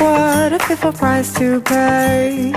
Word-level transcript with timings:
What 0.00 0.52
a 0.52 0.58
pitiful 0.58 0.92
price 0.92 1.32
to 1.34 1.60
pay. 1.60 2.52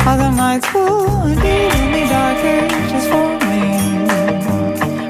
Other 0.00 0.30
nights 0.30 0.72
would 0.74 1.36
be 1.36 1.58
the 1.94 2.06
dark 2.08 2.44
ages 2.44 3.06
for 3.06 3.28
me. 3.44 3.60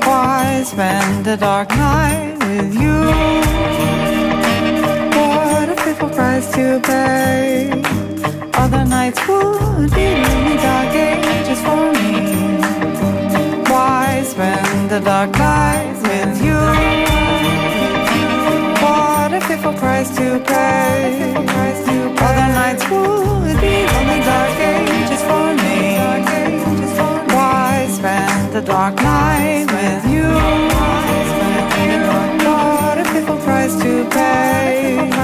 Why 0.07 0.63
spend 0.65 1.27
a 1.27 1.37
dark 1.37 1.69
night 1.71 2.37
with 2.41 2.75
you? 2.75 2.99
What 5.17 5.69
a 5.69 5.77
pitiful 5.77 6.11
price 6.11 6.51
to 6.55 6.81
pay. 6.81 7.71
Other 8.55 8.85
nights 8.85 9.21
would 9.29 9.91
be 9.91 10.09
the 10.49 10.57
dark 10.63 10.95
ages 10.95 11.61
for 11.67 11.93
me. 11.97 12.11
Why 13.71 14.23
spend 14.25 14.93
a 14.93 15.01
dark 15.01 15.33
night 15.33 15.95
with 16.03 16.43
you? 16.45 16.94
Price 19.79 20.11
to 20.17 20.41
pay. 20.47 21.35
Other 22.27 22.49
nights 22.61 22.85
would 22.91 23.61
be 23.61 23.77
only 23.97 24.21
dark 24.21 24.59
ages 24.59 25.23
for 25.23 25.47
me. 25.63 25.77
Why 27.35 27.87
spend 27.91 28.53
the 28.53 28.63
dark 28.63 28.95
night 28.97 29.67
with 29.71 30.05
you? 30.13 30.29
What 32.45 32.99
a 32.99 33.03
pitiful 33.13 33.39
price 33.39 33.75
to 33.83 34.05
pay. 34.11 35.24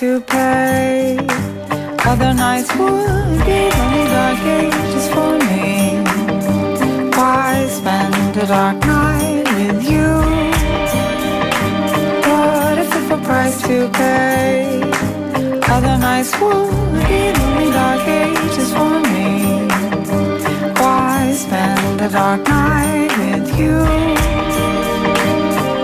to 0.00 0.18
pay. 0.22 1.18
Other 2.06 2.32
nights 2.32 2.74
would 2.78 3.44
be 3.44 3.60
only 3.80 4.04
dark 4.14 4.40
ages 4.58 5.06
for 5.12 5.32
me. 5.48 6.00
Why 7.18 7.66
spend 7.68 8.34
the 8.34 8.46
dark 8.46 8.78
night 8.86 9.44
with 9.56 9.80
you? 9.92 10.08
What 12.30 12.78
a 12.78 12.84
fearful 12.90 13.20
price 13.28 13.60
to 13.68 13.90
pay. 13.90 14.80
Other 15.74 15.96
nights 15.98 16.32
would 16.40 17.06
be 17.10 17.22
only 17.44 17.70
dark 17.70 18.04
ages 18.08 18.72
for 18.72 18.94
me. 19.12 19.28
Why 20.80 21.30
spend 21.34 22.00
a 22.00 22.08
dark 22.08 22.40
night 22.48 23.12
with 23.18 23.48
you? 23.60 23.76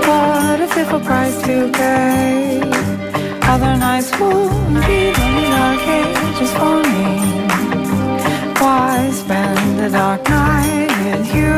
What 0.09 0.59
a 0.65 0.69
fearful 0.73 1.01
price 1.01 1.39
to 1.43 1.71
pay. 1.71 2.86
Other 3.49 3.77
nights 3.77 4.11
would 4.19 4.51
be 4.87 5.15
only 5.23 5.47
dark 5.55 5.83
ages 5.99 6.53
for 6.59 6.83
me. 6.93 7.07
Why 8.61 9.09
spend 9.13 9.81
a 9.81 9.91
dark 9.91 10.29
night 10.29 10.91
with 11.05 11.35
you? 11.35 11.55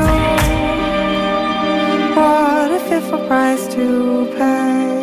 What 2.15 2.71
a 2.73 2.81
fearful 2.89 3.27
price 3.27 3.67
to 3.75 4.27
pay. 4.37 4.98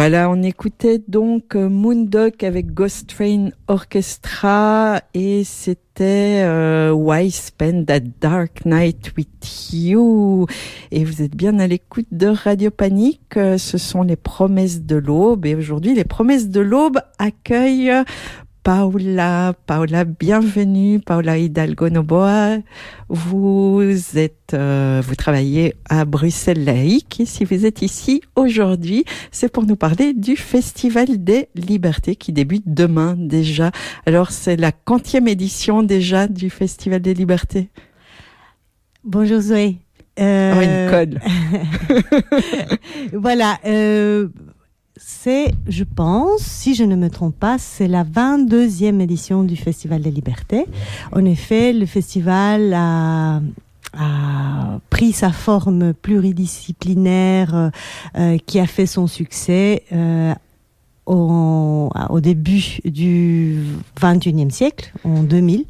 Voilà, 0.00 0.30
on 0.30 0.44
écoutait 0.44 1.02
donc 1.08 1.56
euh, 1.56 1.68
Moondog 1.68 2.44
avec 2.44 2.72
Ghost 2.72 3.08
Train 3.08 3.48
Orchestra 3.66 5.00
et 5.12 5.42
c'était 5.42 6.44
euh, 6.44 6.92
Why 6.92 7.32
Spend 7.32 7.84
That 7.86 8.02
Dark 8.20 8.64
Night 8.64 9.12
With 9.16 9.72
You. 9.72 10.46
Et 10.92 11.04
vous 11.04 11.20
êtes 11.20 11.34
bien 11.34 11.58
à 11.58 11.66
l'écoute 11.66 12.06
de 12.12 12.28
Radio 12.28 12.70
Panique, 12.70 13.36
euh, 13.36 13.58
ce 13.58 13.76
sont 13.76 14.04
les 14.04 14.14
promesses 14.14 14.82
de 14.82 14.94
l'aube. 14.94 15.44
Et 15.46 15.56
aujourd'hui 15.56 15.96
les 15.96 16.04
promesses 16.04 16.48
de 16.48 16.60
l'aube 16.60 17.00
accueillent 17.18 18.04
Paula, 18.62 19.54
Paula, 19.66 20.04
bienvenue, 20.04 21.00
Paula 21.00 21.38
Hidalgo 21.38 21.88
Noboa. 21.88 22.58
Vous 23.08 23.92
êtes, 24.16 24.52
euh, 24.52 25.00
vous 25.04 25.14
travaillez 25.14 25.74
à 25.88 26.04
Bruxelles 26.04 26.64
laïque 26.64 27.20
et 27.20 27.26
si 27.26 27.44
vous 27.44 27.64
êtes 27.64 27.82
ici 27.82 28.20
aujourd'hui, 28.36 29.04
c'est 29.30 29.50
pour 29.50 29.64
nous 29.64 29.76
parler 29.76 30.12
du 30.12 30.36
Festival 30.36 31.24
des 31.24 31.48
Libertés 31.54 32.16
qui 32.16 32.32
débute 32.32 32.64
demain 32.66 33.16
déjà. 33.18 33.70
Alors 34.04 34.30
c'est 34.30 34.56
la 34.56 34.72
quantième 34.72 35.28
édition 35.28 35.82
déjà 35.82 36.26
du 36.26 36.50
Festival 36.50 37.00
des 37.00 37.14
Libertés. 37.14 37.70
Bonjour 39.04 39.40
Zoé. 39.40 39.78
Euh... 40.20 40.54
Oh, 40.56 40.60
une 40.60 40.90
colle. 40.90 41.20
voilà. 43.12 43.58
Euh, 43.64 44.28
c'est, 44.98 45.52
je 45.68 45.84
pense, 45.84 46.40
si 46.40 46.74
je 46.74 46.84
ne 46.84 46.96
me 46.96 47.08
trompe 47.08 47.36
pas, 47.38 47.56
c'est 47.58 47.88
la 47.88 48.04
22e 48.04 49.00
édition 49.00 49.44
du 49.44 49.56
Festival 49.56 50.02
des 50.02 50.10
Libertés. 50.10 50.66
En 51.12 51.24
effet, 51.24 51.72
le 51.72 51.86
festival 51.86 52.74
a, 52.74 53.40
pris 54.90 55.12
sa 55.12 55.32
forme 55.32 55.94
pluridisciplinaire 55.94 57.70
euh, 58.16 58.38
qui 58.46 58.60
a 58.60 58.66
fait 58.66 58.86
son 58.86 59.06
succès 59.06 59.82
euh, 59.92 60.34
au, 61.06 62.20
début 62.20 62.78
du 62.84 63.62
21e 64.00 64.50
siècle, 64.50 64.92
en 65.04 65.22
2000. 65.22 65.64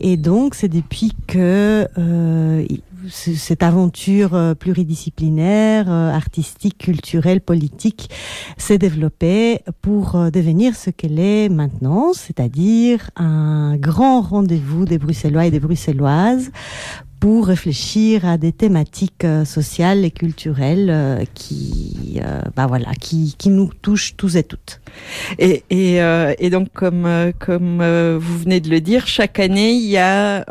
Et 0.00 0.16
donc, 0.16 0.54
c'est 0.54 0.68
depuis 0.68 1.12
que 1.26 1.86
euh, 1.96 2.64
cette 3.08 3.62
aventure 3.62 4.54
pluridisciplinaire, 4.58 5.90
artistique, 5.90 6.78
culturelle, 6.78 7.40
politique 7.40 8.10
s'est 8.56 8.78
développée 8.78 9.60
pour 9.80 10.30
devenir 10.30 10.76
ce 10.76 10.90
qu'elle 10.90 11.18
est 11.18 11.48
maintenant, 11.48 12.12
c'est-à-dire 12.12 13.10
un 13.16 13.76
grand 13.76 14.20
rendez-vous 14.20 14.84
des 14.84 14.98
Bruxellois 14.98 15.46
et 15.46 15.50
des 15.50 15.60
Bruxelloises 15.60 16.50
pour 17.20 17.48
réfléchir 17.48 18.26
à 18.26 18.38
des 18.38 18.50
thématiques 18.50 19.24
euh, 19.24 19.44
sociales 19.44 20.06
et 20.06 20.10
culturelles 20.10 20.88
euh, 20.90 21.24
qui, 21.34 22.18
euh, 22.24 22.40
bah 22.56 22.66
voilà, 22.66 22.94
qui, 22.94 23.34
qui 23.36 23.50
nous 23.50 23.70
touchent 23.82 24.16
tous 24.16 24.36
et 24.36 24.42
toutes. 24.42 24.80
Et, 25.38 25.62
et, 25.68 26.00
euh, 26.02 26.34
et 26.38 26.48
donc, 26.48 26.72
comme, 26.72 27.06
comme 27.38 27.78
vous 28.18 28.38
venez 28.38 28.60
de 28.60 28.70
le 28.70 28.80
dire, 28.80 29.06
chaque 29.06 29.38
année, 29.38 29.72
il 29.72 29.86
y 29.86 29.98
a, 29.98 30.44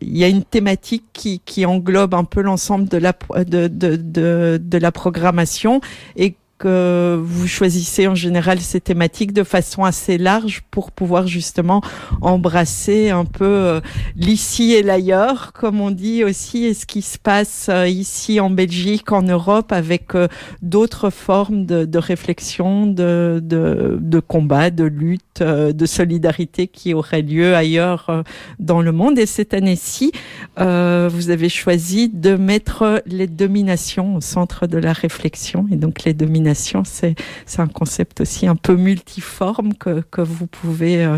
il 0.00 0.16
y 0.16 0.24
a 0.24 0.28
une 0.28 0.44
thématique 0.44 1.04
qui, 1.12 1.40
qui 1.44 1.66
englobe 1.66 2.14
un 2.14 2.24
peu 2.24 2.40
l'ensemble 2.40 2.88
de 2.88 2.96
la, 2.96 3.12
de, 3.36 3.68
de, 3.68 3.96
de, 3.96 4.60
de 4.62 4.78
la 4.78 4.92
programmation 4.92 5.80
et 6.16 6.36
que 6.60 7.18
vous 7.24 7.48
choisissez 7.48 8.06
en 8.06 8.14
général 8.14 8.60
ces 8.60 8.82
thématiques 8.82 9.32
de 9.32 9.44
façon 9.44 9.82
assez 9.82 10.18
large 10.18 10.62
pour 10.70 10.92
pouvoir 10.92 11.26
justement 11.26 11.80
embrasser 12.20 13.08
un 13.08 13.24
peu 13.24 13.46
euh, 13.46 13.80
l'ici 14.14 14.74
et 14.74 14.82
l'ailleurs, 14.82 15.54
comme 15.54 15.80
on 15.80 15.90
dit 15.90 16.22
aussi, 16.22 16.66
et 16.66 16.74
ce 16.74 16.84
qui 16.84 17.00
se 17.00 17.18
passe 17.18 17.68
euh, 17.70 17.88
ici 17.88 18.40
en 18.40 18.50
Belgique, 18.50 19.10
en 19.10 19.22
Europe, 19.22 19.72
avec 19.72 20.14
euh, 20.14 20.28
d'autres 20.60 21.08
formes 21.08 21.64
de, 21.64 21.86
de 21.86 21.98
réflexion, 21.98 22.86
de, 22.86 23.40
de, 23.42 23.96
de, 23.98 24.20
combat, 24.20 24.68
de 24.68 24.84
lutte, 24.84 25.29
d'actes 25.40 25.76
de 25.76 25.86
solidarité 25.86 26.66
qui 26.66 26.94
auraient 26.94 27.22
lieu 27.22 27.54
ailleurs 27.54 28.24
dans 28.58 28.82
le 28.82 28.92
monde. 28.92 29.18
Et 29.18 29.26
cette 29.26 29.54
année-ci, 29.54 30.12
vous 30.56 31.30
avez 31.30 31.48
choisi 31.48 32.08
de 32.08 32.36
mettre 32.36 33.02
les 33.06 33.26
dominations 33.26 34.16
au 34.16 34.20
centre 34.20 34.66
de 34.66 34.78
la 34.78 34.92
réflexion. 34.92 35.66
Et 35.70 35.76
donc 35.76 36.04
les 36.04 36.14
dominations, 36.14 36.82
c'est 36.84 37.14
un 37.58 37.68
concept 37.68 38.20
aussi 38.20 38.46
un 38.46 38.56
peu 38.56 38.76
multiforme 38.76 39.74
que, 39.74 40.02
que 40.10 40.20
vous 40.20 40.46
pouvez 40.46 41.08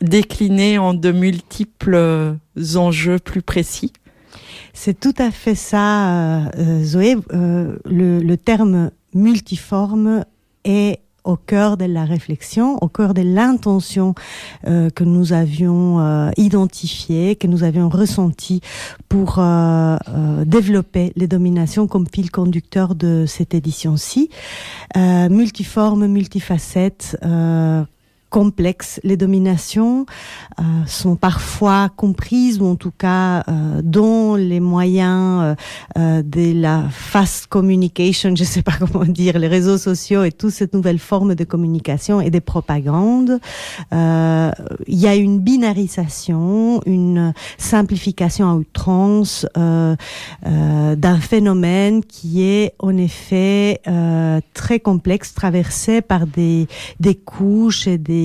décliner 0.00 0.78
en 0.78 0.94
de 0.94 1.12
multiples 1.12 2.36
enjeux 2.74 3.18
plus 3.18 3.42
précis. 3.42 3.92
C'est 4.72 4.98
tout 4.98 5.14
à 5.18 5.30
fait 5.30 5.54
ça, 5.54 6.48
euh, 6.56 6.82
Zoé. 6.82 7.16
Euh, 7.32 7.76
le, 7.84 8.20
le, 8.20 8.36
terme 8.36 8.90
multiforme 9.14 10.24
est 10.64 11.00
au 11.24 11.36
cœur 11.36 11.76
de 11.76 11.84
la 11.84 12.04
réflexion, 12.04 12.78
au 12.82 12.88
cœur 12.88 13.14
de 13.14 13.22
l'intention 13.22 14.14
euh, 14.66 14.90
que 14.90 15.04
nous 15.04 15.32
avions 15.32 16.00
euh, 16.00 16.30
identifiée, 16.36 17.36
que 17.36 17.46
nous 17.46 17.62
avions 17.64 17.88
ressentie 17.88 18.60
pour 19.08 19.38
euh, 19.38 19.96
euh 20.08 20.44
développer 20.44 21.12
les 21.16 21.28
dominations 21.28 21.86
comme 21.86 22.06
fil 22.12 22.30
conducteur 22.30 22.94
de 22.94 23.24
cette 23.26 23.54
édition-ci. 23.54 24.30
multiforme, 24.96 26.06
multifacette, 26.06 27.16
complexes. 28.32 28.98
Les 29.04 29.18
dominations 29.18 30.06
euh, 30.58 30.62
sont 30.86 31.16
parfois 31.16 31.90
comprises 31.94 32.60
ou 32.60 32.66
en 32.66 32.76
tout 32.76 32.90
cas 32.90 33.40
euh, 33.40 33.82
dont 33.84 34.34
les 34.36 34.58
moyens 34.58 35.42
euh, 35.42 35.54
euh, 35.98 36.22
de 36.22 36.58
la 36.58 36.84
fast 36.90 37.46
communication, 37.48 38.34
je 38.34 38.42
sais 38.44 38.62
pas 38.62 38.72
comment 38.80 39.04
dire, 39.04 39.38
les 39.38 39.48
réseaux 39.48 39.76
sociaux 39.76 40.24
et 40.24 40.32
toute 40.32 40.52
cette 40.52 40.72
nouvelle 40.72 40.98
forme 40.98 41.34
de 41.34 41.44
communication 41.44 42.22
et 42.22 42.30
des 42.30 42.40
propagandes. 42.40 43.38
Euh, 43.92 44.50
il 44.86 44.98
y 44.98 45.06
a 45.06 45.14
une 45.14 45.38
binarisation, 45.38 46.80
une 46.86 47.34
simplification 47.58 48.48
à 48.48 48.54
outrance 48.54 49.46
d'un 49.54 51.20
phénomène 51.20 52.02
qui 52.02 52.42
est 52.42 52.74
en 52.78 52.96
effet 52.96 53.82
très 54.54 54.80
complexe, 54.80 55.34
traversé 55.34 56.00
par 56.00 56.26
des, 56.26 56.66
des 56.98 57.14
couches 57.14 57.86
et 57.86 57.98
des 57.98 58.21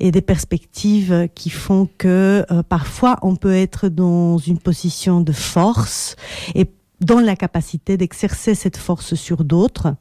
et 0.00 0.10
des 0.10 0.20
perspectives 0.22 1.28
qui 1.34 1.50
font 1.50 1.88
que 1.98 2.44
euh, 2.50 2.62
parfois 2.62 3.16
on 3.22 3.36
peut 3.36 3.54
être 3.54 3.88
dans 3.88 4.38
une 4.38 4.58
position 4.58 5.20
de 5.20 5.32
force 5.32 6.16
et 6.54 6.66
dans 7.00 7.20
la 7.20 7.34
capacité 7.34 7.96
d'exercer 7.96 8.54
cette 8.54 8.76
force 8.76 9.14
sur 9.14 9.44
d'autres 9.44 9.94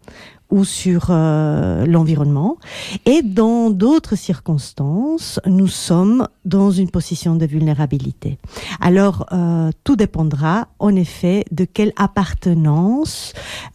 ou 0.49 0.63
sur 0.63 1.07
euh, 1.09 1.85
l'environnement. 1.85 2.57
Et 3.05 3.21
dans 3.21 3.69
d'autres 3.69 4.15
circonstances, 4.15 5.39
nous 5.45 5.67
sommes 5.67 6.27
dans 6.45 6.71
une 6.71 6.89
position 6.89 7.35
de 7.35 7.45
vulnérabilité. 7.45 8.39
Alors, 8.81 9.25
euh, 9.31 9.71
tout 9.83 9.95
dépendra, 9.95 10.67
en 10.79 10.95
effet, 10.95 11.45
de 11.51 11.65
quelle 11.65 11.93
appartenance, 11.95 13.33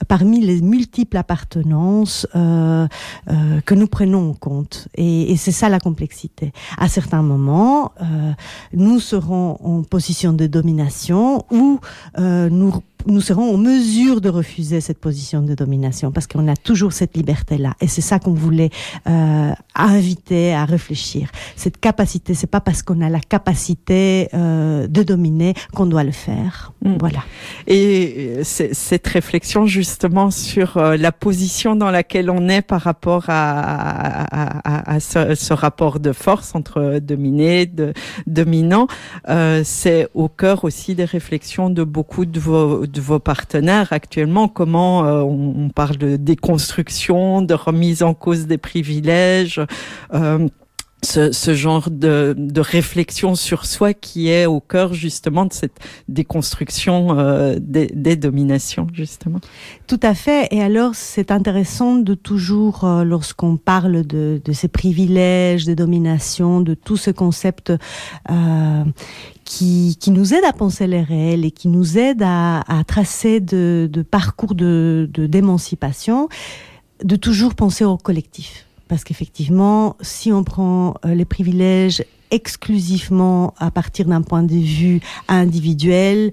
parmi 0.08 0.40
les 0.40 0.60
multiples 0.60 1.16
appartenances 1.16 2.26
euh, 2.34 2.86
euh 3.28 3.60
que 3.64 3.74
nous 3.74 3.86
prenons 3.86 4.30
en 4.30 4.34
compte. 4.34 4.88
Et, 4.96 5.36
c'est 5.36 5.52
ça 5.52 5.68
la 5.68 5.80
complexité. 5.80 6.52
À 6.78 6.88
certains 6.88 7.22
moments, 7.22 7.92
euh, 8.00 8.32
nous 8.72 9.00
serons 9.00 9.58
en 9.62 9.82
position 9.82 10.32
de 10.32 10.46
domination 10.46 11.44
ou 11.50 11.80
euh, 12.18 12.48
nous 12.50 12.72
nous 13.06 13.20
serons 13.20 13.54
en 13.54 13.58
mesure 13.58 14.20
de 14.20 14.28
refuser 14.28 14.80
cette 14.80 14.98
position 14.98 15.42
de 15.42 15.54
domination 15.54 16.10
parce 16.10 16.26
qu'on 16.26 16.48
a 16.48 16.56
toujours 16.64 16.92
cette 16.92 17.16
liberté-là. 17.16 17.74
Et 17.80 17.86
c'est 17.86 18.00
ça 18.00 18.18
qu'on 18.18 18.34
voulait 18.34 18.70
euh, 19.08 19.52
inviter 19.74 20.54
à 20.54 20.64
réfléchir. 20.64 21.30
Cette 21.56 21.78
capacité, 21.78 22.34
c'est 22.34 22.48
pas 22.48 22.60
parce 22.60 22.82
qu'on 22.82 23.00
a 23.00 23.08
la 23.08 23.20
capacité 23.20 24.28
euh, 24.34 24.88
de 24.88 25.02
dominer 25.02 25.54
qu'on 25.74 25.86
doit 25.86 26.04
le 26.04 26.10
faire. 26.10 26.72
Mm. 26.82 26.96
Voilà. 26.98 27.20
Et 27.66 28.40
cette 28.42 29.06
réflexion 29.06 29.66
justement 29.66 30.30
sur 30.30 30.76
euh, 30.76 30.96
la 30.96 31.12
position 31.12 31.76
dans 31.76 31.90
laquelle 31.90 32.30
on 32.30 32.48
est 32.48 32.62
par 32.62 32.80
rapport 32.80 33.24
à, 33.28 33.60
à, 34.22 34.58
à, 34.64 34.94
à 34.94 35.00
ce, 35.00 35.34
ce, 35.34 35.52
rapport 35.52 36.00
de 36.00 36.12
force 36.12 36.54
entre 36.54 36.98
dominé, 36.98 37.66
de, 37.66 37.92
dominant, 38.26 38.86
euh, 39.28 39.62
c'est 39.64 40.08
au 40.14 40.28
cœur 40.28 40.64
aussi 40.64 40.94
des 40.94 41.04
réflexions 41.04 41.70
de 41.70 41.84
beaucoup 41.84 42.24
de 42.24 42.40
vos 42.40 42.86
de 42.86 43.00
vos 43.00 43.18
partenaires 43.18 43.92
actuellement 43.92 44.48
Comment 44.48 45.04
euh, 45.04 45.20
on, 45.20 45.64
on, 45.64 45.68
parle 45.68 45.96
de 45.96 46.16
de 47.42 47.54
remise 47.54 48.02
en 48.02 48.14
cause 48.14 48.46
des 48.46 48.58
privilèges 48.58 49.60
euh, 50.12 50.48
ce, 51.04 51.32
ce, 51.32 51.54
genre 51.54 51.90
de, 51.90 52.34
de, 52.36 52.60
réflexion 52.60 53.34
sur 53.34 53.66
soi 53.66 53.94
qui 53.94 54.28
est 54.28 54.46
au 54.46 54.60
cœur 54.60 54.94
justement 54.94 55.44
de 55.44 55.52
cette 55.52 55.78
déconstruction 56.08 57.18
euh, 57.18 57.56
des, 57.60 57.86
des, 57.86 58.16
dominations 58.16 58.86
justement. 58.92 59.40
Tout 59.86 60.00
à 60.02 60.14
fait. 60.14 60.48
Et 60.50 60.62
alors 60.62 60.94
c'est 60.94 61.30
intéressant 61.30 61.96
de 61.96 62.14
toujours, 62.14 62.84
euh, 62.84 63.04
lorsqu'on 63.04 63.56
parle 63.56 64.04
de, 64.04 64.40
de, 64.44 64.52
ces 64.52 64.68
privilèges, 64.68 65.64
des 65.64 65.76
dominations, 65.76 66.60
de 66.60 66.74
tout 66.74 66.96
ce 66.96 67.10
concept 67.10 67.72
euh, 68.30 68.84
qui, 69.44 69.96
qui, 70.00 70.10
nous 70.10 70.34
aide 70.34 70.44
à 70.48 70.52
penser 70.52 70.86
les 70.86 71.02
réels 71.02 71.44
et 71.44 71.50
qui 71.50 71.68
nous 71.68 71.98
aide 71.98 72.22
à, 72.22 72.60
à 72.60 72.82
tracer 72.84 73.40
de, 73.40 73.88
de 73.92 74.02
parcours 74.02 74.54
de 74.54 75.08
d'émancipation, 75.14 76.28
de 77.02 77.16
toujours 77.16 77.54
penser 77.54 77.84
au 77.84 77.96
collectif 77.96 78.66
parce 78.94 79.02
qu'effectivement, 79.02 79.96
si 80.02 80.30
on 80.30 80.44
prend 80.44 80.94
euh, 81.04 81.16
les 81.16 81.24
privilèges 81.24 82.04
exclusivement 82.30 83.52
à 83.58 83.72
partir 83.72 84.06
d'un 84.06 84.22
point 84.22 84.44
de 84.44 84.54
vue 84.54 85.00
individuel, 85.26 86.30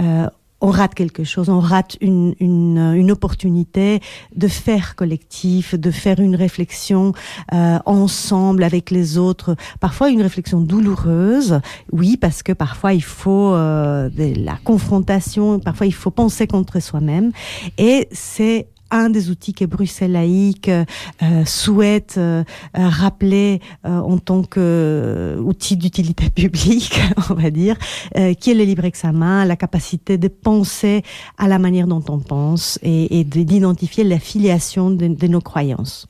euh, 0.00 0.26
on 0.60 0.70
rate 0.70 0.96
quelque 0.96 1.22
chose, 1.22 1.48
on 1.48 1.60
rate 1.60 1.96
une, 2.00 2.34
une, 2.40 3.10
opportunité 3.12 4.00
de 4.34 4.48
faire 4.48 4.96
collectif, 4.96 5.76
de 5.76 5.92
faire 5.92 6.18
une 6.18 6.34
réflexion 6.34 7.12
euh, 7.52 7.78
ensemble 7.86 8.64
avec 8.64 8.90
les 8.90 9.16
autres. 9.16 9.54
Parfois 9.78 10.10
une 10.10 10.20
réflexion 10.20 10.60
douloureuse, 10.60 11.60
oui, 11.92 12.16
parce 12.16 12.42
que 12.42 12.52
parfois 12.52 12.92
il 12.92 13.04
faut 13.04 13.52
la 13.52 14.58
confrontation, 14.64 15.60
parfois 15.60 15.86
il 15.86 15.94
faut 15.94 16.10
penser 16.10 16.48
contre 16.48 16.80
soi-même. 16.80 17.30
Et 17.78 18.08
c'est 18.10 18.66
un 18.90 19.10
des 19.10 19.30
outils 19.30 19.54
que 19.54 19.64
Bruxelles 19.64 20.12
laïque 20.12 20.68
euh, 20.68 21.44
souhaite 21.44 22.16
euh, 22.18 22.44
rappeler 22.74 23.60
euh, 23.86 23.98
en 23.98 24.18
tant 24.18 24.42
qu'outil 24.42 25.76
d'utilité 25.76 26.30
publique, 26.34 27.00
on 27.30 27.34
va 27.34 27.50
dire, 27.50 27.76
euh, 28.16 28.34
qui 28.34 28.50
est 28.50 28.54
le 28.54 28.64
libre 28.64 28.84
examen, 28.84 29.44
la 29.44 29.56
capacité 29.56 30.18
de 30.18 30.28
penser 30.28 31.02
à 31.38 31.48
la 31.48 31.58
manière 31.58 31.86
dont 31.86 32.04
on 32.08 32.18
pense 32.18 32.78
et, 32.82 33.20
et 33.20 33.24
d'identifier 33.24 34.04
l'affiliation 34.04 34.90
de, 34.90 35.08
de, 35.08 35.26
nos 35.26 35.40
croyances. 35.40 36.06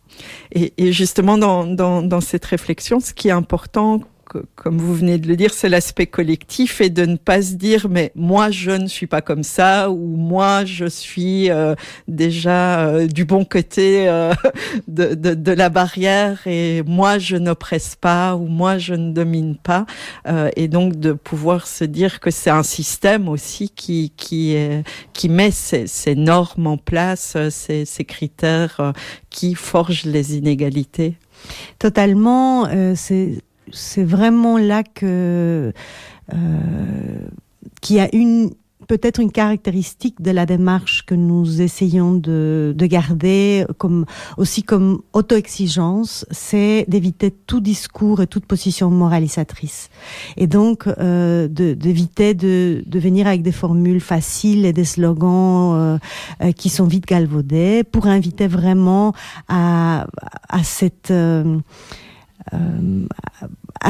Et, 0.53 0.73
et 0.77 0.93
justement, 0.93 1.39
dans, 1.39 1.67
dans, 1.67 2.03
dans 2.03 2.21
cette 2.21 2.45
réflexion, 2.45 3.01
ce 3.01 3.13
qui 3.13 3.29
est 3.29 3.33
important 3.33 4.01
comme 4.55 4.79
vous 4.79 4.95
venez 4.95 5.19
de 5.19 5.29
le 5.29 5.37
dire, 5.37 5.53
c'est 5.53 5.69
l'aspect 5.69 6.07
collectif 6.07 6.81
et 6.81 6.91
de 6.91 7.05
ne 7.05 7.17
pas 7.17 7.43
se 7.43 7.55
dire 7.55 7.89
mais 7.89 8.13
moi 8.15 8.51
je 8.51 8.71
ne 8.71 8.87
suis 8.87 9.07
pas 9.07 9.21
comme 9.21 9.43
ça 9.43 9.91
ou 9.91 10.17
moi 10.17 10.65
je 10.65 10.87
suis 10.87 11.51
euh, 11.51 11.75
déjà 12.09 12.87
euh, 12.87 13.07
du 13.07 13.25
bon 13.25 13.45
côté 13.45 14.09
euh, 14.09 14.33
de, 14.89 15.15
de, 15.15 15.35
de, 15.35 15.53
la 15.53 15.69
barrière 15.69 16.47
et 16.47 16.83
moi 16.87 17.19
je 17.19 17.37
n'oppresse 17.37 17.97
pas 17.97 18.37
ou 18.37 18.47
moi 18.47 18.79
je 18.79 18.95
ne 18.95 19.13
domine 19.13 19.57
pas 19.57 19.87
euh, 20.29 20.51
et 20.57 20.69
donc 20.69 20.97
de 20.97 21.13
pouvoir 21.13 21.67
se 21.67 21.85
dire 21.85 22.21
que 22.21 22.31
c'est 22.31 22.51
un 22.51 22.63
système 22.63 23.29
aussi 23.29 23.71
qui 23.71 24.13
qui 24.17 24.57
qui 25.13 25.29
met 25.29 25.51
ces, 25.51 25.87
ces, 25.87 26.15
normes 26.15 26.67
en 26.67 26.77
place, 26.77 27.37
ces, 27.51 27.85
ces 27.85 28.05
critères 28.05 28.93
qui 29.29 29.55
forgent 29.55 30.05
les 30.05 30.37
inégalités. 30.37 31.17
Totalement, 31.79 32.69
c'est 32.95 33.43
c'est 33.73 34.05
vraiment 34.05 34.59
là 34.59 34.83
que 34.83 35.73
euh, 36.33 37.29
qu'il 37.81 37.97
y 37.97 38.01
a 38.01 38.15
une 38.15 38.51
peut-être 38.91 39.21
une 39.21 39.31
caractéristique 39.31 40.21
de 40.21 40.33
la 40.33 40.47
démarche 40.47 41.07
que 41.07 41.15
nous 41.15 41.63
essayons 41.63 42.13
de, 42.13 42.75
de 42.77 42.87
garder 42.87 43.65
comme 43.79 44.05
aussi 44.37 44.65
comme 44.65 45.03
auto-exigence, 45.13 46.27
c'est 46.33 46.87
d'éviter 46.89 47.31
tout 47.31 47.61
discours 47.61 48.21
et 48.21 48.27
toute 48.27 48.47
position 48.47 48.91
moralisatrice. 48.91 49.91
Et 50.37 50.49
donc 50.49 50.89
euh, 50.89 51.47
d'éviter 51.47 52.35
de, 52.35 52.83
de, 52.85 52.99
venir 52.99 53.29
avec 53.29 53.43
des 53.43 53.53
formules 53.53 54.01
faciles 54.01 54.67
et 54.67 54.73
des 54.73 54.85
slogans 54.85 55.75
euh, 55.75 55.99
euh, 56.43 56.51
qui 56.51 56.69
sont 56.69 56.87
vite 56.87 57.07
galvaudés 57.07 57.85
pour 57.85 58.09
inviter 58.09 58.49
vraiment 58.49 59.13
à, 59.47 60.09
à 60.49 60.65
cette 60.65 61.13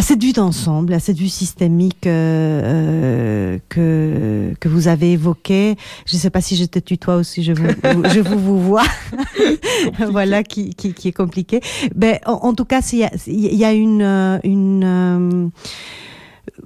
cette 0.00 0.22
vue 0.22 0.32
d'ensemble, 0.32 0.92
à 0.92 1.00
cette 1.00 1.18
vue 1.18 1.28
systémique 1.28 2.00
que 2.02 3.60
que 3.68 4.68
vous 4.68 4.88
avez 4.88 5.12
évoquée. 5.12 5.76
Je 6.06 6.16
ne 6.16 6.20
sais 6.20 6.30
pas 6.30 6.40
si 6.40 6.56
je 6.56 6.64
te 6.64 6.78
tutoie 6.78 7.18
ou 7.18 7.22
si 7.22 7.42
je 7.42 7.52
vous 7.52 7.66
je 8.14 8.20
vous, 8.20 8.38
vous 8.38 8.60
vois. 8.60 8.84
voilà 10.10 10.42
qui, 10.42 10.74
qui, 10.74 10.94
qui 10.94 11.08
est 11.08 11.12
compliqué. 11.12 11.60
Ben 11.94 12.18
en, 12.26 12.54
tout 12.54 12.64
cas, 12.64 12.80
il 12.92 12.98
y 12.98 13.04
a, 13.04 13.10
il 13.26 13.54
y 13.54 13.64
a 13.64 13.72
une 13.72 14.40
une 14.44 15.50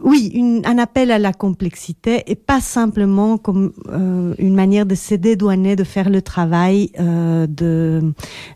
oui, 0.03 0.63
un 0.65 0.79
appel 0.79 1.11
à 1.11 1.19
la 1.19 1.33
complexité 1.33 2.25
et 2.27 2.35
pas 2.35 2.61
simplement 2.61 3.39
comme 3.39 3.73
euh, 3.89 4.35
une 4.39 4.55
manière 4.55 4.87
de 4.87 4.95
se 4.95 5.15
dédouaner, 5.15 5.77
de 5.77 5.85
faire 5.85 6.11
le 6.11 6.23
travail, 6.23 6.91
euh, 6.99 7.47
de 7.47 8.13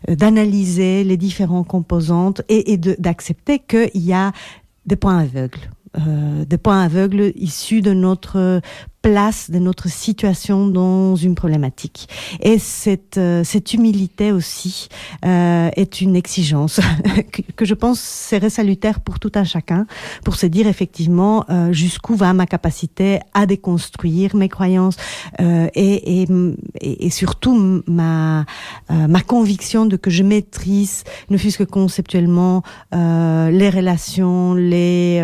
d'analyser 0.07 1.03
les 1.03 1.17
différentes 1.17 1.67
composantes 1.67 2.41
et, 2.49 2.77
d'accepter 2.77 3.59
qu'il 3.59 3.89
y 3.95 4.13
a 4.13 4.31
des 4.85 4.95
points 4.95 5.19
aveugles. 5.19 5.69
Euh, 5.97 6.45
des 6.45 6.57
points 6.57 6.81
aveugles 6.83 7.31
issus 7.35 7.81
de 7.81 7.93
notre 7.93 8.61
place 9.01 9.49
de 9.49 9.59
notre 9.59 9.87
situation 9.89 10.67
dans 10.67 11.15
une 11.15 11.35
problématique. 11.35 12.09
Et 12.41 12.59
cette, 12.59 13.17
euh, 13.17 13.43
cette 13.43 13.73
humilité 13.73 14.31
aussi 14.31 14.89
euh, 15.25 15.69
est 15.75 16.01
une 16.01 16.15
exigence 16.15 16.81
que, 17.55 17.65
je 17.65 17.73
pense 17.73 17.99
serait 18.01 18.49
salutaire 18.49 18.99
pour 18.99 19.19
tout 19.19 19.31
un 19.35 19.43
chacun, 19.43 19.85
pour 20.25 20.35
se 20.35 20.45
dire 20.45 20.67
effectivement 20.67 21.45
euh, 21.49 21.71
jusqu'où 21.71 22.15
va 22.15 22.33
ma 22.33 22.45
capacité 22.45 23.19
à 23.33 23.45
déconstruire 23.45 24.35
mes 24.35 24.49
croyances 24.49 24.97
et, 25.39 26.21
et, 26.21 26.27
et, 26.81 27.09
surtout 27.09 27.83
ma, 27.87 28.45
ma 28.89 29.21
conviction 29.21 29.85
de 29.85 29.95
que 29.95 30.09
je 30.09 30.23
maîtrise, 30.23 31.03
ne 31.29 31.37
fût-ce 31.37 31.57
que 31.57 31.63
conceptuellement, 31.63 32.63
les 32.91 33.69
relations, 33.69 34.53
les, 34.53 35.21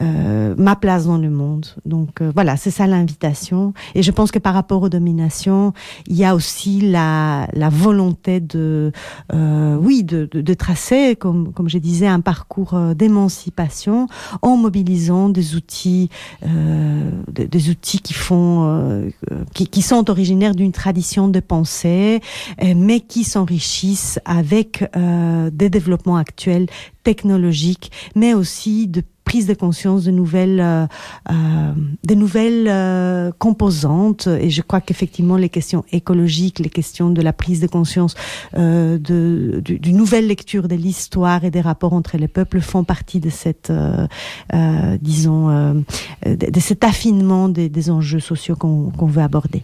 ma 0.00 0.76
place 0.76 1.06
dans 1.06 1.18
le 1.18 1.30
monde. 1.30 1.66
Donc 1.84 2.22
voilà, 2.22 2.56
c'est 2.56 2.70
ça 2.70 2.83
l'invitation. 2.86 3.72
Et 3.94 4.02
je 4.02 4.10
pense 4.10 4.30
que 4.30 4.38
par 4.38 4.54
rapport 4.54 4.82
aux 4.82 4.88
dominations, 4.88 5.72
il 6.06 6.16
y 6.16 6.24
a 6.24 6.34
aussi 6.34 6.80
la, 6.80 7.48
la 7.52 7.68
volonté 7.68 8.40
de, 8.40 8.92
euh, 9.32 9.76
oui, 9.76 10.04
de, 10.04 10.28
de, 10.32 10.54
tracer, 10.54 11.16
comme, 11.16 11.52
comme 11.52 11.68
je 11.68 11.78
disais, 11.78 12.06
un 12.06 12.20
parcours 12.20 12.74
euh, 12.74 12.94
d'émancipation 12.94 14.06
en 14.42 14.56
mobilisant 14.56 15.28
des 15.28 15.54
outils, 15.56 16.10
euh, 16.46 17.10
des, 17.28 17.70
outils 17.70 18.00
qui 18.00 18.14
font, 18.14 19.10
qui, 19.54 19.68
qui, 19.68 19.82
sont 19.82 20.10
originaires 20.10 20.54
d'une 20.54 20.72
tradition 20.72 21.28
de 21.28 21.40
pensée, 21.40 22.20
mais 22.76 23.00
qui 23.00 23.24
s'enrichissent 23.24 24.18
avec 24.24 24.84
des 25.52 25.70
développements 25.70 26.16
actuels 26.16 26.66
technologiques, 27.02 27.92
mais 28.14 28.34
aussi 28.34 28.88
de 28.88 29.02
prise 29.24 29.46
de 29.46 29.54
conscience 29.54 30.04
de 30.04 30.10
nouvelles, 30.10 30.60
euh, 30.60 30.86
euh, 31.30 31.72
de 32.04 32.14
nouvelles 32.14 32.68
euh, 32.68 33.32
composantes. 33.38 34.26
Et 34.26 34.50
je 34.50 34.62
crois 34.62 34.80
qu'effectivement, 34.80 35.36
les 35.36 35.48
questions 35.48 35.84
écologiques, 35.92 36.58
les 36.58 36.70
questions 36.70 37.10
de 37.10 37.22
la 37.22 37.32
prise 37.32 37.60
de 37.60 37.66
conscience 37.66 38.14
euh, 38.56 38.98
de, 38.98 39.60
d'une 39.64 39.96
nouvelle 39.96 40.26
lecture 40.26 40.68
de 40.68 40.74
l'histoire 40.74 41.44
et 41.44 41.50
des 41.50 41.60
rapports 41.60 41.94
entre 41.94 42.16
les 42.16 42.28
peuples 42.28 42.60
font 42.60 42.84
partie 42.84 43.20
de 43.20 43.30
cette, 43.30 43.70
euh, 43.70 44.06
disons, 45.00 45.74
de, 46.24 46.60
cet 46.60 46.84
affinement 46.84 47.48
des, 47.48 47.68
des 47.68 47.90
enjeux 47.90 48.20
sociaux 48.20 48.56
qu'on 48.56 49.06
veut 49.06 49.22
aborder. 49.22 49.62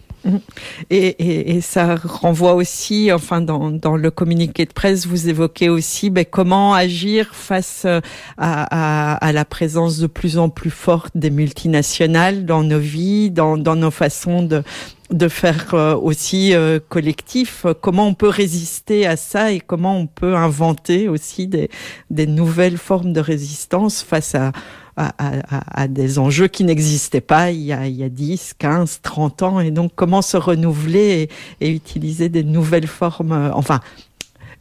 Et, 0.89 1.07
et, 1.07 1.55
et, 1.55 1.61
ça 1.61 1.95
renvoie 1.95 2.53
aussi, 2.53 3.11
enfin, 3.11 3.41
dans, 3.41 3.71
dans 3.71 3.95
le 3.95 4.11
communiqué 4.11 4.65
de 4.65 4.73
presse, 4.73 5.07
vous 5.07 5.29
évoquez 5.29 5.69
aussi 5.69 6.09
ben, 6.09 6.25
comment 6.29 6.73
agir 6.73 7.33
face 7.33 7.85
à, 7.85 8.01
à, 8.37 9.13
à 9.15 9.31
la 9.31 9.45
présence 9.45 9.97
de 9.97 10.07
plus 10.07 10.37
en 10.37 10.49
plus 10.49 10.69
forte 10.69 11.15
des 11.15 11.31
multinationales 11.31 12.45
dans 12.45 12.63
nos 12.63 12.79
vies, 12.79 13.31
dans, 13.31 13.57
dans 13.57 13.75
nos 13.75 13.91
façons 13.91 14.43
de, 14.43 14.63
de 15.11 15.27
faire 15.27 15.73
euh, 15.73 15.95
aussi 15.95 16.53
euh, 16.53 16.79
collectif, 16.89 17.65
comment 17.81 18.07
on 18.07 18.13
peut 18.13 18.29
résister 18.29 19.05
à 19.05 19.17
ça 19.17 19.51
et 19.51 19.59
comment 19.59 19.97
on 19.97 20.07
peut 20.07 20.35
inventer 20.35 21.09
aussi 21.09 21.47
des, 21.47 21.69
des 22.09 22.27
nouvelles 22.27 22.77
formes 22.77 23.13
de 23.13 23.19
résistance 23.19 24.01
face 24.03 24.35
à, 24.35 24.51
à, 24.97 25.87
des 25.87 26.19
enjeux 26.19 26.47
qui 26.47 26.63
n'existaient 26.63 27.21
pas 27.21 27.51
il 27.51 27.61
y, 27.61 27.73
a, 27.73 27.87
il 27.87 27.95
y 27.95 28.03
a 28.03 28.09
10, 28.09 28.55
15, 28.57 28.99
30 29.01 29.43
ans 29.43 29.59
et 29.59 29.71
donc 29.71 29.93
comment 29.95 30.21
se 30.21 30.37
renouveler 30.37 31.29
et, 31.59 31.69
utiliser 31.69 32.29
des 32.29 32.43
nouvelles 32.43 32.87
formes, 32.87 33.31
euh, 33.31 33.51
enfin 33.53 33.79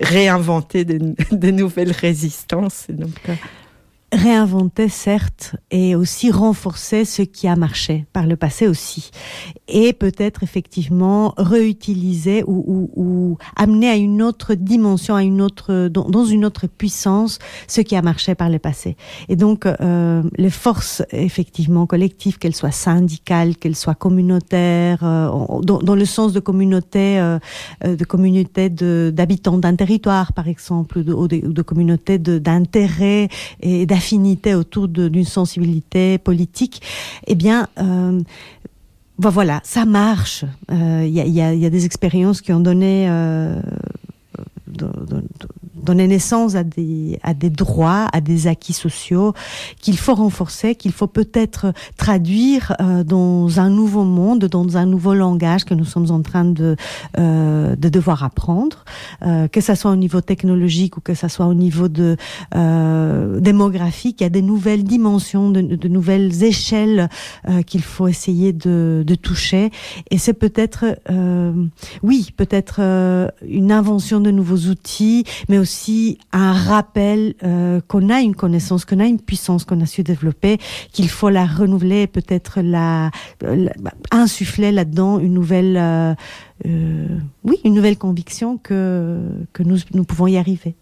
réinventer 0.01 0.85
des, 0.85 1.53
nouvelles 1.53 1.93
résistances. 1.93 2.87
Donc, 2.89 3.11
euh 4.15 4.31
réinventer 4.31 4.89
certes 4.89 5.57
et 5.71 5.95
aussi 5.95 6.31
renforcer 6.31 7.05
ce 7.05 7.23
qui 7.23 7.49
a 7.49 7.57
marché 7.57 8.07
par 8.13 8.27
le 8.27 8.37
passé 8.37 8.69
aussi. 8.69 9.11
Et 9.69 9.93
peut-être 9.93 10.43
effectivement 10.43 11.35
réutiliser 11.37 12.43
ou, 12.47 12.65
ou, 12.67 12.91
ou, 12.97 13.39
amener 13.57 13.89
à 13.89 13.97
une 13.97 14.23
autre 14.23 14.55
dimension 14.55 15.15
à 15.15 15.23
une 15.23 15.41
autre 15.41 15.89
dans, 15.89 16.25
une 16.25 16.45
autre 16.45 16.67
puissance 16.67 17.39
ce 17.67 17.81
qui 17.81 17.97
a 17.97 18.03
marché 18.03 18.35
par 18.35 18.51
le 18.51 18.59
passé. 18.59 18.97
Et 19.29 19.37
donc 19.37 19.67
euh, 19.67 20.23
les 20.37 20.51
forces 20.51 21.03
effectivement 21.13 21.87
collectives 21.87 22.39
qu'elles 22.39 22.55
soient 22.55 22.71
syndicales 22.71 23.57
qu'elles 23.57 23.77
soient 23.77 23.95
communautaires 23.95 25.01
euh, 25.03 25.61
dans, 25.63 25.79
dans 25.79 25.95
le 25.95 26.05
sens 26.05 26.33
de 26.33 26.41
communauté 26.41 27.19
euh, 27.19 27.39
de 27.85 28.05
communauté 28.05 28.69
d'habitants 28.71 29.59
d'un 29.59 29.77
territoire 29.77 30.33
par 30.33 30.49
exemple 30.49 30.99
ou 30.99 31.03
de, 31.03 31.13
ou 31.13 31.53
de, 31.53 31.63
communauté 31.63 32.19
d'intérêt 32.19 33.29
et 33.61 33.87
affinité 34.01 34.55
autour 34.55 34.89
d'une 34.89 35.27
sensibilité 35.27 36.17
politique, 36.17 36.81
eh 37.27 37.35
bien, 37.35 37.69
euh, 37.79 38.19
ben 39.19 39.29
voilà, 39.29 39.61
ça 39.63 39.85
marche. 39.85 40.47
Il 40.71 40.75
euh, 40.75 41.07
y, 41.07 41.67
a, 41.67 41.71
des 41.71 41.85
expériences 41.85 42.41
qui 42.41 42.51
ont 42.55 42.61
donné 42.61 43.11
euh, 43.11 43.61
donner 45.83 46.07
naissance 46.07 46.55
à 46.55 46.65
des, 46.65 47.19
à 47.23 47.35
des 47.35 47.51
droits, 47.51 48.07
à 48.13 48.21
des 48.21 48.47
acquis 48.47 48.73
sociaux 48.73 49.33
qu'il 49.81 49.99
faut 49.99 50.15
renforcer, 50.15 50.75
qu'il 50.75 50.93
faut 50.93 51.07
peut-être 51.07 51.73
traduire 51.97 52.75
euh, 52.81 53.05
dans 53.05 53.61
un 53.61 53.71
nouveau 53.71 54.05
monde, 54.05 54.45
dans 54.45 54.77
un 54.77 54.87
nouveau 54.87 55.15
langage 55.15 55.65
que 55.65 55.75
nous 55.75 55.85
sommes 55.85 56.11
en 56.11 56.23
train 56.23 56.45
de, 56.45 56.77
euh, 57.19 57.77
de 57.77 57.89
devoir 57.89 58.25
apprendre, 58.25 58.85
euh, 59.23 59.49
que 59.49 59.61
ce 59.61 59.75
soit 59.75 59.91
au 59.91 59.97
niveau 59.97 60.21
technologique 60.21 60.97
ou 60.97 61.01
que 61.01 61.15
ce 61.15 61.29
soit 61.29 61.47
au 61.47 61.55
niveau 61.55 61.89
de 61.89 62.17
euh, 62.55 63.41
démographique. 63.41 64.21
Il 64.21 64.25
y 64.25 64.27
a 64.27 64.31
des 64.31 64.43
nouvelles 64.43 64.85
dimensions, 64.85 65.51
de, 65.51 65.61
de 65.61 65.89
nouvelles 65.89 66.43
échelles 66.43 67.09
euh, 67.49 67.63
qu'il 67.63 67.83
faut 67.83 68.09
essayer 68.09 68.53
de, 68.53 69.03
de 69.07 69.15
toucher. 69.15 69.71
Et 70.11 70.19
c'est 70.19 70.35
peut-être, 70.35 70.85
euh, 71.11 71.53
oui, 72.03 72.31
peut-être 72.37 72.81
une 73.47 73.73
invention 73.73 74.21
de 74.21 74.31
nouveaux 74.31 74.69
outils, 74.71 75.25
mais 75.49 75.59
aussi 75.59 75.70
aussi 75.71 76.19
un 76.33 76.53
rappel 76.53 77.35
euh, 77.45 77.81
qu'on 77.87 78.11
a 78.11 78.21
une 78.21 78.35
connaissance, 78.35 78.85
qu'on 78.85 78.99
a 78.99 79.07
une 79.07 79.21
puissance 79.21 79.65
qu'on 79.65 79.81
a 79.81 79.87
su 79.87 80.03
développer, 80.03 80.59
qu'il 80.93 81.09
faut 81.09 81.29
la 81.29 81.47
renouveler, 81.47 82.09
peut-être 82.09 82.61
la, 82.61 83.13
insuffler 84.11 84.73
là-dedans 84.73 85.21
une 85.21 85.33
nouvelle, 85.33 85.77
euh, 85.77 86.15
euh, 86.67 87.07
oui, 87.45 87.61
une 87.65 87.75
nouvelle 87.75 87.99
conviction 87.99 88.59
que 88.59 89.21
que 89.53 89.63
nous 89.63 89.79
nous 89.95 90.03
pouvons 90.03 90.27
y 90.27 90.37
arriver. 90.37 90.75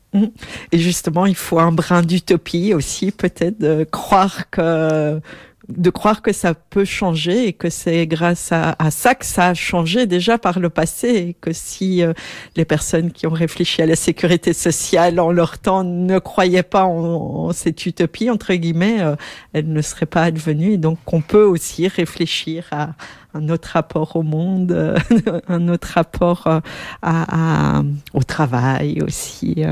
Et 0.73 0.79
justement, 0.79 1.27
il 1.27 1.35
faut 1.35 1.59
un 1.59 1.71
brin 1.71 2.01
d'utopie 2.01 2.73
aussi, 2.73 3.11
peut-être 3.11 3.61
de 3.61 3.85
croire 3.85 4.49
que 4.49 5.21
de 5.69 5.91
croire 5.91 6.23
que 6.23 6.33
ça 6.33 6.55
peut 6.55 6.87
changer 6.87 7.49
et 7.49 7.53
que 7.53 7.69
c'est 7.69 8.07
grâce 8.07 8.53
à, 8.53 8.75
ça 8.91 9.15
que 9.15 9.27
ça 9.27 9.49
a 9.49 9.55
changé 9.55 10.07
déjà 10.07 10.39
par 10.39 10.59
le 10.59 10.71
passé 10.71 11.09
et 11.09 11.37
que 11.39 11.53
si 11.53 12.03
euh, 12.03 12.15
les 12.57 12.65
personnes 12.65 13.13
qui 13.13 13.27
ont 13.27 13.33
réfléchi 13.33 13.83
à 13.83 13.87
la 13.87 13.97
sécurité 13.97 14.55
sociale 14.55 15.21
en 15.21 15.31
leur 15.31 15.59
temps 15.59 15.85
ne 15.85 16.19
croyaient 16.19 16.63
pas 16.63 16.85
en, 16.85 17.53
cette 17.53 17.85
utopie 17.85 18.31
entre 18.31 18.55
guillemets, 18.55 19.03
euh, 19.03 19.15
elle 19.53 19.71
ne 19.71 19.83
serait 19.83 20.07
pas 20.07 20.23
advenue 20.23 20.73
et 20.73 20.79
donc 20.79 20.99
on 21.13 21.21
peut 21.21 21.45
aussi 21.45 21.87
réfléchir 21.87 22.65
à 22.71 22.91
un 23.35 23.51
autre 23.51 23.69
rapport 23.75 24.17
au 24.17 24.23
monde, 24.23 24.73
euh, 24.73 24.99
un 25.49 25.69
autre 25.69 25.89
rapport 25.95 26.47
à, 26.47 26.63
à, 27.03 27.83
au 28.15 28.23
travail 28.23 29.03
aussi. 29.03 29.65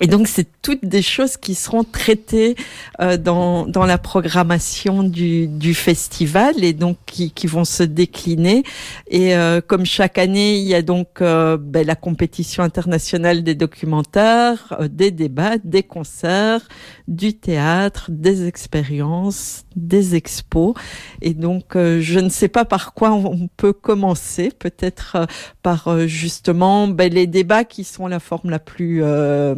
Et 0.00 0.06
donc, 0.06 0.28
c'est 0.28 0.46
toutes 0.62 0.84
des 0.84 1.02
choses 1.02 1.36
qui 1.36 1.54
seront 1.54 1.84
traitées 1.84 2.56
euh, 3.00 3.16
dans, 3.16 3.66
dans 3.66 3.86
la 3.86 3.98
programmation 3.98 5.02
du, 5.02 5.46
du 5.48 5.74
festival 5.74 6.62
et 6.62 6.72
donc 6.72 6.98
qui, 7.06 7.30
qui 7.30 7.46
vont 7.46 7.64
se 7.64 7.82
décliner. 7.82 8.62
Et 9.08 9.34
euh, 9.34 9.60
comme 9.60 9.84
chaque 9.84 10.18
année, 10.18 10.56
il 10.58 10.64
y 10.64 10.74
a 10.74 10.82
donc 10.82 11.20
euh, 11.20 11.56
ben, 11.60 11.86
la 11.86 11.94
compétition 11.94 12.62
internationale 12.62 13.42
des 13.42 13.54
documentaires, 13.54 14.76
euh, 14.80 14.88
des 14.88 15.10
débats, 15.10 15.58
des 15.62 15.82
concerts, 15.82 16.66
du 17.08 17.34
théâtre, 17.34 18.10
des 18.10 18.46
expériences, 18.46 19.65
des 19.76 20.14
expos. 20.14 20.74
Et 21.22 21.34
donc, 21.34 21.76
euh, 21.76 22.00
je 22.00 22.18
ne 22.18 22.28
sais 22.28 22.48
pas 22.48 22.64
par 22.64 22.94
quoi 22.94 23.12
on 23.12 23.48
peut 23.56 23.72
commencer. 23.72 24.50
Peut-être 24.58 25.16
euh, 25.16 25.26
par 25.62 26.06
justement 26.06 26.88
ben, 26.88 27.12
les 27.12 27.26
débats 27.26 27.64
qui 27.64 27.84
sont 27.84 28.06
la 28.06 28.20
forme 28.20 28.50
la 28.50 28.58
plus 28.58 29.00
la, 29.00 29.54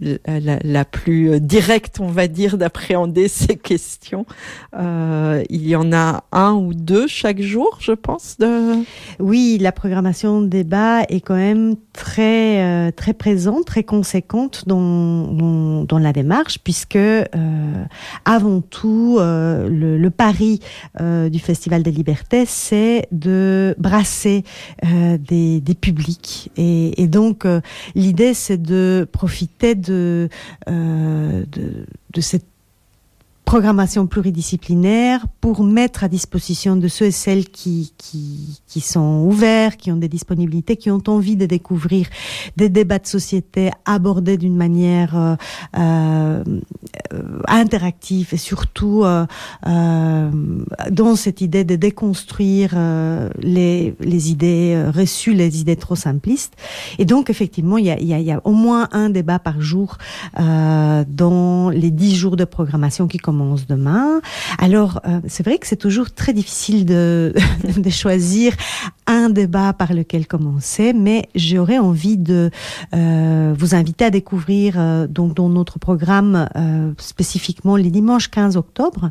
la, 0.00 0.84
plus 0.84 1.40
directe, 1.40 2.00
on 2.00 2.08
va 2.08 2.28
dire, 2.28 2.58
d'appréhender 2.58 3.28
ces 3.28 3.56
questions. 3.56 4.26
Euh, 4.78 5.42
il 5.50 5.66
y 5.66 5.76
en 5.76 5.92
a 5.92 6.24
un 6.32 6.52
ou 6.52 6.74
deux 6.74 7.06
chaque 7.06 7.40
jour, 7.40 7.78
je 7.80 7.92
pense. 7.92 8.36
Oui, 9.18 9.58
la 9.60 9.72
programmation 9.72 10.40
débat 10.42 11.02
est 11.08 11.20
quand 11.20 11.36
même 11.36 11.76
très 11.92 12.62
euh, 12.62 12.90
très 12.90 13.12
présente, 13.12 13.64
très 13.64 13.82
conséquente 13.82 14.64
dans, 14.66 15.84
dans, 15.84 15.98
la 15.98 16.12
démarche, 16.12 16.58
puisque 16.58 16.96
euh, 16.96 17.24
avant 18.24 18.60
tout, 18.60 19.16
euh, 19.18 19.68
le, 19.68 19.98
le, 19.98 20.10
pari 20.10 20.60
euh, 21.00 21.28
du 21.28 21.38
Festival 21.38 21.82
des 21.82 21.90
Libertés, 21.90 22.44
c'est 22.46 23.08
de 23.12 23.74
brasser 23.78 24.44
des, 24.82 25.60
des 25.60 25.74
publics. 25.74 26.50
Et, 26.56 27.02
et 27.02 27.08
donc, 27.08 27.46
l'idée, 27.94 28.34
c'est 28.34 28.60
de 28.60 29.06
profiter 29.10 29.74
de, 29.88 30.28
euh, 30.68 31.44
de 32.14 32.20
cette 32.20 32.47
programmation 33.48 34.06
pluridisciplinaire 34.06 35.24
pour 35.40 35.64
mettre 35.64 36.04
à 36.04 36.08
disposition 36.08 36.76
de 36.76 36.86
ceux 36.86 37.06
et 37.06 37.10
celles 37.10 37.48
qui, 37.48 37.94
qui, 37.96 38.60
qui 38.66 38.82
sont 38.82 39.24
ouverts, 39.26 39.78
qui 39.78 39.90
ont 39.90 39.96
des 39.96 40.10
disponibilités, 40.10 40.76
qui 40.76 40.90
ont 40.90 41.02
envie 41.06 41.34
de 41.34 41.46
découvrir 41.46 42.08
des 42.58 42.68
débats 42.68 42.98
de 42.98 43.06
société 43.06 43.70
abordés 43.86 44.36
d'une 44.36 44.54
manière 44.54 45.16
euh, 45.16 45.36
euh, 45.78 46.44
interactive 47.46 48.28
et 48.32 48.36
surtout 48.36 49.04
euh, 49.04 49.24
euh, 49.66 50.30
dans 50.90 51.16
cette 51.16 51.40
idée 51.40 51.64
de 51.64 51.76
déconstruire 51.76 52.72
euh, 52.76 53.30
les, 53.40 53.94
les 54.00 54.30
idées 54.30 54.74
euh, 54.76 54.90
reçues, 54.90 55.32
les 55.32 55.62
idées 55.62 55.76
trop 55.76 55.96
simplistes. 55.96 56.52
Et 56.98 57.06
donc 57.06 57.30
effectivement, 57.30 57.78
il 57.78 57.86
y 57.86 57.90
a, 57.90 57.98
il 57.98 58.08
y 58.08 58.12
a, 58.12 58.18
il 58.18 58.26
y 58.26 58.32
a 58.32 58.42
au 58.44 58.52
moins 58.52 58.90
un 58.92 59.08
débat 59.08 59.38
par 59.38 59.58
jour 59.62 59.96
dans 60.36 61.70
les 61.70 61.90
dix 61.90 62.14
jours 62.14 62.36
de 62.36 62.44
programmation 62.44 63.08
qui 63.08 63.16
commencent 63.16 63.37
demain. 63.66 64.20
Alors, 64.58 65.00
euh, 65.06 65.20
c'est 65.26 65.44
vrai 65.44 65.58
que 65.58 65.66
c'est 65.66 65.76
toujours 65.76 66.10
très 66.10 66.32
difficile 66.32 66.84
de, 66.84 67.34
de 67.76 67.90
choisir 67.90 68.54
un 69.06 69.30
débat 69.30 69.72
par 69.72 69.94
lequel 69.94 70.26
commencer, 70.26 70.92
mais 70.92 71.28
j'aurais 71.34 71.78
envie 71.78 72.18
de 72.18 72.50
euh, 72.94 73.54
vous 73.58 73.74
inviter 73.74 74.06
à 74.06 74.10
découvrir 74.10 74.74
euh, 74.76 75.06
donc 75.06 75.34
dans 75.34 75.48
notre 75.48 75.78
programme 75.78 76.48
euh, 76.56 76.92
spécifiquement 76.98 77.76
les 77.76 77.90
dimanches 77.90 78.28
15 78.28 78.56
octobre 78.56 79.10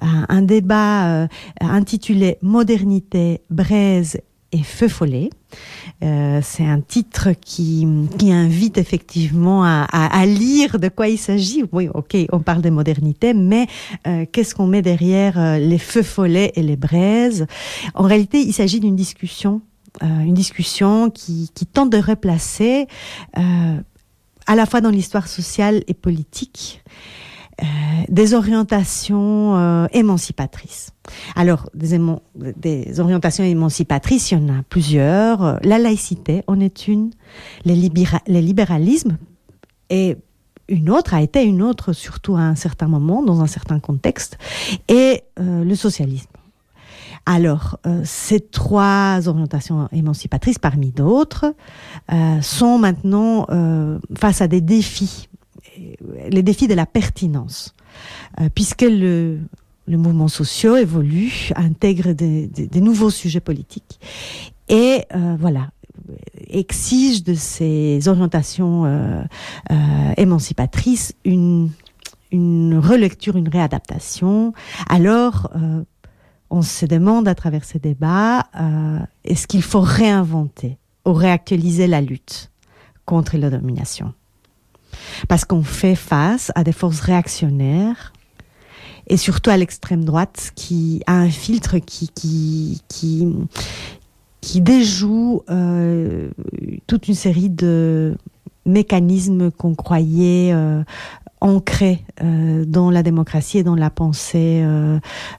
un 0.00 0.42
débat 0.42 1.06
euh, 1.06 1.26
intitulé 1.60 2.38
Modernité, 2.42 3.42
braise 3.50 4.18
et 4.52 4.62
feu 4.62 4.88
follet. 4.88 5.30
Euh, 6.02 6.40
c'est 6.42 6.64
un 6.64 6.80
titre 6.80 7.30
qui, 7.40 7.86
invite 8.22 8.78
effectivement 8.78 9.64
à, 9.64 10.26
lire 10.26 10.78
de 10.78 10.88
quoi 10.88 11.08
il 11.08 11.18
s'agit. 11.18 11.64
Oui, 11.72 11.88
ok, 11.92 12.16
on 12.32 12.40
parle 12.40 12.62
de 12.62 12.70
modernité, 12.70 13.34
mais 13.34 13.66
euh, 14.06 14.24
qu'est-ce 14.30 14.54
qu'on 14.54 14.66
met 14.66 14.82
derrière 14.82 15.38
euh, 15.38 15.58
les 15.58 15.78
feux 15.78 16.02
follets 16.02 16.52
et 16.54 16.62
les 16.62 16.76
braises? 16.76 17.46
En 17.94 18.04
réalité, 18.04 18.40
il 18.40 18.52
s'agit 18.52 18.80
d'une 18.80 18.96
discussion, 18.96 19.60
une 20.00 20.34
discussion 20.34 21.10
qui, 21.10 21.50
tente 21.72 21.90
de 21.90 21.98
replacer 21.98 22.86
à 23.34 24.56
la 24.56 24.66
fois 24.66 24.80
dans 24.80 24.90
l'histoire 24.90 25.28
sociale 25.28 25.82
et 25.86 25.94
politique 25.94 26.82
euh, 27.60 27.64
des 28.08 28.32
orientations 28.32 29.56
euh, 29.56 29.86
émancipatrices. 29.92 30.90
Alors, 31.36 31.68
des, 31.74 33.00
orientations 33.00 33.44
émancipatrices, 33.44 34.30
il 34.30 34.38
y 34.38 34.42
en 34.42 34.48
a 34.48 34.62
plusieurs. 34.68 35.58
La 35.62 35.78
laïcité 35.78 36.42
en 36.46 36.60
est 36.60 36.88
une, 36.88 37.10
les, 37.64 37.74
libéra 37.74 38.20
les 38.26 38.40
libéralismes, 38.40 39.18
et 39.90 40.16
une 40.68 40.88
autre 40.88 41.12
a 41.12 41.20
été 41.20 41.44
une 41.44 41.62
autre, 41.62 41.92
surtout 41.92 42.36
à 42.36 42.40
un 42.40 42.54
certain 42.54 42.86
moment, 42.86 43.22
dans 43.22 43.42
un 43.42 43.46
certain 43.46 43.80
contexte, 43.80 44.38
et 44.88 45.22
euh, 45.38 45.62
le 45.62 45.74
socialisme. 45.74 46.30
Alors, 47.26 47.78
ces 48.02 48.40
trois 48.40 49.28
orientations 49.28 49.88
émancipatrices, 49.92 50.58
parmi 50.58 50.90
d'autres, 50.90 51.54
sont 52.40 52.78
maintenant 52.78 53.46
face 54.16 54.40
à 54.40 54.48
des 54.48 54.60
défis 54.60 55.28
les 56.30 56.42
défis 56.42 56.68
de 56.68 56.74
la 56.74 56.86
pertinence, 56.86 57.74
euh, 58.40 58.48
puisque 58.54 58.82
le, 58.82 59.38
le 59.86 59.96
mouvement 59.96 60.28
social 60.28 60.78
évolue, 60.78 61.50
intègre 61.56 62.12
des, 62.12 62.80
nouveaux 62.80 63.10
sujets 63.10 63.40
politiques 63.40 64.00
et 64.68 65.04
euh, 65.14 65.36
voilà 65.38 65.70
exige 66.48 67.22
de 67.22 67.34
ces 67.34 68.08
orientations 68.08 68.84
euh, 68.86 69.22
émancipatrices 70.16 71.14
une, 71.24 71.70
une 72.32 72.78
relecture, 72.78 73.36
une 73.36 73.48
réadaptation. 73.48 74.52
Alors, 74.88 75.50
on 76.50 76.62
se 76.62 76.86
demande 76.86 77.28
à 77.28 77.34
travers 77.34 77.64
ces 77.64 77.78
débats, 77.78 78.46
est-ce 79.24 79.46
qu'il 79.46 79.62
faut 79.62 79.80
réinventer 79.80 80.78
ou 81.06 81.12
réactualiser 81.12 81.86
la 81.86 82.00
lutte 82.00 82.50
contre 83.04 83.36
la 83.36 83.50
domination 83.50 84.12
parce 85.28 85.44
qu'on 85.44 85.62
fait 85.62 85.94
face 85.94 86.52
à 86.54 86.64
des 86.64 86.72
forces 86.72 87.00
réactionnaires 87.00 88.12
et 89.06 89.16
surtout 89.16 89.50
à 89.50 89.56
l'extrême 89.56 90.04
droite 90.04 90.52
qui 90.54 91.02
a 91.06 91.14
un 91.14 91.30
filtre 91.30 91.78
qui 91.78 92.10
qui 92.14 92.82
qui 94.42 94.60
déjoue 94.60 95.42
euh, 95.48 96.30
toute 96.86 97.08
une 97.08 97.14
série 97.14 97.48
de 97.48 98.16
mécanismes 98.66 99.50
qu'on 99.50 99.74
croyait 99.74 100.52
euh, 100.52 100.82
ancrés 101.40 102.04
euh, 102.22 102.64
dans 102.66 102.90
la 102.90 103.02
démocratie 103.02 103.58
et 103.58 103.62
dans 103.62 103.74
la 103.74 103.90
pensée 103.90 104.64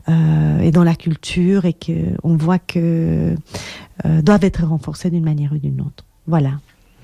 et 0.08 0.72
dans 0.72 0.84
la 0.84 0.96
culture 0.96 1.66
et 1.66 1.74
que 1.74 2.16
on 2.24 2.36
voit 2.36 2.60
que 2.60 3.36
doivent 4.04 4.44
être 4.44 4.66
renforcés 4.66 5.10
d'une 5.10 5.24
manière 5.24 5.54
ou 5.54 5.58
d'une 5.58 5.82
autre. 5.82 6.06
Voilà. 6.28 6.52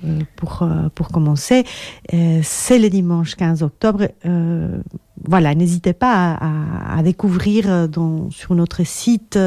Euh, 0.04 0.20
pour, 0.36 0.62
euh, 0.62 0.88
pour 0.94 1.08
commencer. 1.08 1.64
Euh, 2.14 2.40
c'est 2.42 2.78
le 2.78 2.88
dimanche 2.88 3.34
15 3.34 3.62
octobre. 3.62 4.08
voilà, 5.22 5.54
n'hésitez 5.54 5.92
pas 5.92 6.32
à, 6.32 6.98
à, 6.98 7.02
découvrir 7.02 7.88
dans, 7.88 8.30
sur 8.30 8.54
notre 8.54 8.84
site, 8.86 9.38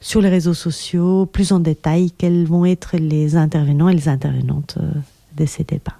sur 0.00 0.22
les 0.22 0.30
réseaux 0.30 0.54
sociaux, 0.54 1.26
plus 1.26 1.52
en 1.52 1.60
détail, 1.60 2.10
quels 2.10 2.46
vont 2.46 2.64
être 2.64 2.96
les 2.96 3.36
intervenants 3.36 3.90
et 3.90 3.94
les 3.94 4.08
intervenantes 4.08 4.78
de 5.36 5.44
ces 5.44 5.64
débats. 5.64 5.99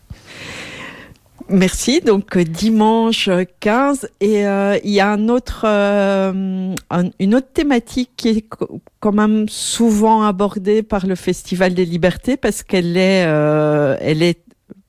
Merci. 1.50 2.00
Donc 2.00 2.38
dimanche 2.38 3.28
15 3.58 4.08
et 4.20 4.46
euh, 4.46 4.78
il 4.84 4.90
y 4.90 5.00
a 5.00 5.10
un 5.10 5.28
autre, 5.28 5.64
euh, 5.66 6.74
un, 6.90 7.10
une 7.18 7.34
autre 7.34 7.48
thématique 7.52 8.10
qui 8.16 8.28
est 8.28 8.44
quand 9.00 9.12
même 9.12 9.48
souvent 9.48 10.22
abordée 10.22 10.84
par 10.84 11.06
le 11.06 11.16
Festival 11.16 11.74
des 11.74 11.84
Libertés 11.84 12.36
parce 12.36 12.62
qu'elle 12.62 12.96
est, 12.96 13.24
euh, 13.26 13.96
elle 14.00 14.22
est 14.22 14.38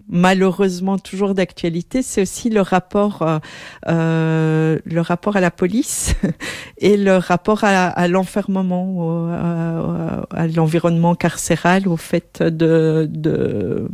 malheureusement 0.10 0.98
toujours 0.98 1.34
d'actualité, 1.34 2.02
c'est 2.02 2.22
aussi 2.22 2.50
le 2.50 2.62
rapport, 2.62 3.22
euh, 3.22 3.40
euh, 3.88 4.80
rapport 4.98 5.36
à 5.36 5.42
la 5.42 5.52
police 5.52 6.16
et 6.78 6.98
le 6.98 7.18
rapport 7.18 7.64
à, 7.64 8.08
l'enfermement, 8.08 9.30
à, 9.32 10.26
à 10.32 10.48
l'environnement 10.48 11.16
carcéral, 11.16 11.88
au 11.88 11.98
fait 11.98 12.42
de 12.42 13.88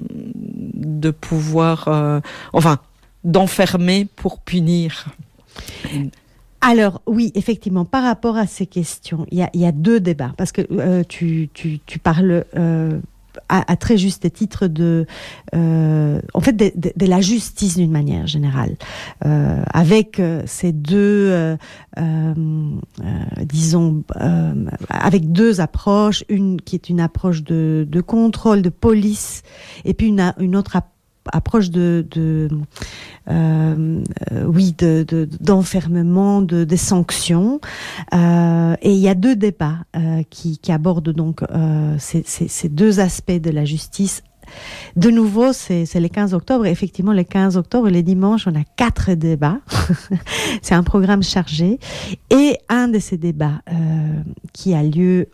pouvoir, 1.11 1.87
euh, 1.87 2.19
enfin, 2.53 2.79
d'enfermer 3.23 4.07
pour 4.15 4.39
punir. 4.39 5.05
Alors 6.61 7.01
oui, 7.05 7.31
effectivement, 7.35 7.85
par 7.85 8.03
rapport 8.03 8.37
à 8.37 8.47
ces 8.47 8.65
questions, 8.65 9.25
il 9.31 9.47
y 9.53 9.65
a, 9.65 9.71
deux 9.71 9.99
débats 9.99 10.33
parce 10.37 10.51
que 10.51 10.61
euh, 10.71 11.03
tu, 11.07 11.49
tu, 11.53 11.99
parles 11.99 12.45
euh, 12.55 12.99
à, 13.49 13.75
très 13.77 13.97
juste 13.97 14.31
titre 14.33 14.67
de, 14.67 15.05
euh, 15.55 16.19
en 16.33 16.41
fait, 16.41 16.53
de, 16.53 17.05
la 17.05 17.21
justice 17.21 17.77
d'une 17.77 17.91
manière 17.91 18.27
générale, 18.27 18.75
euh, 19.25 19.61
avec 19.73 20.19
euh, 20.19 20.43
ces 20.45 20.71
deux, 20.71 21.57
disons, 23.43 24.03
avec 24.89 25.31
deux 25.31 25.61
approches, 25.61 26.23
une 26.29 26.59
qui 26.61 26.75
est 26.75 26.89
une 26.89 26.99
approche 26.99 27.43
de, 27.43 27.87
de 27.89 28.01
contrôle, 28.01 28.61
de 28.61 28.69
police, 28.69 29.43
et 29.85 29.93
puis 29.93 30.07
une, 30.07 30.33
une 30.39 30.55
autre 30.55 30.75
approche 30.75 30.96
approche 31.33 31.69
de, 31.69 32.05
de 32.11 32.49
euh, 33.29 34.03
oui 34.47 34.73
de 34.77 35.05
d'enfermement 35.41 36.41
de, 36.41 36.59
de, 36.59 36.63
des 36.63 36.77
sanctions 36.77 37.59
euh, 38.13 38.75
et 38.81 38.91
il 38.91 38.99
y 38.99 39.09
a 39.09 39.15
deux 39.15 39.35
débats 39.35 39.79
euh, 39.95 40.23
qui, 40.29 40.59
abordent 40.69 41.09
donc 41.09 41.41
ces, 41.99 42.69
deux 42.69 42.99
aspects 42.99 43.31
de 43.31 43.49
la 43.49 43.65
justice 43.65 44.23
de 44.95 45.09
nouveau, 45.09 45.51
c'est 45.51 45.93
le 45.93 46.07
15 46.07 46.33
octobre. 46.33 46.65
Effectivement, 46.67 47.11
le 47.11 47.23
15 47.23 47.57
octobre, 47.57 47.89
les 47.89 48.01
dimanches, 48.01 48.47
on 48.47 48.55
a 48.55 48.63
quatre 48.77 49.13
débats. 49.13 49.59
c'est 50.61 50.73
un 50.73 50.83
programme 50.83 51.21
chargé. 51.21 51.79
Et 52.29 52.57
un 52.69 52.87
de 52.87 52.97
ces 52.97 53.17
débats 53.17 53.61
qui 54.53 54.73
a 54.73 54.83
lieu 54.83 55.27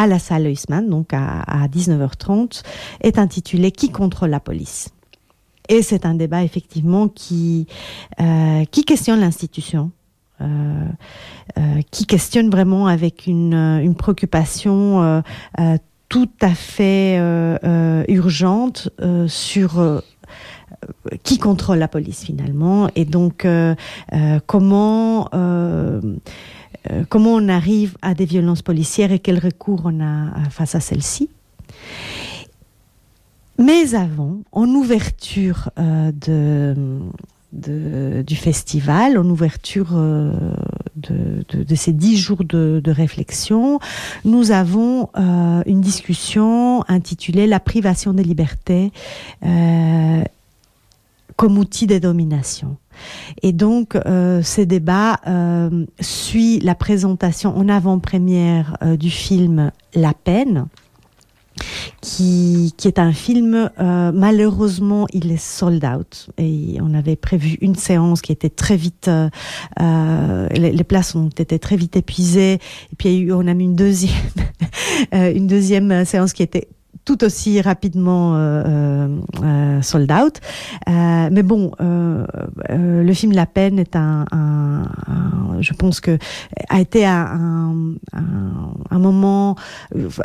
à 0.00 0.06
la 0.06 0.18
salle 0.18 0.46
Huisman, 0.46 0.88
donc 0.88 1.12
à, 1.12 1.42
à 1.42 1.68
19h30, 1.68 2.62
est 3.02 3.18
intitulé 3.18 3.70
Qui 3.70 3.90
contrôle 3.90 4.30
la 4.30 4.40
police? 4.40 4.88
Et 5.68 5.82
c'est 5.82 6.06
un 6.06 6.14
débat 6.14 6.42
effectivement 6.42 7.06
qui, 7.08 7.66
euh, 8.18 8.64
questionne 8.86 9.20
l'institution. 9.20 9.90
Euh, 10.40 10.86
euh, 11.58 11.82
qui 11.90 12.06
questionne 12.06 12.48
vraiment 12.48 12.86
avec 12.86 13.26
une, 13.26 13.52
une 13.52 13.94
préoccupation 13.94 15.22
tout 16.08 16.30
à 16.40 16.54
fait 16.54 17.18
urgente 18.08 18.88
sur 19.26 20.02
qui 21.22 21.38
contrôle 21.38 21.76
la 21.76 21.88
police 21.88 22.24
finalement 22.24 22.88
et 22.96 23.04
donc 23.04 23.46
comment 24.46 25.28
euh, 26.90 27.04
comment 27.08 27.34
on 27.34 27.48
arrive 27.48 27.96
à 28.02 28.14
des 28.14 28.24
violences 28.24 28.62
policières 28.62 29.12
et 29.12 29.18
quel 29.18 29.38
recours 29.38 29.82
on 29.84 30.00
a 30.00 30.04
euh, 30.04 30.50
face 30.50 30.74
à 30.74 30.80
celles-ci. 30.80 31.28
Mais 33.58 33.94
avant, 33.94 34.38
en 34.52 34.66
ouverture 34.68 35.70
euh, 35.78 36.12
du 37.52 38.36
festival, 38.36 39.18
en 39.18 39.28
ouverture 39.28 39.92
de, 40.96 41.74
ces 41.74 41.92
dix 41.92 42.16
jours 42.16 42.42
de, 42.42 42.90
réflexion, 42.90 43.78
nous 44.24 44.50
avons 44.50 45.10
une 45.66 45.82
discussion 45.82 46.84
intitulée 46.88 47.46
La 47.46 47.60
privation 47.60 48.14
des 48.14 48.22
libertés 48.22 48.92
comme 51.40 51.56
outil 51.56 51.86
de 51.86 51.96
domination. 51.96 52.76
Et 53.40 53.54
donc, 53.54 53.96
euh, 53.96 54.42
ce 54.42 54.60
débat 54.60 55.20
euh, 55.26 55.86
suit 55.98 56.60
la 56.60 56.74
présentation 56.74 57.56
en 57.56 57.66
avant-première 57.70 58.76
euh, 58.82 58.98
du 58.98 59.08
film 59.08 59.72
La 59.94 60.12
peine, 60.12 60.66
qui, 62.02 62.74
qui 62.76 62.88
est 62.88 62.98
un 62.98 63.14
film, 63.14 63.70
euh, 63.80 64.12
malheureusement, 64.12 65.06
il 65.14 65.32
est 65.32 65.42
sold 65.42 65.82
out. 65.82 66.28
Et 66.36 66.76
on 66.82 66.92
avait 66.92 67.16
prévu 67.16 67.56
une 67.62 67.74
séance 67.74 68.20
qui 68.20 68.32
était 68.32 68.50
très 68.50 68.76
vite, 68.76 69.10
les, 69.80 70.72
les 70.72 70.84
places 70.84 71.14
ont 71.14 71.30
été 71.30 71.58
très 71.58 71.76
vite 71.76 71.96
épuisées. 71.96 72.58
Et 72.92 72.96
puis, 72.98 73.30
on 73.32 73.46
a 73.46 73.54
mis 73.54 73.64
une 73.64 73.76
deuxième, 73.76 74.12
une 75.12 75.46
deuxième 75.46 76.04
séance 76.04 76.34
qui 76.34 76.42
était 76.42 76.68
tout 77.04 77.24
aussi 77.24 77.60
rapidement 77.60 78.34
euh, 78.34 79.08
euh, 79.42 79.82
sold 79.82 80.10
out. 80.12 80.40
Euh, 80.88 81.28
mais 81.32 81.42
bon, 81.42 81.72
euh, 81.80 82.26
euh, 82.70 83.02
le 83.02 83.14
film 83.14 83.32
La 83.32 83.46
peine 83.46 83.78
est 83.78 83.96
un, 83.96 84.24
un, 84.30 84.82
je 85.60 85.72
pense 85.74 86.00
que 86.00 86.18
a 86.68 86.80
été 86.80 87.04
un, 87.06 87.74
un, 88.12 88.98
moment, 88.98 89.56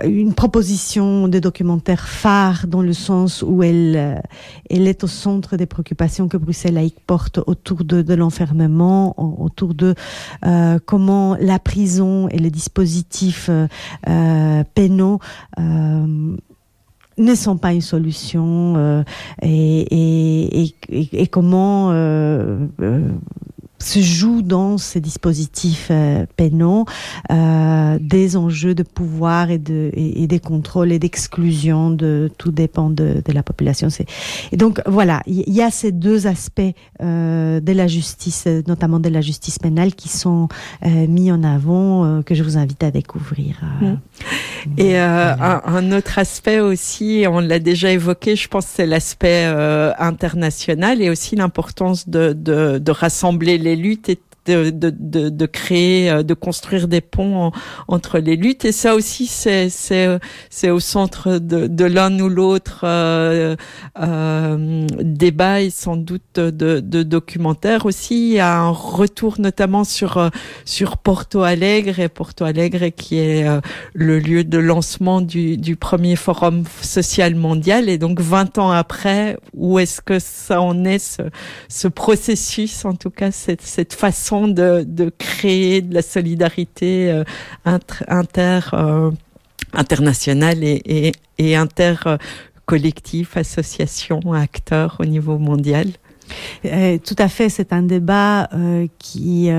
une 0.04 0.34
proposition 0.34 1.28
de 1.28 1.40
documentaire 1.40 2.08
phare 2.08 2.68
dans 2.68 2.82
le 2.82 2.94
sens 2.94 3.44
où 3.46 3.64
elle, 3.64 4.22
elle 4.70 4.88
est 4.88 5.04
au 5.04 5.08
centre 5.08 5.58
des 5.58 5.66
préoccupations 5.66 6.28
que 6.28 6.38
Bruxelles 6.38 6.76
laïque 6.76 7.00
porte 7.06 7.40
autour 7.48 7.84
de, 7.84 8.02
de 8.02 8.14
l'enfermement, 8.14 9.16
autour 9.42 9.74
de 9.74 9.96
euh, 10.46 10.80
comment 10.86 11.36
la 11.40 11.60
prison 11.60 12.28
et 12.30 12.38
les 12.38 12.52
dispositifs 12.52 13.50
euh, 13.50 14.64
pénaux 14.76 15.20
euh, 15.60 16.36
ne 17.18 17.36
sont 17.36 17.58
pas 17.58 17.74
une 17.74 17.82
solution 17.82 18.76
euh, 18.78 19.04
et, 19.42 20.64
et, 20.64 20.76
et, 20.90 21.28
comment 21.28 21.92
euh, 21.92 22.68
euh, 22.82 23.08
se 23.80 24.00
joue 24.00 24.42
dans 24.42 24.78
ces 24.78 25.02
dispositifs 25.02 25.90
euh, 25.92 26.26
pénaux 26.38 26.86
euh, 27.32 27.98
des 28.00 28.38
enjeux 28.38 28.74
de 28.74 28.84
pouvoir 28.84 29.52
et, 29.52 29.58
de, 29.58 29.92
et, 29.94 30.24
et 30.24 30.28
des 30.28 30.40
contrôles 30.40 30.92
et 30.92 31.00
d'exclusion 31.00 31.90
de 31.90 32.32
tout 32.38 32.52
dépend 32.52 32.90
de, 32.90 33.22
de 33.24 33.32
la 33.34 33.44
population. 33.44 33.90
Et 34.52 34.58
donc 34.58 34.82
voilà, 34.86 35.22
il 35.28 35.44
y, 35.48 35.58
y, 35.58 35.62
a 35.62 35.72
ces 35.72 35.92
deux 35.92 36.28
aspects 36.28 36.62
euh, 37.02 37.60
de 37.60 37.72
la 37.74 37.88
justice, 37.88 38.48
notamment 38.68 39.00
de 39.00 39.10
la 39.10 39.22
justice 39.22 39.60
pénale, 39.60 39.94
qui 39.94 40.10
sont 40.10 40.48
mis 40.84 41.32
en 41.32 41.44
avant, 41.44 42.22
que 42.24 42.36
je 42.36 42.44
vous 42.44 42.58
invite 42.58 42.84
à 42.84 42.92
découvrir. 42.92 43.62
Mmh. 43.82 43.94
Et 44.78 44.98
un, 44.98 45.62
un, 45.66 45.92
autre 45.92 46.20
aspect 46.20 46.60
aussi, 46.60 47.26
on 47.28 47.40
l'a 47.40 47.60
déjà 47.60 47.92
évoqué, 47.92 48.36
je 48.36 48.48
pense, 48.48 48.66
c'est 48.66 48.86
l'aspect 48.86 49.46
international 49.98 51.02
et 51.02 51.10
aussi 51.10 51.36
l'importance 51.36 52.10
de, 52.10 52.34
de, 52.34 52.78
de 52.78 52.92
rassembler 52.92 53.58
les 53.66 53.76
luttes 53.76 54.10
et 54.10 54.20
de, 54.46 54.70
de, 54.70 54.94
de, 54.98 55.30
de, 55.30 55.46
créer, 55.46 56.10
euh, 56.10 56.24
de 56.24 56.34
construire 56.34 56.88
des 56.88 57.02
ponts 57.02 57.46
en, 57.46 57.52
entre 57.88 58.20
les 58.20 58.36
luttes. 58.36 58.66
Et 58.66 58.72
ça 58.72 58.96
aussi, 58.96 59.28
c'est 59.28 59.70
c'est 59.70 60.70
au 60.70 60.80
centre 60.80 61.38
de, 61.38 61.68
de 61.68 61.86
l'un 61.86 62.20
ou 62.20 62.30
l'autre 62.30 62.82
euh, 62.84 63.56
euh, 64.00 64.88
débat 65.02 65.62
et 65.62 65.70
sans 65.70 65.98
doute 65.98 66.40
de, 66.40 66.80
de 66.80 67.04
documentaire 67.04 67.86
aussi. 67.86 68.30
Il 68.30 68.34
y 68.36 68.40
a 68.40 68.58
un 68.58 68.70
retour 68.70 69.36
notamment 69.40 69.84
sur 69.84 70.18
euh, 70.18 70.30
sur 70.66 70.98
Porto 70.98 71.44
Alegre 71.44 72.00
et 72.00 72.10
Porto 72.10 72.46
Alegre 72.46 72.92
qui 72.96 73.18
est 73.18 73.48
euh, 73.48 73.62
le 73.94 74.20
lieu 74.20 74.44
de 74.44 74.58
lancement 74.58 75.22
du, 75.22 75.58
du 75.58 75.76
premier 75.76 76.16
forum 76.16 76.64
social 76.82 77.36
mondial. 77.36 77.90
Et 77.90 77.98
donc 77.98 78.20
20 78.20 78.58
ans 78.58 78.72
après, 78.72 79.38
où 79.54 79.80
est-ce 79.80 80.02
que 80.02 80.20
ça 80.20 80.62
en 80.62 80.84
est 80.86 81.00
ce, 81.00 81.22
ce 81.70 81.88
processus, 81.88 82.86
en 82.86 82.94
tout 82.96 83.10
cas 83.10 83.32
cette, 83.32 83.62
cette 83.62 83.94
façon 83.94 84.35
de, 84.44 85.12
créer 85.18 85.82
de 85.82 85.94
la 85.94 86.02
solidarité 86.02 87.12
euh, 87.12 87.24
inter, 87.66 88.60
euh, 88.74 89.12
internationale 89.74 90.64
et, 90.64 90.82
et, 90.86 91.12
et 91.38 91.56
inter 91.56 91.96
collectif, 92.66 93.38
association, 93.38 94.20
acteurs 94.34 94.98
au 95.00 95.06
niveau 95.06 95.38
mondial 95.38 95.88
euh, 96.66 96.98
Tout 96.98 97.16
à 97.18 97.28
fait, 97.28 97.50
c'est 97.50 97.74
un 97.74 97.84
débat 97.84 98.50
qui... 99.00 99.50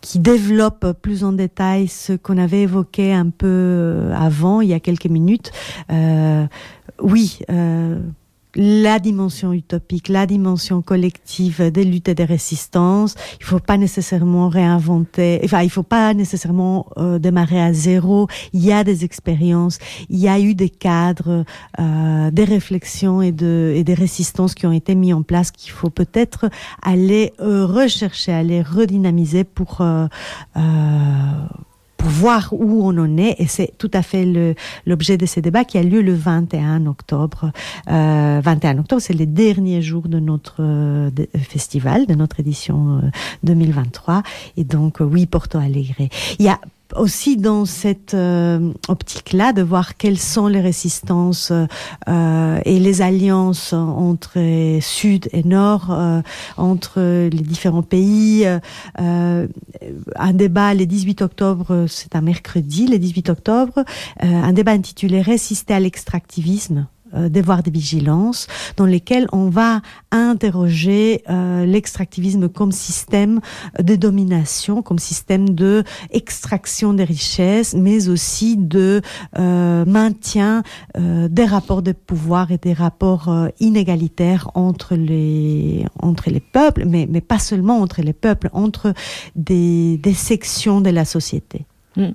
Qui 0.00 0.18
développe 0.18 0.92
plus 1.02 1.22
en 1.22 1.30
détail 1.30 1.86
ce 1.86 2.14
qu'on 2.14 2.36
avait 2.36 2.62
évoqué 2.62 3.12
un 3.12 3.30
peu 3.30 4.10
avant, 4.12 4.60
il 4.60 4.70
y 4.70 4.74
a 4.74 4.80
quelques 4.80 5.06
minutes. 5.06 5.52
Oui, 7.00 7.38
la 8.60 8.98
dimension 8.98 9.52
utopique, 9.52 10.08
la 10.08 10.26
dimension 10.26 10.82
collective 10.82 11.70
des 11.70 11.84
luttes 11.84 12.08
et 12.08 12.16
des 12.16 12.24
résistances. 12.24 13.14
Il 13.38 13.46
faut 13.46 13.60
pas 13.60 13.76
nécessairement 13.76 14.48
réinventer, 14.48 15.40
enfin, 15.44 15.62
il 15.62 15.70
faut 15.70 15.84
pas 15.84 16.12
nécessairement 16.12 16.86
euh, 16.96 17.20
démarrer 17.20 17.62
à 17.62 17.72
zéro. 17.72 18.26
Il 18.52 18.64
y 18.64 18.72
a 18.72 18.82
des 18.82 19.04
expériences, 19.04 19.78
il 20.10 20.18
y 20.18 20.26
a 20.28 20.40
eu 20.40 20.56
des 20.56 20.70
cadres, 20.70 21.44
euh, 21.78 22.30
des 22.32 22.44
réflexions 22.44 23.22
et, 23.22 23.30
de, 23.30 23.72
et 23.76 23.84
des 23.84 23.94
résistances 23.94 24.56
qui 24.56 24.66
ont 24.66 24.72
été 24.72 24.96
mis 24.96 25.12
en 25.12 25.22
place 25.22 25.52
qu'il 25.52 25.70
faut 25.70 25.90
peut-être 25.90 26.50
aller 26.82 27.34
euh, 27.40 27.64
rechercher, 27.64 28.32
aller 28.32 28.62
redynamiser 28.62 29.44
pour 29.44 29.82
pour 31.98 32.08
voir 32.08 32.48
où 32.52 32.88
on 32.88 32.96
en 32.96 33.18
est. 33.18 33.34
Et 33.38 33.46
c'est 33.46 33.72
tout 33.76 33.90
à 33.92 34.02
fait 34.02 34.56
l'objet 34.86 35.18
de 35.18 35.26
ces 35.26 35.42
débats 35.42 35.64
qui 35.64 35.76
a 35.76 35.82
lieu 35.82 36.00
le 36.00 36.14
21 36.14 36.86
octobre. 36.86 37.50
Euh, 37.90 38.40
21 38.42 38.78
octobre, 38.78 39.02
c'est 39.02 39.12
les 39.12 39.26
derniers 39.26 39.82
jours 39.82 40.08
de 40.08 40.18
notre 40.18 40.56
euh, 40.60 41.10
de, 41.10 41.28
festival, 41.38 42.06
de 42.06 42.14
notre 42.14 42.40
édition 42.40 43.00
euh, 43.02 43.10
2023. 43.42 44.22
Et 44.56 44.64
donc, 44.64 45.00
euh, 45.00 45.04
oui, 45.04 45.26
Porto 45.26 45.58
Alegre. 45.58 46.08
Il 46.38 46.44
y 46.44 46.48
a 46.48 46.60
aussi 46.96 47.36
dans 47.36 47.64
cette 47.64 48.14
euh, 48.14 48.72
optique-là 48.88 49.52
de 49.52 49.62
voir 49.62 49.96
quelles 49.96 50.18
sont 50.18 50.46
les 50.46 50.60
résistances 50.60 51.52
euh, 52.08 52.60
et 52.64 52.78
les 52.78 53.02
alliances 53.02 53.72
entre 53.72 54.38
Sud 54.80 55.28
et 55.32 55.42
Nord, 55.42 55.88
euh, 55.90 56.20
entre 56.56 57.00
les 57.00 57.42
différents 57.42 57.82
pays. 57.82 58.46
Euh, 59.00 59.46
un 60.16 60.32
débat 60.32 60.74
le 60.74 60.86
18 60.86 61.22
octobre, 61.22 61.86
c'est 61.88 62.14
un 62.16 62.20
mercredi, 62.20 62.86
le 62.86 62.98
18 62.98 63.30
octobre, 63.30 63.84
euh, 64.22 64.26
un 64.26 64.52
débat 64.52 64.72
intitulé 64.72 65.20
Résister 65.20 65.74
à 65.74 65.80
l'extractivisme 65.80 66.86
euh, 67.14 67.28
devoir 67.28 67.62
de 67.62 67.70
vigilance, 67.70 68.46
dans 68.76 68.86
lesquels 68.86 69.26
on 69.32 69.48
va 69.48 69.80
interroger 70.10 71.22
euh, 71.28 71.64
l'extractivisme 71.64 72.48
comme 72.48 72.72
système 72.72 73.40
de 73.78 73.96
domination, 73.96 74.82
comme 74.82 74.98
système 74.98 75.50
de 75.50 75.84
extraction 76.10 76.94
des 76.94 77.04
richesses, 77.04 77.74
mais 77.74 78.08
aussi 78.08 78.56
de 78.56 79.00
euh, 79.38 79.84
maintien 79.84 80.62
euh, 80.96 81.28
des 81.28 81.44
rapports 81.44 81.82
de 81.82 81.92
pouvoir 81.92 82.50
et 82.50 82.58
des 82.58 82.72
rapports 82.72 83.28
euh, 83.28 83.48
inégalitaires 83.60 84.50
entre 84.54 84.94
les 84.94 85.84
entre 85.98 86.30
les 86.30 86.40
peuples, 86.40 86.84
mais 86.86 87.06
mais 87.08 87.20
pas 87.20 87.38
seulement 87.38 87.80
entre 87.80 88.02
les 88.02 88.12
peuples, 88.12 88.50
entre 88.52 88.94
des, 89.36 89.98
des 89.98 90.14
sections 90.14 90.80
de 90.80 90.90
la 90.90 91.04
société. 91.04 91.66
Mm. 91.98 92.12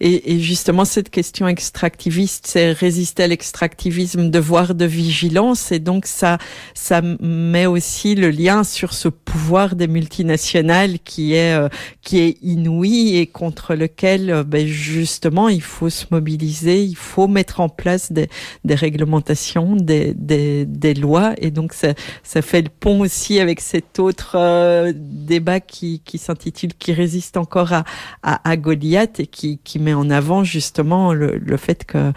Et, 0.00 0.32
et, 0.32 0.40
justement, 0.40 0.86
cette 0.86 1.10
question 1.10 1.46
extractiviste, 1.48 2.46
c'est 2.46 2.72
résister 2.72 3.24
à 3.24 3.26
l'extractivisme, 3.26 4.30
devoir 4.30 4.74
de 4.74 4.86
vigilance, 4.86 5.70
et 5.70 5.80
donc 5.80 6.06
ça, 6.06 6.38
ça 6.74 7.02
met 7.02 7.66
aussi 7.66 8.14
le 8.14 8.30
lien 8.30 8.64
sur 8.64 8.94
ce 8.94 9.08
pouvoir 9.08 9.76
des 9.76 9.86
multinationales 9.86 10.98
qui 11.00 11.34
est 11.34 11.54
euh, 11.54 11.68
qui 12.00 12.20
est 12.20 12.38
inouï 12.42 13.16
et 13.16 13.26
contre 13.26 13.74
lequel, 13.74 14.30
euh, 14.30 14.44
ben, 14.44 14.66
justement, 14.66 15.50
il 15.50 15.62
faut 15.62 15.90
se 15.90 16.06
mobiliser, 16.10 16.82
il 16.82 16.96
faut 16.96 17.28
mettre 17.28 17.60
en 17.60 17.68
place 17.68 18.10
des, 18.10 18.28
des 18.64 18.74
réglementations, 18.74 19.76
des, 19.76 20.14
des, 20.14 20.64
des, 20.64 20.94
lois, 20.94 21.34
et 21.36 21.50
donc 21.50 21.74
ça, 21.74 21.92
ça 22.22 22.40
fait 22.40 22.62
le 22.62 22.70
pont 22.70 23.00
aussi 23.00 23.40
avec 23.40 23.60
cet 23.60 23.98
autre 23.98 24.36
euh, 24.36 24.92
débat 24.96 25.60
qui, 25.60 26.00
qui 26.02 26.16
s'intitule 26.16 26.72
qui 26.78 26.94
résiste 26.94 27.36
encore 27.36 27.74
à, 27.74 27.84
à, 28.22 28.48
à 28.48 28.56
Goliath 28.56 29.17
et 29.20 29.26
qui, 29.26 29.78
met 29.78 29.94
en 29.94 30.10
avant 30.10 30.44
justement 30.44 31.12
le, 31.12 31.56
fait 31.56 31.84
que 31.84 32.12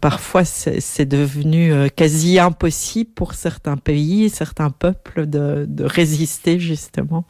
parfois 0.00 0.44
c'est 0.44 1.06
devenu 1.06 1.72
euh, 1.72 1.88
quasi 1.88 2.38
impossible 2.38 3.10
pour 3.14 3.34
certains 3.34 3.76
pays, 3.76 4.30
certains 4.30 4.70
peuples 4.70 5.26
de, 5.26 5.66
résister 5.80 6.60
justement. 6.60 7.24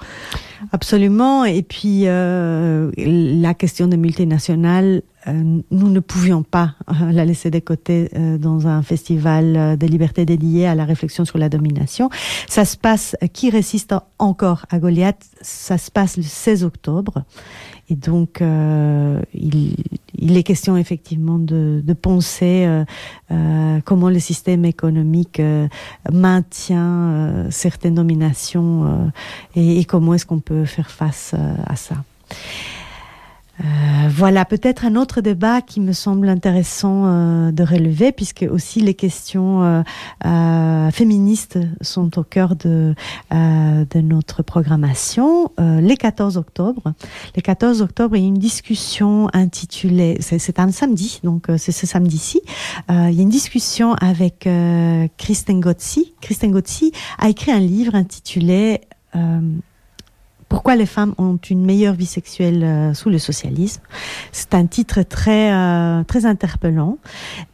Absolument. 0.73 1.45
Et 1.45 1.63
puis 1.63 2.03
euh, 2.07 2.91
la 2.97 3.55
question 3.55 3.87
des 3.87 3.97
multinationales, 3.97 5.03
euh, 5.27 5.61
nous 5.71 5.89
ne 5.89 6.01
pouvions 6.01 6.43
pas 6.43 6.75
la 7.11 7.25
laisser 7.25 7.51
de 7.51 7.59
côté 7.59 8.11
dans 8.39 8.67
un 8.67 8.83
festival 8.83 9.79
de 9.79 9.87
liberté 9.87 10.27
dédié 10.27 10.67
à 10.67 10.75
la 10.75 10.85
réflexion 10.85 11.25
sur 11.25 11.39
la 11.39 11.49
domination. 11.49 12.11
Ça 12.49 12.65
se 12.65 12.77
passe, 12.77 13.17
qui 13.33 13.51
résiste 13.51 13.95
encore 14.19 14.67
à 14.71 14.79
Goliath, 14.79 15.25
ça 15.41 15.79
se 15.79 15.91
passe 15.91 16.17
le 16.17 16.23
16 16.25 16.65
octobre. 16.65 17.25
Et 17.93 17.95
donc, 17.95 18.41
euh, 18.41 19.21
il, 19.35 19.77
il, 20.15 20.39
est 20.39 20.43
question 20.45 20.79
effectivement 20.79 21.39
de, 21.39 21.83
de 21.85 21.93
penser 21.93 22.65
euh, 22.65 22.85
euh, 23.31 23.81
comment 23.85 24.09
le 24.09 24.19
système 24.19 24.65
économique 24.65 25.41
euh, 25.41 25.69
maintient 26.11 27.11
euh, 27.11 27.47
certaines 27.51 27.93
nominations 27.93 29.13
et, 29.55 29.79
et, 29.79 29.85
comment 29.85 30.15
est-ce 30.15 30.25
qu'on 30.25 30.41
peut 30.41 30.65
faire 30.65 30.91
face 30.91 31.35
à 31.67 31.77
ça. 31.77 31.97
Euh, 33.61 33.65
voilà 34.09 34.47
peut-être 34.47 34.87
un 34.87 34.97
autre 34.97 35.21
débat 35.21 35.61
qui 35.61 35.81
me 35.81 35.93
semble 35.93 36.29
intéressant 36.29 37.05
euh, 37.05 37.53
de 37.53 37.62
relever 37.62 38.11
puisque 38.11 38.47
aussi 38.51 38.81
les 38.81 38.95
questions 38.95 39.85
euh, 40.25 40.91
féministes 40.91 41.59
sont 41.83 42.19
au 42.19 42.25
cœur 42.25 42.57
de, 42.57 42.95
de 43.31 44.01
notre 44.01 44.43
programmation. 44.43 45.53
Les 45.59 45.97
14 45.97 46.37
octobre, 46.37 46.95
les 47.37 47.43
14 47.43 47.83
octobre, 47.83 48.17
il 48.17 48.23
y 48.23 48.25
a 48.25 48.29
une 48.29 48.35
discussion 48.35 49.29
intitulée, 49.33 50.19
c'est 50.21 50.59
un 50.59 50.71
samedi, 50.71 51.21
donc 51.23 51.47
c'est 51.59 51.73
ce 51.73 51.87
samedi-ci, 51.87 52.41
il 52.88 53.12
y 53.12 53.19
a 53.19 53.23
une 53.23 53.29
discussion 53.29 53.95
avec 53.95 54.49
Kristen 55.19 55.61
Gotzi. 55.61 56.15
Kristen 56.21 56.53
Gotzi 56.53 56.93
a 57.19 57.29
écrit 57.29 57.53
un 57.53 57.61
livre 57.61 57.95
intitulé 57.95 58.81
pourquoi 60.53 60.77
les 60.77 60.85
femmes 60.85 61.15
ont 61.17 61.38
une 61.49 61.65
meilleure 61.65 61.95
vie 61.95 62.05
sexuelle 62.05 62.62
euh, 62.62 62.93
sous 62.93 63.09
le 63.09 63.17
socialisme? 63.17 63.81
C'est 64.33 64.53
un 64.53 64.67
titre 64.67 65.01
très 65.01 65.51
euh, 65.51 66.05
très 66.05 66.27
interpellant, 66.27 66.99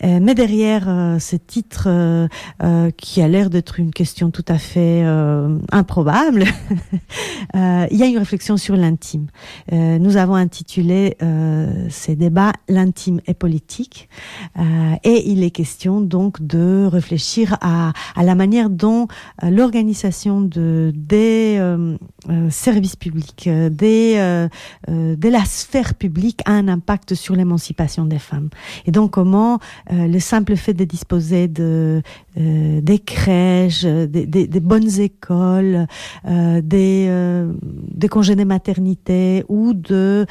euh, 0.02 0.18
mais 0.20 0.34
derrière 0.34 0.87
ce 1.20 1.37
titre 1.37 1.88
qui 2.96 3.22
a 3.22 3.28
l'air 3.28 3.50
d'être 3.50 3.78
une 3.78 3.92
question 3.92 4.32
tout 4.32 4.44
à 4.48 4.58
fait 4.58 5.04
improbable, 5.70 6.44
il 7.54 7.96
y 7.96 8.02
a 8.02 8.06
une 8.06 8.18
réflexion 8.18 8.56
sur 8.56 8.74
l'intime. 8.74 9.28
Nous 9.70 10.16
avons 10.16 10.34
intitulé 10.34 11.16
ces 11.90 12.16
débats 12.16 12.52
l'intime 12.68 13.20
est 13.26 13.34
politique 13.34 14.08
et 15.04 15.30
il 15.30 15.44
est 15.44 15.50
question 15.50 16.00
donc 16.00 16.44
de 16.44 16.88
réfléchir 16.90 17.56
à, 17.61 17.92
à 18.16 18.22
la 18.24 18.34
manière 18.34 18.70
dont 18.70 19.06
l'organisation 19.42 20.40
de 20.40 20.92
des 20.94 21.58
euh, 22.30 22.50
services 22.88 22.96
publics, 22.96 23.46
euh, 23.46 23.70
euh, 23.83 24.48
euh, 24.88 25.16
de 25.16 25.29
la 25.29 25.44
sphère 25.44 25.94
publique 25.94 26.40
a 26.44 26.53
un 26.53 26.68
impact 26.68 27.14
sur 27.14 27.35
l'émancipation 27.35 28.05
des 28.05 28.18
femmes. 28.18 28.48
Et 28.87 28.90
donc 28.90 29.12
comment 29.12 29.59
le 29.90 30.18
simple 30.18 30.57
fait 30.57 30.74
de 30.74 30.85
disposer 30.85 31.48
de 31.48 32.03
des 32.37 33.01
crèches, 33.01 33.85
des, 33.85 34.27
des, 34.27 34.61
bonnes 34.61 35.01
écoles, 35.01 35.87
des, 36.24 37.44
des 37.94 38.09
congés 38.09 38.37
de 38.37 38.44
maternité 38.44 39.44
ou 39.48 39.74
de 39.74 40.24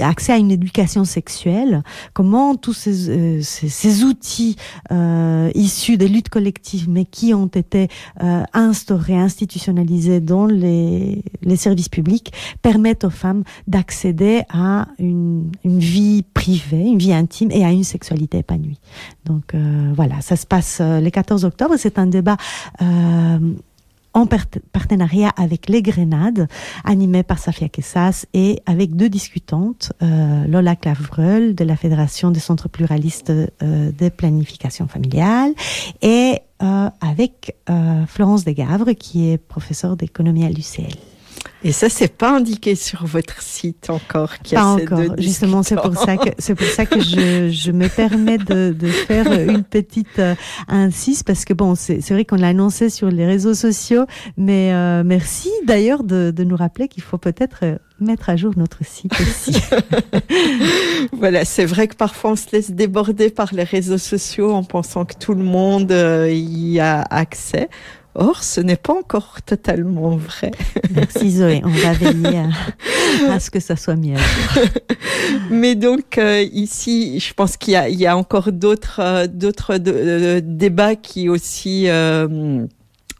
accès 0.00 0.32
à 0.32 0.36
une 0.36 0.52
éducation 0.52 1.04
sexuelle, 1.04 1.82
comment 2.12 2.54
tous 2.54 2.74
ces, 2.74 3.42
ces, 3.42 4.04
outils 4.04 4.56
euh, 4.92 5.50
issus 5.54 5.96
des 5.96 6.06
luttes 6.06 6.28
collectives 6.28 6.88
mais 6.88 7.04
qui 7.04 7.34
ont 7.34 7.46
été 7.46 7.88
instaurés, 8.52 9.18
institutionnalisés 9.18 10.20
dans 10.20 10.46
les, 10.46 11.24
les 11.42 11.56
services 11.56 11.88
publics 11.88 12.32
permettent 12.62 13.04
aux 13.04 13.10
femmes 13.10 13.44
d'accéder 13.66 14.42
à 14.52 14.88
une, 14.98 15.50
vie 15.64 16.24
privée, 16.34 16.82
une 16.82 16.98
vie 16.98 17.12
intime 17.12 17.50
et 17.50 17.64
à 17.64 17.70
une 17.70 17.84
sexualité 17.84 18.38
épanouie. 18.38 18.80
Donc 19.24 19.54
euh, 19.54 19.92
voilà, 19.94 20.20
ça 20.20 20.36
se 20.36 20.46
passe 20.46 20.78
euh, 20.80 21.00
le 21.00 21.10
14 21.10 21.44
octobre. 21.44 21.74
C'est 21.78 21.98
un 21.98 22.06
débat 22.06 22.36
euh, 22.82 23.38
en 24.12 24.26
partenariat 24.26 25.32
avec 25.36 25.68
les 25.68 25.82
Grenades, 25.82 26.46
animé 26.84 27.24
par 27.24 27.40
Safia 27.40 27.68
Kessas 27.68 28.26
et 28.32 28.62
avec 28.64 28.94
deux 28.94 29.08
discutantes, 29.08 29.92
Lola 30.00 30.76
Clavreul 30.76 31.56
de 31.56 31.64
la 31.64 31.74
Fédération 31.74 32.30
des 32.30 32.38
centres 32.38 32.68
pluralistes 32.68 33.30
euh, 33.30 33.90
de 33.90 34.08
planification 34.10 34.86
familiale 34.86 35.52
et 36.00 36.38
avec 37.02 37.56
Florence 38.06 38.44
Desgavres 38.44 38.92
qui 38.92 39.28
est 39.28 39.36
professeure 39.36 39.98
d'économie 39.98 40.46
à 40.46 40.48
l'UCL. 40.48 40.96
Et 41.62 41.72
ça, 41.72 41.88
c'est 41.88 42.14
pas 42.14 42.36
indiqué 42.36 42.74
sur 42.74 43.06
votre 43.06 43.40
site 43.42 43.88
encore. 43.90 44.34
Pas 44.50 44.60
a 44.60 44.64
encore. 44.64 45.00
Justement, 45.18 45.62
c'est 45.62 45.76
pour 45.76 45.96
ça 45.96 46.16
que 46.16 46.30
c'est 46.38 46.54
pour 46.54 46.66
ça 46.66 46.84
que 46.86 47.00
je, 47.00 47.50
je 47.50 47.72
me 47.72 47.88
permets 47.88 48.38
de, 48.38 48.74
de 48.78 48.88
faire 48.88 49.32
une 49.32 49.64
petite 49.64 50.18
euh, 50.18 50.34
insiste 50.68 51.24
parce 51.26 51.44
que 51.44 51.54
bon, 51.54 51.74
c'est 51.74 52.08
vrai 52.10 52.24
qu'on 52.24 52.36
l'a 52.36 52.48
annoncé 52.48 52.90
sur 52.90 53.08
les 53.08 53.26
réseaux 53.26 53.54
sociaux, 53.54 54.04
mais 54.36 54.72
euh, 54.72 55.02
merci 55.04 55.50
d'ailleurs 55.64 56.04
de, 56.04 56.30
de 56.30 56.44
nous 56.44 56.56
rappeler 56.56 56.88
qu'il 56.88 57.02
faut 57.02 57.18
peut-être 57.18 57.60
euh, 57.62 57.76
mettre 58.00 58.28
à 58.28 58.36
jour 58.36 58.52
notre 58.56 58.84
site 58.84 59.12
aussi. 59.20 59.54
voilà, 61.12 61.44
c'est 61.44 61.64
vrai 61.64 61.88
que 61.88 61.96
parfois 61.96 62.32
on 62.32 62.36
se 62.36 62.46
laisse 62.52 62.70
déborder 62.70 63.30
par 63.30 63.54
les 63.54 63.64
réseaux 63.64 63.98
sociaux 63.98 64.52
en 64.52 64.64
pensant 64.64 65.04
que 65.04 65.14
tout 65.14 65.34
le 65.34 65.44
monde 65.44 65.92
euh, 65.92 66.30
y 66.30 66.80
a 66.80 67.02
accès. 67.02 67.68
Or, 68.16 68.44
ce 68.44 68.60
n'est 68.60 68.76
pas 68.76 68.92
encore 68.92 69.42
totalement 69.42 70.16
vrai. 70.16 70.52
Merci 70.94 71.32
Zoé, 71.32 71.62
on 71.64 71.68
va 71.68 71.92
veiller 71.94 72.38
à, 73.28 73.32
à 73.32 73.40
ce 73.40 73.50
que 73.50 73.58
ça 73.58 73.74
soit 73.74 73.96
mieux. 73.96 74.16
Mais 75.50 75.74
donc 75.74 76.18
euh, 76.18 76.42
ici, 76.52 77.18
je 77.18 77.34
pense 77.34 77.56
qu'il 77.56 77.74
y, 77.74 77.94
y, 77.96 78.06
a 78.06 78.16
encore 78.16 78.52
d'autres 78.52 79.00
euh, 79.00 79.26
d'autres 79.26 79.78
euh, 79.84 80.40
débats 80.44 80.94
qui 80.94 81.28
aussi 81.28 81.88
euh, 81.88 82.66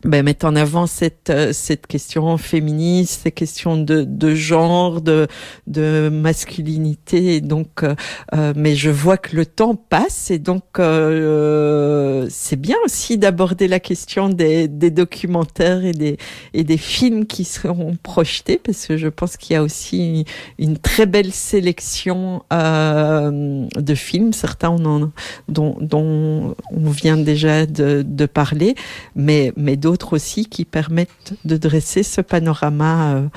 ben, 0.04 0.22
mettre 0.22 0.46
en 0.46 0.54
avant 0.54 0.86
cette 0.86 1.30
euh, 1.30 1.52
cette 1.52 1.86
question 1.86 2.36
féministe, 2.36 3.22
ces 3.24 3.32
questions 3.32 3.76
de, 3.76 4.04
de 4.04 4.34
genre, 4.34 5.00
de 5.00 5.26
de 5.66 6.10
masculinité. 6.12 7.36
Et 7.36 7.40
donc, 7.40 7.82
euh, 7.82 7.94
euh, 8.34 8.52
mais 8.54 8.74
je 8.74 8.90
vois 8.90 9.16
que 9.16 9.34
le 9.34 9.46
temps 9.46 9.74
passe 9.74 10.30
et 10.30 10.38
donc 10.38 10.64
euh, 10.78 12.26
c'est 12.30 12.60
bien 12.60 12.76
aussi 12.84 13.16
d'aborder 13.18 13.68
la 13.68 13.80
question 13.80 14.28
des, 14.28 14.68
des 14.68 14.90
documentaires 14.90 15.84
et 15.84 15.92
des 15.92 16.18
et 16.52 16.64
des 16.64 16.76
films 16.76 17.26
qui 17.26 17.44
seront 17.44 17.96
projetés 18.02 18.60
parce 18.62 18.86
que 18.86 18.96
je 18.96 19.08
pense 19.08 19.36
qu'il 19.36 19.54
y 19.54 19.56
a 19.56 19.62
aussi 19.62 20.24
une, 20.58 20.76
très 20.78 21.06
belle 21.06 21.32
sélection 21.32 22.42
euh, 22.52 23.66
de 23.74 23.94
films. 23.94 24.32
Certains 24.32 24.70
on 24.70 24.84
en, 24.84 25.12
dont 25.48 25.76
dont 25.80 26.56
on 26.70 26.90
vient 26.90 27.16
déjà 27.16 27.66
de, 27.66 28.04
de 28.06 28.26
parler, 28.26 28.74
mais 29.16 29.52
mais 29.56 29.76
d'autres 29.76 29.93
d'autres 29.94 30.14
aussi 30.14 30.46
qui 30.46 30.64
permettent 30.64 31.34
de 31.44 31.56
dresser 31.56 32.02
ce 32.02 32.20
panorama 32.20 33.14
euh, 33.14 33.28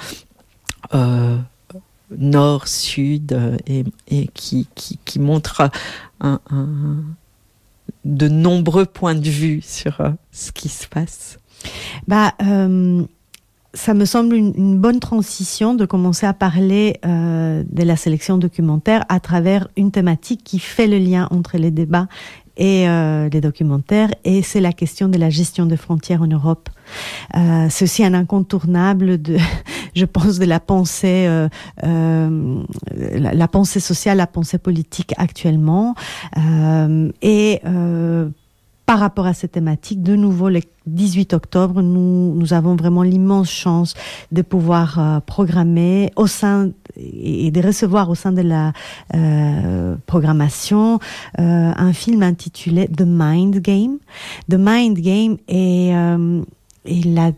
euh, 0.96 1.38
nord, 2.18 2.68
sud 2.68 3.34
euh, 3.34 3.58
et, 4.08 4.28
qui, 4.34 4.68
qui, 4.74 5.20
montre 5.20 5.70
de 8.06 8.28
nombreux 8.28 8.88
points 8.88 9.14
de 9.14 9.30
vue 9.30 9.62
sur 9.62 10.02
ce 10.32 10.52
qui 10.52 10.70
se 10.70 10.88
passe. 10.88 11.38
Bah, 12.08 12.34
ça 12.40 13.94
me 13.94 14.06
semble 14.06 14.36
une, 14.36 14.80
bonne 14.80 15.00
transition 15.00 15.76
de 15.76 15.86
commencer 15.86 16.26
à 16.26 16.34
parler 16.34 17.00
de 17.04 17.84
la 17.84 17.96
sélection 17.96 18.40
documentaire 18.40 19.06
à 19.10 19.20
travers 19.20 19.68
une 19.78 19.92
thématique 19.92 20.44
qui 20.44 20.58
fait 20.58 20.88
le 20.88 20.98
lien 20.98 21.28
entre 21.30 21.58
les 21.58 21.70
débats 21.70 22.08
et 22.58 22.90
euh, 22.90 23.30
les 23.30 23.42
documentaires, 23.42 24.10
et 24.24 24.42
c'est 24.42 24.62
la 24.62 24.74
question 24.74 25.08
de 25.08 25.18
la 25.18 25.30
gestion 25.30 25.66
des 25.66 25.78
frontières 25.78 26.22
en 26.22 26.28
Europe. 26.28 26.70
Euh, 27.36 27.68
aussi 27.82 28.04
un 28.04 28.14
incontournable 28.14 29.22
de 29.22 29.38
je 29.96 30.06
pense, 30.06 30.40
de 30.40 30.46
la 30.46 30.60
pensée, 30.60 31.26
euh, 31.28 31.50
euh, 31.84 32.64
la, 32.96 33.34
la, 33.34 33.48
pensée 33.48 33.80
sociale, 33.80 34.18
la 34.18 34.28
pensée 34.28 34.58
politique 34.58 35.14
actuellement. 35.18 35.96
Euh, 36.38 37.12
et 37.22 37.62
euh, 37.66 38.30
par 38.86 39.00
rapport 39.00 39.26
à 39.26 39.34
cette 39.34 39.52
thématique, 39.52 40.02
de 40.02 40.16
nouveau, 40.16 40.50
le 40.50 40.62
18 40.86 41.34
octobre, 41.34 41.82
nous, 41.82 42.34
nous 42.36 42.54
avons 42.54 42.76
vraiment 42.76 43.04
l'immense 43.04 43.50
chance 43.52 43.96
de 44.32 44.42
pouvoir 44.42 45.00
euh, 45.00 45.20
programmer 45.20 46.12
au 46.16 46.28
sein 46.28 46.72
et 46.98 47.52
de 47.52 47.62
recevoir 47.62 48.10
au 48.10 48.16
sein 48.16 48.32
de 48.32 48.42
la 48.42 48.74
euh, 49.16 49.96
programmation 50.06 51.00
euh, 51.40 51.72
un 51.76 51.94
film 51.94 52.24
intitulé 52.24 52.88
The 52.88 53.06
Mind 53.06 53.58
Game. 53.60 53.98
The 54.50 54.56
Mind 54.58 54.98
Game 55.00 55.38
est 55.48 55.94
euh, 55.94 56.42
et 56.88 57.02
la, 57.04 57.32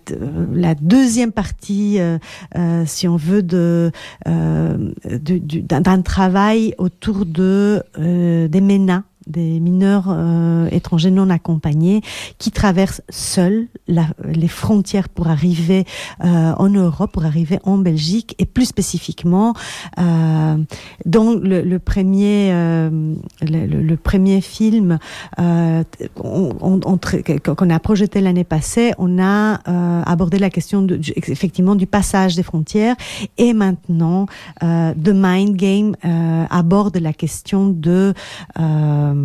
la 0.54 0.76
deuxième 0.76 1.32
partie, 1.32 2.00
euh, 2.00 2.18
euh, 2.56 2.84
si 2.86 3.08
on 3.08 3.18
veut, 3.18 3.44
de, 3.44 3.92
euh, 4.28 4.92
d'un 5.04 6.02
travail 6.02 6.76
autour 6.78 7.26
de 7.26 7.84
des 7.98 8.62
MENA, 8.62 9.04
des 9.30 9.60
mineurs 9.60 10.08
euh, 10.10 10.68
étrangers 10.72 11.12
non 11.12 11.30
accompagnés 11.30 12.02
qui 12.40 12.52
traversent 12.52 13.02
seuls 13.10 13.68
la, 13.88 14.08
les 14.26 14.48
frontières 14.48 15.08
pour 15.08 15.28
arriver 15.28 15.86
euh, 16.24 16.54
en 16.58 16.70
Europe, 16.70 17.12
pour 17.12 17.26
arriver 17.26 17.60
en 17.64 17.78
Belgique 17.78 18.36
et 18.40 18.46
plus 18.46 18.66
spécifiquement 18.66 19.54
euh, 20.00 20.58
dans 21.06 21.34
le, 21.34 21.62
le 21.62 21.80
premier 21.80 22.52
euh, 22.52 23.14
le, 23.42 23.66
le, 23.66 23.98
premier 23.98 24.42
film 24.42 24.98
euh, 25.40 25.84
qu'on 26.16 27.70
a 27.70 27.80
projeté 27.80 28.22
l'année 28.22 28.44
passée, 28.44 28.94
on 28.98 29.22
a 29.22 29.60
euh, 29.68 30.02
abordé 30.06 30.40
la 30.40 30.50
question 30.50 30.82
du, 30.82 31.14
effectivement 31.16 31.76
du 31.76 31.86
passage 31.86 32.36
des 32.36 32.44
frontières 32.44 32.96
et 33.38 33.54
maintenant 33.54 34.26
The 34.62 35.10
Mind 35.14 35.56
Game 35.56 35.96
aborde 36.50 36.98
la 36.98 37.14
question 37.14 37.68
de 37.68 38.14
euh, 38.60 39.19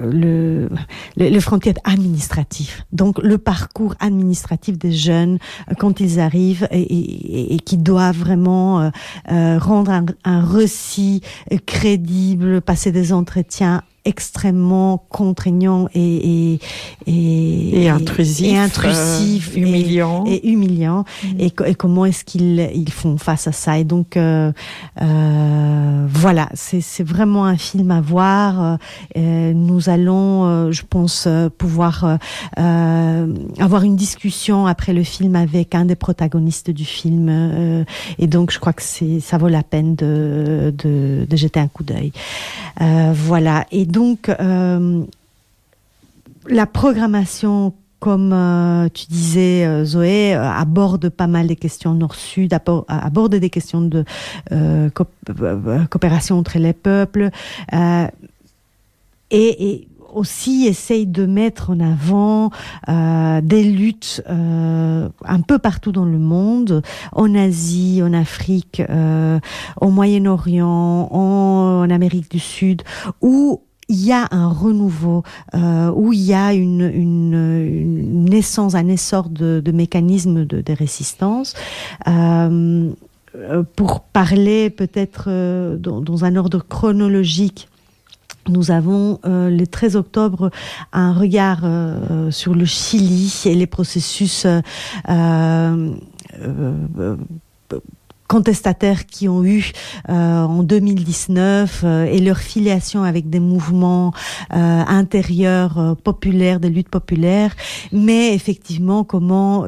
le, 0.00 0.68
le, 1.16 1.30
le 1.30 1.40
frontière 1.40 1.74
administratif. 1.84 2.84
Donc 2.92 3.18
le 3.22 3.38
parcours 3.38 3.94
administratif 4.00 4.78
des 4.78 4.92
jeunes 4.92 5.38
euh, 5.68 5.74
quand 5.78 6.00
ils 6.00 6.20
arrivent 6.20 6.68
et, 6.70 7.58
qui 7.64 7.76
doivent 7.76 8.16
vraiment 8.16 8.80
euh, 8.80 8.90
euh, 9.30 9.58
rendre 9.58 9.90
un, 9.90 10.06
un 10.24 10.44
récit 10.44 11.20
crédible, 11.66 12.60
passer 12.60 12.92
des 12.92 13.12
entretiens 13.12 13.82
extrêmement 14.04 15.04
contraignant 15.08 15.88
et 15.94 16.52
et 16.52 16.60
et, 17.06 17.84
et 17.84 17.88
intrusif, 17.88 18.46
et, 18.46 18.56
intrusif 18.56 19.52
euh, 19.56 19.60
humiliant. 19.60 20.24
et, 20.26 20.48
humiliant. 20.48 21.04
Mmh. 21.22 21.40
et, 21.40 21.52
et, 21.66 21.74
comment 21.74 22.04
est-ce 22.04 22.24
qu'ils 22.24 22.70
ils 22.74 22.92
font 22.92 23.16
face 23.18 23.46
à 23.46 23.52
ça. 23.52 23.78
Et 23.78 23.84
donc 23.84 24.16
euh, 24.16 24.52
euh, 25.00 26.06
voilà 26.08 26.48
c'est 26.54 26.80
c'est 26.80 27.04
vraiment 27.04 27.44
un 27.44 27.56
film 27.56 27.90
à 27.90 28.00
voir. 28.00 28.78
Euh, 29.16 29.52
nous 29.52 29.88
allons 29.88 30.44
euh, 30.44 30.72
je 30.72 30.82
pense 30.88 31.24
euh, 31.26 31.48
pouvoir 31.48 32.18
avoir 32.56 33.82
une 33.82 33.96
discussion 33.96 34.66
après 34.66 34.92
le 34.92 35.02
film 35.02 35.36
avec 35.36 35.74
un 35.74 35.84
des 35.84 35.94
protagonistes 35.94 36.70
du 36.70 36.84
film. 36.84 37.84
Et 38.18 38.26
donc 38.26 38.50
je 38.50 38.58
crois 38.58 38.72
que 38.72 38.82
c'est 38.82 39.20
ça 39.20 39.38
vaut 39.38 39.48
la 39.48 39.62
peine 39.62 39.94
de 39.94 40.74
de, 40.76 41.26
de 41.28 41.36
jeter 41.36 41.60
un 41.60 41.68
coup 41.68 41.84
d'œil. 41.84 42.12
Voilà. 42.80 43.66
Et 43.70 43.86
donc 43.94 44.28
euh, 44.28 45.04
la 46.48 46.66
programmation 46.66 47.74
comme 48.00 48.32
euh, 48.34 48.88
tu 48.92 49.06
disais 49.06 49.64
euh, 49.64 49.84
Zoé 49.84 50.34
aborde 50.34 51.08
pas 51.08 51.28
mal 51.28 51.46
des 51.46 51.56
questions 51.56 51.94
nord-sud 51.94 52.52
aborde 52.88 53.36
des 53.36 53.50
questions 53.50 53.80
de 53.80 54.04
co 54.94 55.06
coopération 55.90 56.38
entre 56.38 56.58
les 56.58 56.72
peuples 56.72 57.30
et, 59.30 59.88
aussi 60.12 60.66
essaye 60.68 61.06
de 61.06 61.26
mettre 61.26 61.70
en 61.70 61.80
avant 61.80 62.50
des 62.86 63.64
luttes 63.64 64.22
un 64.28 65.40
peu 65.44 65.58
partout 65.58 65.90
dans 65.90 66.04
le 66.04 66.20
monde, 66.20 66.82
en 67.10 67.34
Asie, 67.34 68.00
en 68.00 68.12
Afrique, 68.12 68.80
au 69.80 69.90
Moyen-Orient, 69.90 71.08
en, 71.10 71.82
en 71.82 71.90
Amérique 71.90 72.30
du 72.30 72.38
Sud, 72.38 72.82
où 73.22 73.60
il 73.88 74.04
y 74.04 74.12
a 74.12 74.28
un 74.30 74.48
renouveau 74.48 75.22
euh, 75.54 75.90
où 75.94 76.12
il 76.12 76.22
y 76.22 76.34
a 76.34 76.52
une, 76.52 78.24
naissance 78.24 78.74
un 78.74 78.88
essor 78.88 79.28
de, 79.28 79.62
mécanismes 79.72 80.44
de, 80.44 80.72
résistance 80.72 81.54
euh, 82.06 82.92
pour 83.76 84.00
parler 84.00 84.70
peut-être 84.70 85.24
euh, 85.28 85.76
dans, 85.76 86.24
un 86.24 86.36
ordre 86.36 86.60
chronologique 86.60 87.68
Nous 88.48 88.70
avons 88.70 89.18
le 89.24 89.64
13 89.64 89.96
octobre 89.96 90.50
un 90.92 91.12
regard 91.12 91.62
sur 92.30 92.54
le 92.54 92.64
Chili 92.64 93.42
et 93.46 93.54
les 93.54 93.66
processus 93.66 94.46
contestataires 98.28 99.06
qui 99.06 99.28
ont 99.28 99.44
eu 99.44 99.72
euh, 100.08 100.42
en 100.42 100.62
2019 100.62 101.82
euh, 101.84 102.04
et 102.04 102.20
leur 102.20 102.38
filiation 102.38 103.02
avec 103.02 103.28
des 103.30 103.40
mouvements 103.40 104.12
euh, 104.52 104.56
intérieurs 104.86 105.96
populaires 106.02 106.60
des 106.60 106.70
luttes 106.70 106.88
populaires. 106.88 107.54
Mais 107.92 108.34
effectivement 108.34 109.04
comment 109.04 109.66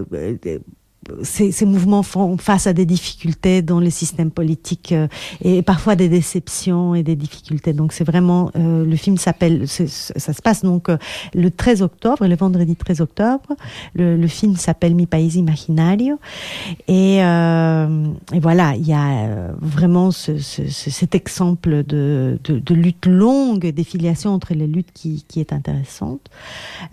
ces, 1.23 1.53
ces 1.53 1.66
mouvements 1.66 2.03
font 2.03 2.37
face 2.37 2.66
à 2.66 2.73
des 2.73 2.87
difficultés 2.87 3.62
dans 3.62 3.81
les 3.81 3.90
systèmes 3.90 4.31
politiques 4.31 4.92
euh, 4.92 5.09
et 5.42 5.62
parfois 5.62 5.97
des 5.97 6.09
déceptions 6.09 6.95
et 6.95 7.03
des 7.03 7.16
difficultés. 7.16 7.73
Donc 7.73 7.92
c'est 7.92 8.05
vraiment 8.05 8.51
euh, 8.57 8.85
le 8.85 8.97
film 8.97 9.16
s'appelle 9.16 9.66
ça 9.69 10.33
se 10.33 10.42
passe 10.42 10.62
donc 10.62 10.88
euh, 10.88 10.97
le 11.35 11.51
13 11.51 11.83
octobre 11.83 12.27
le 12.27 12.37
vendredi 12.37 12.77
13 12.77 13.01
octobre. 13.01 13.55
Le, 13.95 14.16
le 14.16 14.29
film 14.29 14.57
s'appelle 14.57 14.95
mi 14.95 15.07
pays 15.07 15.38
imaginario. 15.38 16.19
Et, 16.88 17.23
euh, 17.23 18.07
et 18.33 18.40
voilà 18.40 18.75
il 18.77 18.87
ya 18.87 19.07
euh, 19.07 19.53
vraiment 19.61 20.11
ce, 20.11 20.38
ce, 20.38 20.69
ce, 20.69 20.90
cet 20.90 21.14
exemple 21.14 21.85
de, 21.85 22.38
de, 22.45 22.59
de 22.59 22.75
lutte 22.75 23.07
longue 23.07 23.66
des 23.66 23.85
filiations 23.85 24.31
entre 24.33 24.55
les 24.55 24.66
luttes 24.66 24.92
qui, 24.92 25.25
qui 25.29 25.40
est 25.40 25.53
intéressante. 25.53 26.21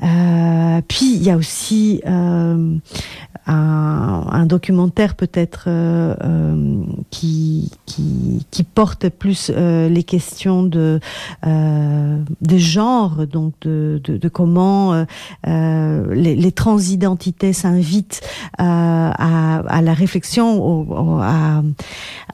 Euh, 0.03 0.81
puis 0.87 1.15
il 1.15 1.23
ya 1.23 1.37
aussi 1.37 2.01
euh, 2.05 2.77
un, 4.03 4.45
documentaire 4.45 5.15
peut-être 5.15 5.65
euh, 5.67 6.15
euh, 6.23 6.83
qui, 7.09 7.69
porte 8.75 9.09
plus 9.09 9.51
euh, 9.53 9.89
les 9.89 10.03
questions 10.03 10.63
de 10.63 10.99
genres 12.55 13.27
donc 13.27 13.53
de, 13.61 14.29
comment 14.31 15.05
les, 15.45 16.51
transidentités 16.51 17.53
s'invitent 17.53 18.21
à, 18.57 19.59
à 19.67 19.81
la 19.81 19.93
réflexion 19.93 20.63
au, 20.63 21.19
à, 21.19 21.61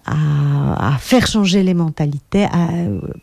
à, 0.05 0.97
faire 0.99 1.27
changer 1.27 1.63
les 1.63 1.73
mentalités. 1.73 2.47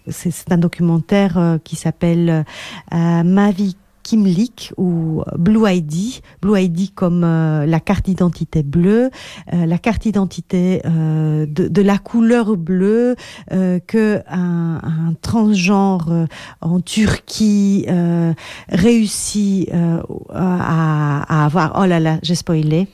C'est 0.09 0.53
un 0.53 0.59
documentaire 0.59 1.59
qui 1.65 1.77
s'appelle 1.77 2.45
ma 2.93 3.51
vie 3.51 3.77
Kimlik 4.07 4.73
ou 4.77 5.25
Blue 5.37 5.69
ID, 5.69 6.23
Blue 6.41 6.57
ID 6.57 6.95
comme 6.95 7.25
euh, 7.25 7.67
la 7.67 7.81
carte 7.81 8.05
d'identité 8.05 8.63
bleue, 8.63 9.11
euh, 9.53 9.67
la 9.67 9.79
carte 9.79 10.03
d'identité 10.03 10.81
euh, 10.85 11.45
de, 11.49 11.67
de 11.67 11.83
la 11.83 11.99
couleur 11.99 12.57
bleue 12.57 13.17
euh, 13.51 13.81
que 13.85 14.23
un, 14.29 14.81
un 14.81 15.15
transgenre 15.21 16.07
euh, 16.13 16.27
en 16.61 16.79
Turquie 16.79 17.87
euh, 17.89 18.33
réussit 18.69 19.69
euh, 19.75 20.01
à, 20.33 21.41
à 21.41 21.45
avoir. 21.45 21.77
Oh 21.83 21.85
là 21.85 21.99
là, 21.99 22.21
j'ai 22.23 22.37
spoilé. 22.37 22.87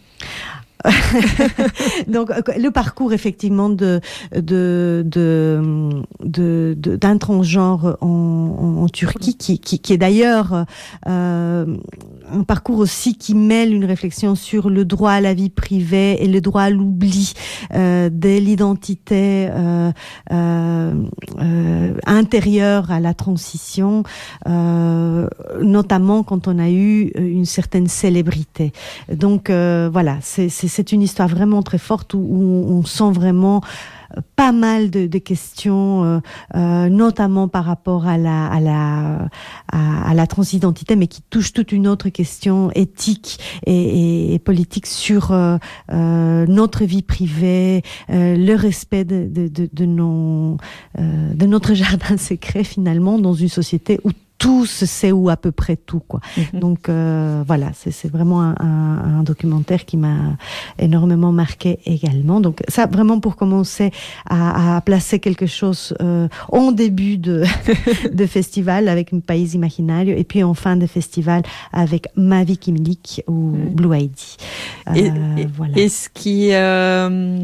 donc 2.08 2.30
le 2.56 2.70
parcours 2.70 3.12
effectivement 3.12 3.68
de 3.70 4.00
d'un 6.22 7.18
transgenre 7.18 7.98
en, 8.00 8.86
Turquie 8.92 9.36
qui, 9.36 9.92
est 9.92 9.96
d'ailleurs 9.96 10.64
euh, 11.08 11.76
un 12.32 12.42
parcours 12.42 12.78
aussi 12.78 13.16
qui 13.16 13.34
mêle 13.34 13.72
une 13.72 13.84
réflexion 13.84 14.34
sur 14.34 14.70
le 14.70 14.84
droit 14.84 15.12
à 15.12 15.20
la 15.20 15.34
vie 15.34 15.50
privée 15.50 16.22
et 16.22 16.28
le 16.28 16.40
droit 16.40 16.62
à 16.62 16.70
l'oubli 16.70 17.34
euh, 17.74 18.08
de 18.10 18.38
l'identité 18.38 19.48
euh, 19.50 19.92
euh, 20.32 20.94
euh, 21.40 21.94
intérieure 22.06 22.90
à 22.90 23.00
la 23.00 23.14
transition 23.14 24.02
euh, 24.48 25.28
notamment 25.60 26.22
quand 26.22 26.48
on 26.48 26.58
a 26.58 26.70
eu 26.70 27.12
une 27.16 27.44
certaine 27.44 27.86
célébrité. 27.86 28.72
Donc 29.12 29.50
euh, 29.50 29.88
voilà 29.92 30.18
c'est 30.22 30.48
c'est 30.72 30.92
une 30.92 31.02
histoire 31.02 31.28
vraiment 31.28 31.62
très 31.62 31.78
forte 31.78 32.14
où, 32.14 32.20
on 32.20 32.84
sent 32.84 33.12
vraiment 33.12 33.60
pas 34.36 34.52
mal 34.52 34.90
de, 34.90 35.18
questions, 35.18 36.20
notamment 36.54 37.48
par 37.48 37.64
rapport 37.64 38.06
à 38.06 38.18
la, 38.18 39.28
transidentité, 40.26 40.96
mais 40.96 41.06
qui 41.06 41.22
touche 41.22 41.52
toute 41.52 41.72
une 41.72 41.88
autre 41.88 42.10
question 42.10 42.70
éthique 42.74 43.38
et, 43.66 44.40
politique 44.44 44.86
sur 44.86 45.34
notre 45.90 46.84
vie 46.84 47.02
privée, 47.02 47.82
le 48.08 48.54
respect 48.54 49.04
de, 49.04 49.28
de 49.28 49.86
notre 51.46 51.74
jardin 51.74 52.16
secret 52.16 52.64
finalement 52.64 53.18
dans 53.18 53.34
une 53.34 53.48
société 53.48 54.00
où 54.04 54.10
tout 54.42 54.66
se 54.66 54.86
sait 54.86 55.12
où 55.12 55.30
à 55.30 55.36
peu 55.36 55.52
près 55.52 55.76
tout 55.76 56.00
quoi. 56.00 56.20
Mhm. 56.36 56.60
Donc 56.60 56.88
euh, 56.88 57.44
voilà, 57.46 57.70
c'est 57.74 58.10
vraiment 58.10 58.42
un, 58.42 58.56
un, 58.58 59.18
un, 59.18 59.22
documentaire 59.22 59.84
qui 59.84 59.96
m'a 59.96 60.36
énormément 60.80 61.30
marqué 61.30 61.78
également. 61.86 62.40
Donc 62.40 62.60
ça 62.66 62.86
vraiment 62.86 63.20
pour 63.20 63.36
commencer 63.36 63.92
à, 64.28 64.76
à 64.76 64.80
placer 64.80 65.20
quelque 65.20 65.46
chose 65.46 65.94
euh, 66.02 66.26
en 66.48 66.72
début 66.72 67.18
de, 67.18 67.44
de 68.12 68.26
festival 68.26 68.88
avec 68.88 69.12
un 69.12 69.20
pays 69.20 69.50
imaginaire 69.54 70.08
et 70.08 70.24
puis 70.24 70.42
en 70.42 70.54
fin 70.54 70.74
de 70.74 70.86
festival 70.86 71.44
avec 71.72 72.08
Ma 72.16 72.42
vie 72.42 72.58
Kimlik 72.58 73.22
ou 73.28 73.52
mhm. 73.52 73.68
Blue 73.74 73.96
ID. 73.96 74.10
Euh, 74.88 75.36
et, 75.36 75.46
voilà. 75.46 75.78
Et 75.78 75.88
ce 75.88 76.08
qui 76.12 76.48
euh, 76.52 77.38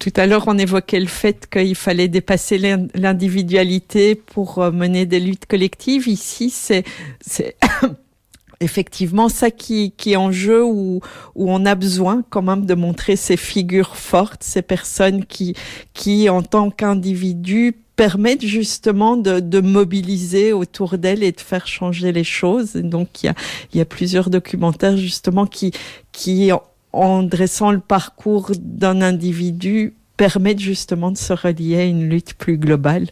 tout 0.00 0.12
à 0.16 0.26
l'heure, 0.26 0.44
on 0.46 0.56
évoquait 0.56 0.98
le 0.98 1.06
fait 1.06 1.46
qu'il 1.46 1.74
fallait 1.74 2.08
dépasser 2.08 2.56
l'individualité 2.94 4.14
pour 4.14 4.58
euh, 4.58 4.70
mener 4.70 5.04
des 5.04 5.20
luttes 5.20 5.44
collectives. 5.44 6.08
Ici, 6.08 6.48
c'est 6.48 6.84
effectivement 8.60 9.28
ça 9.28 9.50
qui, 9.50 9.92
qui 9.92 10.12
est 10.12 10.16
en 10.16 10.32
jeu 10.32 10.64
où, 10.64 11.00
où 11.34 11.50
on 11.52 11.66
a 11.66 11.74
besoin 11.74 12.24
quand 12.30 12.40
même 12.40 12.64
de 12.64 12.72
montrer 12.72 13.14
ces 13.14 13.36
figures 13.36 13.94
fortes, 13.94 14.42
ces 14.42 14.62
personnes 14.62 15.26
qui, 15.26 15.54
qui 15.92 16.30
en 16.30 16.42
tant 16.42 16.70
qu'individus 16.70 17.76
permettent 17.94 18.46
justement 18.46 19.18
de, 19.18 19.40
de 19.40 19.60
mobiliser 19.60 20.54
autour 20.54 20.96
d'elles 20.96 21.22
et 21.22 21.32
de 21.32 21.40
faire 21.42 21.66
changer 21.66 22.10
les 22.10 22.24
choses. 22.24 22.72
Donc 22.72 23.22
il 23.22 23.26
y 23.26 23.28
a, 23.28 23.34
il 23.74 23.76
y 23.76 23.80
a 23.82 23.84
plusieurs 23.84 24.30
documentaires 24.30 24.96
justement 24.96 25.44
qui, 25.44 25.72
qui 26.10 26.50
en 26.92 27.22
dressant 27.22 27.70
le 27.70 27.80
parcours 27.80 28.52
d'un 28.58 29.00
individu, 29.02 29.94
permettent 30.16 30.60
justement 30.60 31.10
de 31.10 31.16
se 31.16 31.32
relier 31.32 31.76
à 31.76 31.84
une 31.84 32.08
lutte 32.08 32.34
plus 32.34 32.58
globale. 32.58 33.08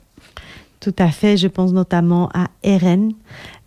Tout 0.81 0.95
à 0.99 1.11
fait. 1.11 1.37
Je 1.37 1.49
pense 1.49 1.72
notamment 1.72 2.29
à 2.35 2.49
RN, 2.64 3.12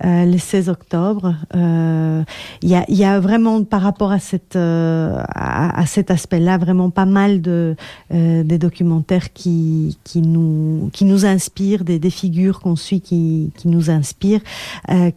euh, 0.03 0.25
le 0.25 0.37
16 0.37 0.69
octobre. 0.69 1.35
Euh, 1.55 2.23
il 2.61 2.69
y, 2.69 2.75
a, 2.75 2.85
y, 2.89 3.03
a, 3.03 3.19
vraiment, 3.19 3.63
par 3.63 3.81
rapport 3.81 4.11
à, 4.11 4.19
cette, 4.19 4.55
euh, 4.55 5.21
à, 5.35 5.85
cet 5.85 6.11
aspect-là, 6.11 6.57
vraiment 6.57 6.89
pas 6.89 7.05
mal 7.05 7.41
de 7.41 7.75
euh, 8.13 8.43
des 8.43 8.57
documentaires 8.57 9.33
qui, 9.33 9.97
qui, 10.03 10.21
nous, 10.21 10.89
qui 10.93 11.05
nous 11.05 11.25
inspirent, 11.25 11.83
des, 11.83 11.99
figures 12.09 12.59
qu'on 12.59 12.75
suit 12.75 13.01
qui, 13.01 13.51
qui 13.57 13.67
nous 13.67 13.89
inspirent, 13.89 14.41
euh, 14.89 15.11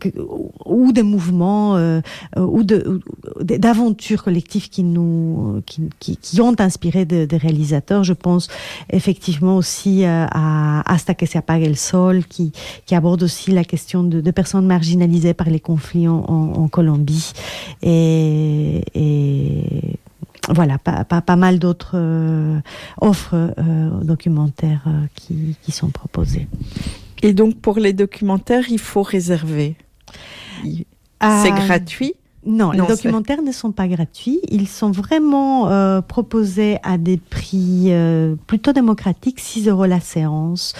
ou 0.66 0.92
des 0.92 1.02
mouvements, 1.02 1.76
euh, 1.76 2.00
ou 2.36 2.62
d'aventures 2.62 4.22
collectives 4.22 4.68
qui, 4.68 4.82
nous, 4.82 5.62
qui, 5.66 5.88
qui, 5.98 6.40
ont 6.40 6.54
inspiré 6.58 7.04
des 7.04 7.26
de 7.26 7.36
réalisateurs. 7.36 8.04
Je 8.04 8.12
pense 8.12 8.48
effectivement 8.90 9.56
aussi 9.56 10.04
à 10.04 10.82
Hasta 10.92 11.14
que 11.14 11.26
se 11.26 11.38
apague 11.38 11.62
el 11.62 11.76
sol, 11.76 12.24
qui, 12.24 12.52
qui 12.86 12.94
aborde 12.94 13.22
aussi 13.22 13.50
la 13.50 13.64
question 13.64 14.04
de 14.04 14.20
personnes 14.34 14.66
marginalisés 14.66 15.34
par 15.34 15.48
les 15.48 15.60
conflits 15.60 16.08
en, 16.08 16.18
en, 16.28 16.62
en 16.62 16.68
Colombie. 16.68 17.32
Et, 17.82 18.84
et 18.94 19.98
voilà, 20.50 20.76
pas, 20.78 21.04
pas, 21.04 21.22
pas 21.22 21.36
mal 21.36 21.58
d'autres 21.58 21.94
euh, 21.94 22.60
offres 23.00 23.34
euh, 23.34 23.90
documentaires 24.02 24.84
euh, 24.86 25.06
qui, 25.14 25.56
qui 25.62 25.72
sont 25.72 25.88
proposées. 25.88 26.46
Et 27.22 27.32
donc 27.32 27.56
pour 27.60 27.78
les 27.78 27.94
documentaires, 27.94 28.68
il 28.68 28.78
faut 28.78 29.02
réserver. 29.02 29.76
C'est 31.20 31.52
gratuit? 31.52 32.14
Non, 32.46 32.72
les 32.72 32.86
documentaires 32.86 33.42
ne 33.42 33.52
sont 33.52 33.72
pas 33.72 33.88
gratuits. 33.88 34.40
Ils 34.48 34.68
sont 34.68 34.90
vraiment 34.90 35.68
euh, 35.68 36.00
proposés 36.00 36.78
à 36.82 36.98
des 36.98 37.16
prix 37.16 37.86
euh, 37.88 38.34
plutôt 38.46 38.72
démocratiques, 38.72 39.40
6 39.40 39.68
euros 39.68 39.86
la 39.86 40.00
séance. 40.00 40.74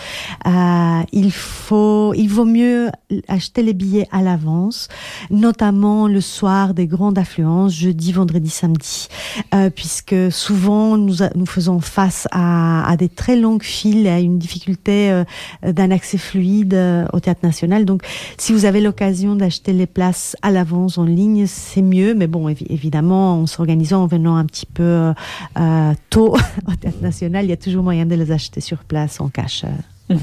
Euh, 0.47 1.01
il 1.13 1.33
faut, 1.33 2.13
il 2.15 2.29
vaut 2.29 2.45
mieux 2.45 2.91
acheter 3.29 3.63
les 3.63 3.73
billets 3.73 4.09
à 4.13 4.23
l'avance, 4.23 4.89
notamment 5.31 6.09
le 6.09 6.21
soir 6.21 6.75
des 6.75 6.87
grandes 6.87 7.19
affluences, 7.19 7.75
jeudi, 7.75 8.13
vendredi, 8.13 8.51
samedi, 8.51 9.09
euh, 9.55 9.71
puisque 9.71 10.31
souvent 10.31 10.97
nous, 10.97 11.17
nous 11.35 11.47
faisons 11.47 11.81
face 11.81 12.29
à, 12.31 12.89
à, 12.89 12.97
des 12.97 13.09
très 13.09 13.37
longues 13.37 13.63
files 13.63 14.07
et 14.07 14.11
à 14.11 14.21
une 14.21 14.39
difficulté 14.39 15.11
euh, 15.11 15.25
d'un 15.63 15.91
accès 15.91 16.19
fluide 16.19 16.75
euh, 16.75 17.07
au 17.13 17.21
théâtre 17.21 17.41
national. 17.43 17.85
Donc, 17.85 18.03
si 18.39 18.53
vous 18.53 18.65
avez 18.65 18.81
l'occasion 18.81 19.35
d'acheter 19.35 19.73
les 19.73 19.87
places 19.87 20.37
à 20.43 20.51
l'avance 20.51 20.99
en 20.99 21.05
ligne, 21.05 21.47
c'est 21.55 21.83
mieux, 21.83 22.15
mais 22.15 22.27
bon, 22.27 22.49
évidemment, 22.49 23.41
en 23.41 23.47
s'organisant, 23.47 24.03
en 24.03 24.07
venant 24.07 24.37
un 24.37 24.45
petit 24.45 24.67
peu 24.67 25.13
euh, 25.59 25.95
tôt 26.11 26.37
au 26.67 26.75
Théâtre 26.75 27.01
National, 27.01 27.45
il 27.45 27.49
y 27.49 27.53
a 27.53 27.57
toujours 27.57 27.83
moyen 27.83 28.07
de 28.07 28.15
les 28.15 28.33
acheter 28.33 28.61
sur 28.61 28.85
place 28.85 29.21
en 29.21 29.29
cash. 29.29 29.65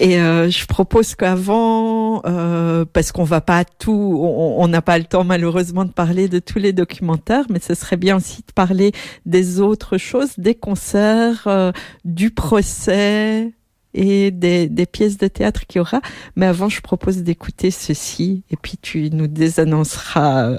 Et 0.00 0.20
euh, 0.20 0.50
je 0.50 0.66
propose 0.66 1.14
qu'avant, 1.14 2.22
euh, 2.26 2.84
parce 2.92 3.12
qu'on 3.12 3.24
va 3.24 3.40
pas 3.40 3.64
tout, 3.64 4.20
on 4.22 4.66
n'a 4.68 4.82
pas 4.82 4.98
le 4.98 5.04
temps 5.04 5.24
malheureusement 5.24 5.84
de 5.84 5.92
parler 5.92 6.28
de 6.28 6.38
tous 6.38 6.58
les 6.58 6.72
documentaires, 6.72 7.44
mais 7.48 7.60
ce 7.60 7.74
serait 7.74 7.96
bien 7.96 8.16
aussi 8.16 8.42
de 8.46 8.52
parler 8.52 8.92
des 9.26 9.60
autres 9.60 9.98
choses, 9.98 10.32
des 10.38 10.54
concerts, 10.54 11.44
euh, 11.46 11.72
du 12.04 12.30
procès, 12.30 13.52
et 13.94 14.30
des, 14.30 14.68
des 14.68 14.86
pièces 14.86 15.18
de 15.18 15.28
théâtre 15.28 15.66
qu'il 15.66 15.78
y 15.78 15.80
aura. 15.80 16.00
Mais 16.36 16.46
avant, 16.46 16.68
je 16.68 16.80
propose 16.80 17.18
d'écouter 17.18 17.70
ceci 17.70 18.42
et 18.50 18.56
puis 18.56 18.78
tu 18.80 19.10
nous 19.10 19.26
désannonceras 19.26 20.44
euh, 20.44 20.58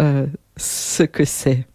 euh, 0.00 0.26
ce 0.56 1.02
que 1.02 1.24
c'est. 1.24 1.66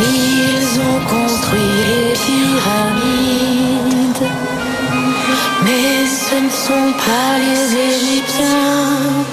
Ils 0.00 0.80
ont 0.80 1.00
construit 1.06 1.58
les 1.58 2.12
pyramides, 2.14 3.48
mais 5.64 6.06
ce 6.06 6.36
ne 6.44 6.50
sont 6.50 6.92
pas 7.04 7.38
les 7.38 7.74
Égyptiens. 7.74 9.27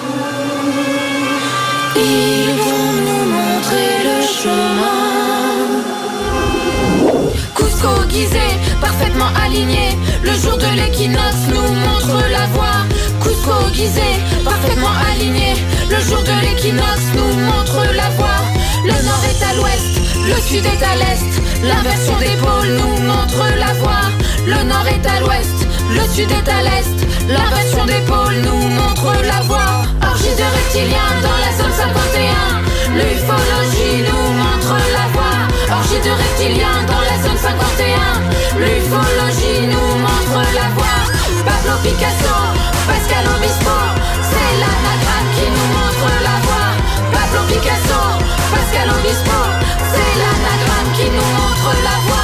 Parfaitement 8.82 9.32
aligné. 9.44 9.98
Le 10.24 10.34
jour 10.34 10.58
de 10.58 10.70
l'équinoxe 10.76 11.48
nous 11.50 11.74
montre 11.86 12.18
la 12.30 12.46
voie. 12.48 12.80
Cusco 13.22 13.70
guisé, 13.72 14.10
parfaitement 14.44 14.96
aligné. 15.12 15.54
Le 15.90 16.00
jour 16.00 16.22
de 16.22 16.36
l'équinoxe 16.46 17.08
nous 17.16 17.34
montre 17.40 17.82
la 17.94 18.10
voie. 18.18 18.42
Le 18.84 18.98
nord 19.06 19.24
est 19.32 19.44
à 19.44 19.54
l'ouest, 19.56 19.94
le 20.28 20.42
sud 20.42 20.66
est 20.66 20.84
à 20.84 20.96
l'est. 20.96 21.32
L'inversion 21.64 22.18
des 22.20 22.36
pôles 22.44 22.74
nous 22.80 22.96
montre 23.04 23.44
la 23.58 23.74
voie. 23.74 24.06
Le 24.46 24.64
nord 24.64 24.88
est 24.88 25.06
à 25.08 25.20
l'ouest, 25.22 25.58
le 25.90 26.14
sud 26.14 26.32
est 26.32 26.50
à 26.50 26.62
l'est. 26.64 27.15
L'inversion 27.28 27.86
des 27.86 28.02
pôles 28.06 28.38
nous 28.46 28.70
montre 28.70 29.10
la 29.26 29.42
voie. 29.42 29.82
Orgie 30.10 30.36
de 30.38 30.46
dans 31.26 31.40
la 31.42 31.52
zone 31.58 31.74
51. 31.74 32.62
L'ufologie 32.94 34.06
nous 34.06 34.28
montre 34.38 34.76
la 34.94 35.06
voie. 35.14 35.40
Orgie 35.76 36.02
de 36.06 36.14
dans 36.86 37.02
la 37.02 37.18
zone 37.24 37.38
51. 37.38 38.60
L'ufologie 38.62 39.66
nous 39.74 39.92
montre 40.06 40.40
la 40.54 40.70
voie. 40.78 41.02
Pablo 41.46 41.74
Picasso, 41.82 42.36
Pascal 42.88 43.26
Obispo, 43.36 43.78
c'est 44.22 44.52
l'anagramme 44.62 45.30
qui 45.36 45.46
nous 45.50 45.68
montre 45.74 46.08
la 46.22 46.38
voie. 46.46 46.72
Pablo 47.12 47.42
Picasso, 47.50 48.02
Pascal 48.54 48.90
Obispo, 48.98 49.40
c'est 49.92 50.14
l'anagramme 50.22 50.92
qui 50.94 51.06
nous 51.10 51.30
montre 51.38 51.74
la 51.84 51.98
voie. 52.06 52.15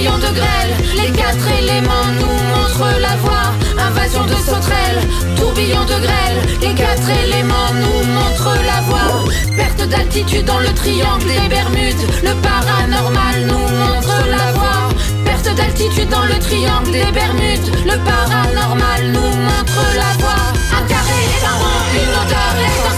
Grêle. 0.00 0.74
Les 0.96 1.10
quatre 1.12 1.48
éléments 1.58 2.08
nous 2.20 2.38
montrent 2.52 3.00
la 3.00 3.16
voie. 3.16 3.52
Invasion 3.78 4.24
de 4.24 4.34
sauterelles, 4.34 5.02
tourbillon 5.36 5.84
de 5.84 5.98
grêle. 6.06 6.38
Les 6.60 6.74
quatre 6.74 7.08
éléments 7.24 7.72
nous 7.74 8.06
montrent 8.12 8.56
la 8.64 8.80
voie. 8.82 9.24
Perte 9.56 9.88
d'altitude 9.88 10.44
dans 10.44 10.58
le 10.58 10.72
triangle 10.74 11.26
des 11.26 11.48
Bermudes. 11.48 12.04
Le 12.22 12.34
paranormal 12.40 13.36
nous 13.46 13.66
montre 13.80 14.16
la 14.30 14.52
voie. 14.52 14.88
Perte 15.24 15.54
d'altitude 15.54 16.08
dans 16.08 16.24
le 16.24 16.38
triangle 16.38 16.90
des 16.90 17.10
Bermudes. 17.12 17.70
Le 17.84 17.96
paranormal 18.08 19.00
nous 19.12 19.32
montre 19.48 19.82
la 19.96 20.12
voie. 20.22 20.44
Un 20.78 20.84
carré 20.86 21.18
est 21.34 21.44
un 21.44 21.56
rond, 21.60 21.82
une 22.00 22.14
odeur 22.22 22.54
est 22.66 22.88
un 22.88 22.91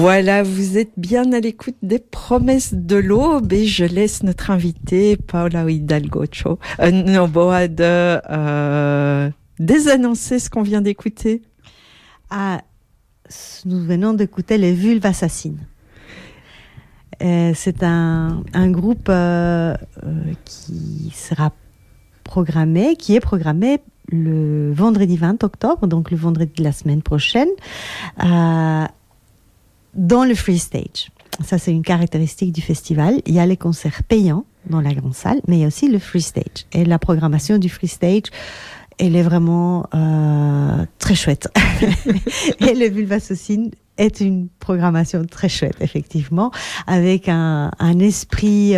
Voilà, 0.00 0.42
vous 0.42 0.78
êtes 0.78 0.92
bien 0.96 1.32
à 1.32 1.40
l'écoute 1.40 1.76
des 1.82 1.98
promesses 1.98 2.74
de 2.74 2.96
l'aube 2.96 3.52
et 3.52 3.66
je 3.66 3.84
laisse 3.84 4.22
notre 4.22 4.50
invité 4.50 5.16
Paula 5.16 5.68
Hidalgo 5.70 6.24
euh, 6.80 7.68
de 7.68 8.20
euh, 8.30 9.30
désannoncer 9.58 10.38
ce 10.38 10.50
qu'on 10.50 10.62
vient 10.62 10.80
d'écouter. 10.80 11.42
Ah, 12.30 12.60
nous 13.64 13.80
venons 13.84 14.12
d'écouter 14.12 14.58
les 14.58 14.72
Vulves 14.72 15.06
Assassines. 15.06 15.66
Euh, 17.22 17.52
C'est 17.54 17.82
un, 17.82 18.42
un 18.52 18.70
groupe 18.70 19.08
euh, 19.08 19.74
euh, 20.04 20.32
qui 20.44 21.12
sera 21.14 21.52
programmé, 22.24 22.96
qui 22.96 23.14
est 23.14 23.20
programmé 23.20 23.80
le 24.08 24.72
vendredi 24.72 25.16
20 25.16 25.44
octobre, 25.44 25.86
donc 25.86 26.10
le 26.10 26.16
vendredi 26.16 26.52
de 26.58 26.64
la 26.64 26.72
semaine 26.72 27.02
prochaine, 27.02 27.48
euh, 28.22 28.84
dans 29.94 30.24
le 30.24 30.34
free 30.34 30.58
stage. 30.58 31.10
Ça, 31.42 31.58
c'est 31.58 31.72
une 31.72 31.82
caractéristique 31.82 32.52
du 32.52 32.60
festival. 32.60 33.20
Il 33.26 33.34
y 33.34 33.40
a 33.40 33.46
les 33.46 33.56
concerts 33.56 34.02
payants 34.04 34.44
dans 34.66 34.80
la 34.80 34.94
grande 34.94 35.14
salle, 35.14 35.40
mais 35.48 35.56
il 35.56 35.60
y 35.60 35.64
a 35.64 35.66
aussi 35.66 35.88
le 35.88 35.98
free 35.98 36.22
stage. 36.22 36.66
Et 36.72 36.84
la 36.84 36.98
programmation 36.98 37.58
du 37.58 37.68
free 37.68 37.88
stage, 37.88 38.24
elle 38.98 39.16
est 39.16 39.22
vraiment 39.22 39.88
euh, 39.94 40.86
très 40.98 41.14
chouette. 41.14 41.48
et 42.60 42.74
le 42.74 42.88
Vulva 42.88 43.16
Assassine 43.16 43.70
est 43.96 44.20
une 44.20 44.48
programmation 44.58 45.24
très 45.24 45.48
chouette, 45.48 45.76
effectivement, 45.80 46.50
avec 46.86 47.28
un, 47.28 47.70
esprit, 48.00 48.74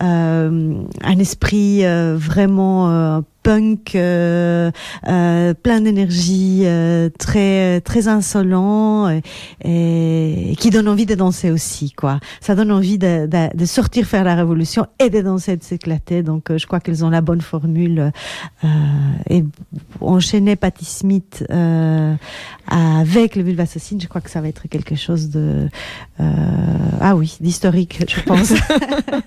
un 0.00 1.18
esprit 1.18 1.84
euh, 1.84 2.16
vraiment 2.16 2.90
euh, 2.90 3.20
punk, 3.48 3.94
euh, 3.94 4.70
euh, 5.08 5.54
plein 5.54 5.80
d'énergie, 5.80 6.64
euh, 6.66 7.08
très 7.18 7.80
très 7.80 8.06
insolent 8.06 9.08
et, 9.08 9.22
et 9.64 10.54
qui 10.56 10.68
donne 10.68 10.86
envie 10.86 11.06
de 11.06 11.14
danser 11.14 11.50
aussi, 11.50 11.92
quoi. 11.92 12.20
Ça 12.42 12.54
donne 12.54 12.70
envie 12.70 12.98
de, 12.98 13.26
de, 13.26 13.56
de 13.56 13.64
sortir 13.64 14.04
faire 14.04 14.22
la 14.22 14.34
révolution 14.34 14.86
et 14.98 15.08
de 15.08 15.22
danser, 15.22 15.56
de 15.56 15.64
s'éclater. 15.64 16.22
Donc, 16.22 16.54
je 16.54 16.66
crois 16.66 16.78
qu'elles 16.80 17.06
ont 17.06 17.08
la 17.08 17.22
bonne 17.22 17.40
formule. 17.40 18.12
Et 19.30 19.44
enchaîner 20.02 20.56
Patti 20.56 20.84
Smith 20.84 21.42
avec 22.70 23.34
le 23.34 23.42
Vulva 23.42 23.62
Assassine, 23.62 23.98
je 23.98 24.08
crois 24.08 24.20
que 24.20 24.28
ça 24.28 24.42
va 24.42 24.48
être 24.48 24.68
quelque 24.68 24.94
chose 24.94 25.30
de 25.30 25.68
ah 27.00 27.16
oui 27.16 27.38
d'historique, 27.40 28.04
je 28.08 28.20
pense. 28.20 28.52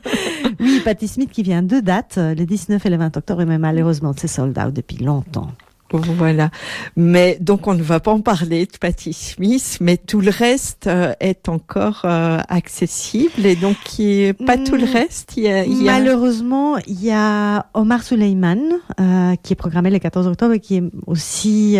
oui, 0.59 0.81
Patti 0.83 1.07
Smith 1.07 1.31
qui 1.31 1.41
vient 1.41 1.63
deux 1.63 1.81
dates, 1.81 2.17
le 2.17 2.45
19 2.45 2.85
et 2.85 2.89
le 2.89 2.97
20 2.97 3.17
octobre, 3.17 3.45
mais 3.45 3.57
malheureusement 3.57 4.10
c'est 4.19 4.27
sold 4.27 4.57
out 4.59 4.73
depuis 4.73 4.97
longtemps. 4.97 5.51
Voilà. 5.93 6.51
Mais 6.95 7.37
donc 7.41 7.67
on 7.67 7.73
ne 7.73 7.83
va 7.83 7.99
pas 7.99 8.11
en 8.13 8.21
parler 8.21 8.65
de 8.65 8.77
Patti 8.79 9.11
Smith, 9.11 9.77
mais 9.81 9.97
tout 9.97 10.21
le 10.21 10.31
reste 10.31 10.87
euh, 10.87 11.11
est 11.19 11.49
encore 11.49 12.03
euh, 12.05 12.39
accessible 12.47 13.45
et 13.45 13.57
donc 13.57 13.75
est 13.99 14.31
pas 14.45 14.57
tout 14.57 14.77
le 14.77 14.85
Mm. 14.85 14.93
reste. 14.93 15.35
Y 15.35 15.47
a, 15.49 15.65
il 15.65 15.83
y 15.83 15.89
a- 15.89 15.91
Malheureusement, 15.99 16.77
il 16.87 17.03
y 17.03 17.11
a 17.11 17.65
Omar 17.73 18.03
Suleiman 18.03 18.59
euh, 19.01 19.35
qui 19.43 19.51
est 19.51 19.57
programmé 19.57 19.89
le 19.89 19.99
14 19.99 20.27
octobre 20.27 20.53
et 20.53 20.61
qui 20.61 20.77
est 20.77 20.83
aussi 21.07 21.73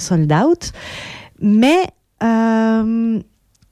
sold 0.00 0.32
out. 0.32 0.72
Mais 1.40 1.84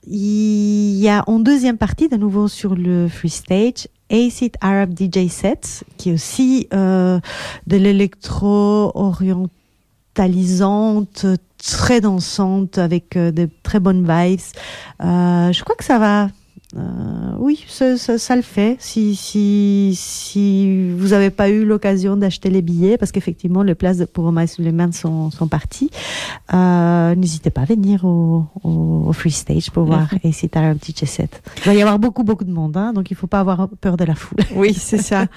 il 0.07 0.97
y 0.97 1.09
a 1.09 1.23
en 1.27 1.39
deuxième 1.39 1.77
partie, 1.77 2.09
de 2.09 2.17
nouveau 2.17 2.47
sur 2.47 2.75
le 2.75 3.07
free 3.07 3.29
stage, 3.29 3.87
Acid 4.11 4.55
Arab 4.61 4.93
DJ 4.97 5.27
Set, 5.29 5.83
qui 5.97 6.09
est 6.09 6.13
aussi 6.13 6.67
euh, 6.73 7.19
de 7.67 7.77
l'électro 7.77 8.91
orientalisante, 8.93 11.27
très 11.57 12.01
dansante, 12.01 12.77
avec 12.77 13.17
euh, 13.17 13.31
de 13.31 13.49
très 13.63 13.79
bonnes 13.79 14.03
vibes. 14.03 14.39
Euh, 15.01 15.51
je 15.51 15.63
crois 15.63 15.75
que 15.75 15.83
ça 15.83 15.97
va. 15.97 16.29
Euh, 16.77 16.81
oui, 17.37 17.63
ça, 17.67 17.97
ça, 17.97 18.17
ça 18.17 18.35
le 18.35 18.41
fait. 18.41 18.75
Si, 18.79 19.15
si, 19.15 19.93
si 19.95 20.91
vous 20.91 21.09
n'avez 21.09 21.29
pas 21.29 21.49
eu 21.49 21.63
l'occasion 21.63 22.17
d'acheter 22.17 22.49
les 22.49 22.61
billets, 22.61 22.97
parce 22.97 23.11
qu'effectivement, 23.11 23.63
les 23.63 23.75
places 23.75 24.03
pour 24.11 24.25
Omar 24.25 24.47
Suleiman 24.47 24.91
sont, 24.91 25.31
sont 25.31 25.47
parties, 25.47 25.89
euh, 26.53 27.15
n'hésitez 27.15 27.49
pas 27.49 27.61
à 27.61 27.65
venir 27.65 28.03
au, 28.03 28.45
au, 28.63 29.05
au 29.07 29.13
Free 29.13 29.31
Stage 29.31 29.71
pour 29.71 29.85
voir 29.85 30.09
Acid 30.23 30.55
Arab 30.55 30.77
DJ 30.83 31.05
Set. 31.05 31.41
Il 31.57 31.63
va 31.63 31.73
y 31.73 31.81
avoir 31.81 31.97
beaucoup, 31.97 32.23
beaucoup 32.23 32.43
de 32.43 32.51
monde, 32.51 32.75
hein, 32.75 32.91
donc 32.91 33.09
il 33.09 33.15
faut 33.15 33.27
pas 33.27 33.39
avoir 33.39 33.69
peur 33.69 33.95
de 33.97 34.03
la 34.03 34.15
foule. 34.15 34.39
Oui, 34.55 34.73
c'est 34.73 35.01
ça. 35.01 35.27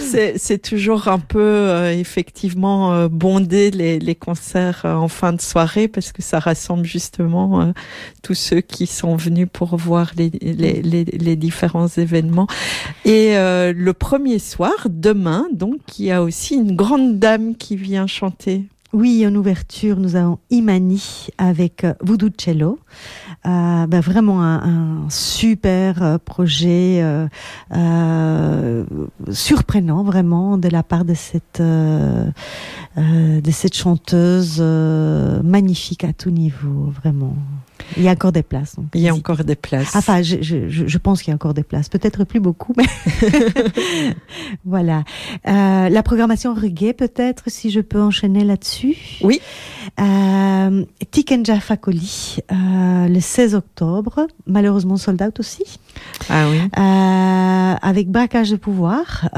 c'est 0.36 0.62
toujours 0.62 1.08
un 1.08 1.18
peu 1.18 1.40
euh, 1.40 1.92
effectivement 1.92 3.06
bondé 3.08 3.70
les, 3.70 3.98
les 3.98 4.14
concerts 4.14 4.82
en 4.84 5.08
fin 5.08 5.32
de 5.32 5.40
soirée 5.40 5.88
parce 5.88 6.12
que 6.12 6.22
ça 6.22 6.38
rassemble 6.38 6.84
justement 6.84 7.72
tous 8.22 8.34
ceux 8.34 8.60
qui 8.60 8.86
sont 8.86 9.16
venus 9.16 9.48
pour 9.52 9.76
voir 9.76 10.07
les, 10.16 11.36
différents 11.36 11.88
événements. 11.88 12.46
Et 13.04 13.36
euh, 13.36 13.72
le 13.74 13.92
premier 13.92 14.38
soir, 14.38 14.74
demain, 14.88 15.46
donc, 15.52 15.98
il 15.98 16.06
y 16.06 16.12
a 16.12 16.22
aussi 16.22 16.54
une 16.54 16.74
grande 16.76 17.18
dame 17.18 17.54
qui 17.56 17.76
vient 17.76 18.06
chanter. 18.06 18.64
Oui, 18.94 19.26
en 19.26 19.34
ouverture, 19.34 19.98
nous 19.98 20.16
avons 20.16 20.38
Imani 20.48 21.28
avec 21.36 21.84
euh, 21.84 21.92
Voodoo 22.00 22.30
Cello. 22.30 22.78
Euh, 23.44 23.86
ben, 23.86 24.00
vraiment 24.00 24.42
un, 24.42 25.08
super 25.10 26.18
projet 26.24 27.04
surprenant 29.30 30.02
vraiment 30.02 30.56
de 30.58 30.68
la 30.68 30.82
part 30.82 31.04
de 31.04 31.14
cette 31.14 31.60
de 31.60 33.50
cette 33.50 33.74
chanteuse 33.74 34.60
magnifique 35.44 36.04
à 36.04 36.12
tout 36.12 36.30
niveau, 36.30 36.90
vraiment. 37.00 37.36
Il 37.96 38.02
y 38.02 38.08
a 38.08 38.12
encore 38.12 38.32
des 38.32 38.42
places. 38.42 38.76
donc 38.76 38.86
Il 38.94 39.00
y 39.00 39.08
a 39.08 39.14
encore 39.14 39.44
des 39.44 39.54
places. 39.56 39.94
Enfin, 39.96 40.22
je, 40.22 40.36
je, 40.42 40.68
je- 40.68 40.86
je 40.86 40.98
pense 40.98 41.22
qu'il 41.22 41.30
y 41.30 41.32
a 41.32 41.34
encore 41.34 41.54
des 41.54 41.62
places. 41.62 41.88
Peut-être 41.88 42.24
plus 42.24 42.40
beaucoup, 42.40 42.72
mais 42.76 42.84
voilà. 44.64 45.04
Euh, 45.46 45.88
la 45.88 46.02
programmation 46.02 46.54
reggae, 46.54 46.92
peut-être, 46.92 47.44
si 47.46 47.70
je 47.70 47.80
peux 47.80 48.00
enchaîner 48.00 48.44
là-dessus. 48.44 48.96
Oui. 49.22 49.40
Euh, 50.00 50.84
Tikenja 51.10 51.60
Fakoli, 51.60 52.38
euh, 52.52 53.08
le 53.08 53.20
16 53.20 53.54
octobre, 53.54 54.26
malheureusement 54.46 54.96
sold 54.96 55.20
out 55.22 55.40
aussi, 55.40 55.64
Ah 56.28 56.46
oui. 56.50 56.58
euh, 56.78 57.74
avec 57.80 58.10
braquage 58.10 58.50
de 58.50 58.56
pouvoir. 58.56 59.28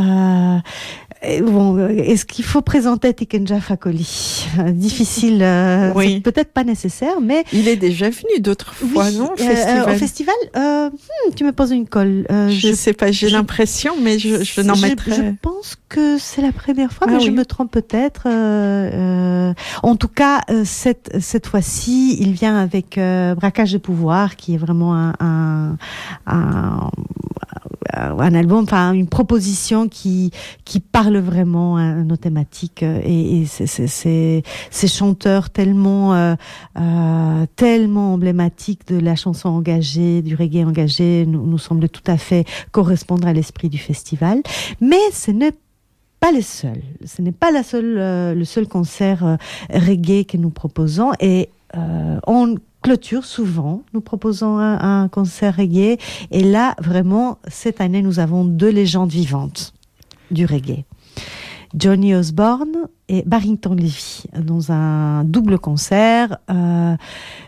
Euh, 1.22 1.26
et 1.28 1.40
bon, 1.42 1.76
euh, 1.78 1.88
est-ce 1.88 2.24
qu'il 2.24 2.44
faut 2.44 2.62
présenter 2.62 3.12
Tikenja 3.14 3.60
Fakoli? 3.60 4.46
Euh, 4.58 4.70
Difficile, 4.72 5.42
euh, 5.42 5.92
Oui. 5.96 6.20
peut-être 6.20 6.52
pas 6.52 6.64
nécessaire, 6.64 7.20
mais 7.20 7.44
Il 7.52 7.68
est 7.68 7.76
déjà 7.76 8.08
venu 8.10 8.40
d'autres 8.40 8.74
fois, 8.74 9.06
oui, 9.06 9.16
non 9.16 9.26
au 9.30 9.32
euh, 9.32 9.36
festival 9.36 9.90
au 9.90 9.98
festival, 9.98 10.34
euh, 10.56 10.88
hmm, 10.90 11.34
tu 11.34 11.44
me 11.44 11.52
poses 11.52 11.70
une 11.72 11.86
colle. 11.86 12.26
Euh, 12.30 12.48
Je 12.50 12.68
ne 12.68 12.74
sais 12.74 12.92
pas, 12.92 13.10
j'ai 13.12 13.28
l'impression, 13.30 13.94
mais 14.00 14.18
je, 14.18 14.42
je 14.42 14.60
n'en 14.60 14.76
mettrai. 14.76 15.12
je 15.12 15.22
pense 15.42 15.76
que 15.88 16.16
c'est 16.18 16.42
la 16.42 16.52
première 16.52 16.92
fois, 16.92 17.06
Ah 17.10 17.14
mais 17.14 17.20
je 17.20 17.30
me 17.30 17.44
trompe 17.44 17.70
peut-être. 17.70 18.22
euh, 18.26 19.50
euh, 19.50 19.54
en 19.82 19.96
tout 19.96 20.08
cas, 20.08 20.40
euh, 20.50 20.62
cette, 20.64 21.10
cette 21.20 21.46
fois-ci, 21.46 22.16
il 22.20 22.32
vient 22.32 22.56
avec 22.56 22.96
euh, 22.98 23.34
Braquage 23.34 23.72
de 23.72 23.78
pouvoir, 23.78 24.36
qui 24.36 24.54
est 24.54 24.58
vraiment 24.58 24.94
un, 24.94 25.12
un, 25.20 25.76
un, 26.26 26.90
un 27.94 28.34
album, 28.34 28.64
enfin 28.64 28.92
une 28.92 29.08
proposition 29.08 29.88
qui, 29.88 30.30
qui 30.64 30.80
parle 30.80 31.18
vraiment 31.18 31.76
à 31.76 31.94
nos 31.94 32.16
thématiques 32.16 32.82
euh, 32.82 33.00
et, 33.04 33.46
ces 33.46 34.88
chanteurs 34.88 35.50
tellement, 35.50 36.14
euh, 36.14 36.34
euh, 36.78 37.46
tellement 37.56 38.14
emblématiques 38.14 38.86
de 38.88 38.98
la 38.98 39.16
chanson 39.16 39.48
engagée, 39.48 40.22
du 40.22 40.34
reggae 40.34 40.64
engagé, 40.64 41.26
nous, 41.26 41.46
nous 41.46 41.58
semble 41.58 41.88
tout 41.88 42.02
à 42.06 42.16
fait 42.16 42.46
correspondre 42.72 43.26
à 43.26 43.32
l'esprit 43.32 43.68
du 43.68 43.78
festival. 43.78 44.42
Mais 44.80 45.00
ce 45.12 45.30
n'est 45.30 45.54
pas 46.20 46.30
les 46.30 46.42
seuls. 46.42 46.82
Ce 47.04 47.22
n'est 47.22 47.32
pas 47.32 47.50
la 47.50 47.62
seule, 47.62 47.96
euh, 47.98 48.34
le 48.34 48.44
seul 48.44 48.68
concert 48.68 49.24
euh, 49.24 49.36
reggae 49.70 50.24
que 50.24 50.36
nous 50.36 50.50
proposons. 50.50 51.12
Et 51.18 51.48
euh, 51.76 52.20
on 52.26 52.56
clôture 52.82 53.24
souvent, 53.24 53.82
nous 53.92 54.00
proposons 54.00 54.58
un, 54.58 55.08
concert 55.08 55.56
reggae. 55.56 55.98
Et 56.30 56.42
là, 56.42 56.74
vraiment, 56.78 57.38
cette 57.48 57.80
année, 57.80 58.02
nous 58.02 58.18
avons 58.18 58.44
deux 58.44 58.70
légendes 58.70 59.10
vivantes 59.10 59.72
du 60.30 60.46
reggae. 60.46 60.84
Johnny 61.74 62.14
Osborne 62.14 62.88
et 63.10 63.24
Barrington 63.26 63.74
Levy 63.74 64.24
dans 64.38 64.70
un 64.70 65.24
double 65.24 65.58
concert, 65.58 66.38
euh, 66.48 66.96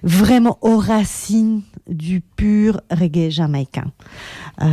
vraiment 0.03 0.59
aux 0.61 0.77
racines 0.77 1.63
du 1.89 2.21
pur 2.21 2.81
reggae 2.91 3.31
jamaïcain. 3.31 3.93
Euh, 4.61 4.67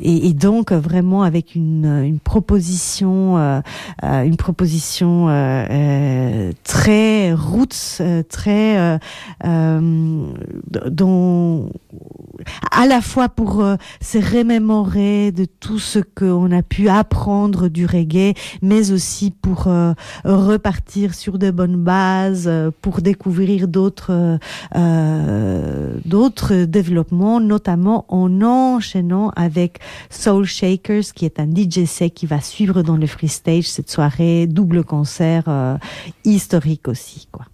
et, 0.00 0.34
donc 0.34 0.72
vraiment 0.72 1.22
avec 1.22 1.54
une, 1.54 2.18
proposition, 2.22 3.62
une 4.02 4.36
proposition 4.36 5.28
euh, 5.28 6.52
très 6.64 7.32
roots, 7.32 8.02
très 8.28 8.98
dont 10.90 11.70
à 12.70 12.86
la 12.86 13.00
fois 13.00 13.30
pour 13.30 13.64
se 14.02 14.18
remémorer 14.18 15.32
de 15.32 15.46
tout 15.46 15.78
ce 15.78 15.98
qu'on 15.98 16.52
a 16.52 16.62
pu 16.62 16.90
apprendre 16.90 17.68
du 17.68 17.86
reggae, 17.86 18.34
mais 18.60 18.90
aussi 18.92 19.30
pour 19.30 19.66
euh, 19.76 19.94
repartir 20.24 21.14
sur 21.14 21.38
de 21.38 21.50
bonnes 21.50 21.82
bases, 21.82 22.46
euh, 22.48 22.70
pour 22.82 23.00
découvrir 23.00 23.68
d'autres 23.68 24.38
euh, 24.74 25.92
d'autres 26.04 26.64
développements, 26.64 27.40
notamment 27.40 28.04
en 28.08 28.42
enchaînant 28.42 29.30
avec 29.36 29.78
Soul 30.10 30.44
Shakers, 30.44 31.12
qui 31.14 31.24
est 31.24 31.40
un 31.40 31.48
DJ 31.48 31.84
set 31.84 32.14
qui 32.14 32.26
va 32.26 32.40
suivre 32.40 32.82
dans 32.82 32.96
le 32.96 33.06
free 33.06 33.28
stage 33.28 33.64
cette 33.64 33.90
soirée, 33.90 34.46
double 34.46 34.84
concert 34.84 35.78
historique 36.24 36.88
aussi, 36.88 37.28
quoi. 37.30 37.44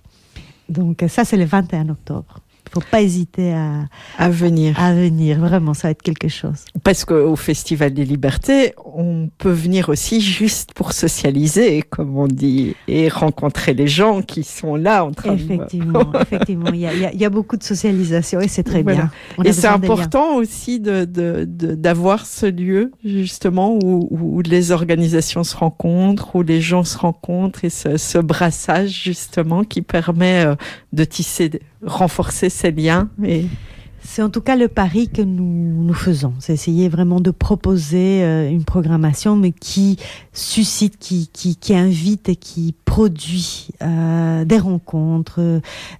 Donc 0.69 1.05
ça, 1.09 1.25
c'est 1.25 1.37
le 1.37 1.45
21 1.45 1.91
octobre. 1.91 2.42
Faut 2.73 2.81
pas 2.91 3.03
hésiter 3.03 3.53
à, 3.53 3.85
À 4.19 4.29
venir. 4.31 4.79
à 4.81 4.95
venir. 4.95 5.39
Vraiment, 5.39 5.75
ça 5.75 5.89
va 5.89 5.91
être 5.93 6.03
quelque 6.03 6.29
chose. 6.29 6.65
Parce 6.85 7.05
qu'au 7.05 7.37
Festival 7.37 7.93
des 7.93 8.05
Libertés, 8.05 8.73
on 8.85 9.29
peut 9.39 9.51
venir 9.51 9.89
aussi 9.89 10.21
juste 10.21 10.73
pour 10.75 10.93
socialiser, 10.93 11.83
comme 11.83 12.17
on 12.17 12.27
dit, 12.29 12.75
et 12.89 13.09
rencontrer 13.09 13.75
les 13.75 13.87
gens 13.89 14.23
qui 14.23 14.43
sont 14.43 14.77
là 14.77 15.05
en 15.05 15.13
train 15.13 15.35
de... 15.35 15.41
Effectivement, 15.43 16.13
effectivement. 16.21 16.71
Il 16.73 16.81
y 16.81 16.87
a, 16.87 16.95
il 17.13 17.21
y 17.21 17.25
a- 17.25 17.31
beaucoup 17.31 17.57
de 17.57 17.63
socialisation 17.63 18.41
et 18.41 18.49
c'est 18.49 18.63
très 18.63 18.83
Voilà. 18.83 18.99
bien. 19.03 19.11
On 19.39 19.43
Et 19.43 19.53
c'est 19.53 19.67
important 19.67 20.37
aussi 20.37 20.81
de, 20.81 21.05
de, 21.07 21.45
de- 21.49 21.75
d'avoir 21.75 22.27
ce 22.27 22.45
lieu, 22.47 22.93
justement, 23.05 23.79
où, 23.83 24.07
où 24.11 24.41
les 24.43 24.71
organisations 24.71 25.45
se 25.45 25.57
rencontrent, 25.57 26.37
où 26.37 26.43
les 26.43 26.61
gens 26.61 26.85
se 26.85 26.99
rencontrent, 26.99 27.65
et 27.65 27.71
ce, 27.71 27.97
ce 27.97 28.19
brassage, 28.19 29.03
justement, 29.03 29.65
qui 29.65 29.83
permet 29.83 30.45
euh, 30.45 30.55
de 30.93 31.05
tisser, 31.05 31.49
de 31.49 31.61
renforcer 31.85 32.51
ces 32.51 32.71
liens. 32.71 33.09
Et 33.25 33.47
C'est 34.05 34.23
en 34.23 34.31
tout 34.31 34.41
cas 34.41 34.57
le 34.57 34.69
pari 34.69 35.09
que 35.09 35.23
nous, 35.23 35.85
nous 35.85 35.95
faisons. 35.95 36.35
C'est 36.39 36.53
essayer 36.53 36.89
vraiment 36.89 37.21
de 37.21 37.31
proposer 37.31 38.25
euh, 38.25 38.51
une 38.51 38.65
programmation, 38.65 39.37
mais 39.37 39.53
qui 39.53 39.99
suscite, 40.33 40.99
qui, 40.99 41.29
qui, 41.33 41.57
qui 41.57 41.75
invite 41.75 42.29
et 42.29 42.37
qui 42.37 42.75
produit 42.93 43.69
euh, 43.81 44.45
des 44.45 44.59
rencontres, 44.59 45.41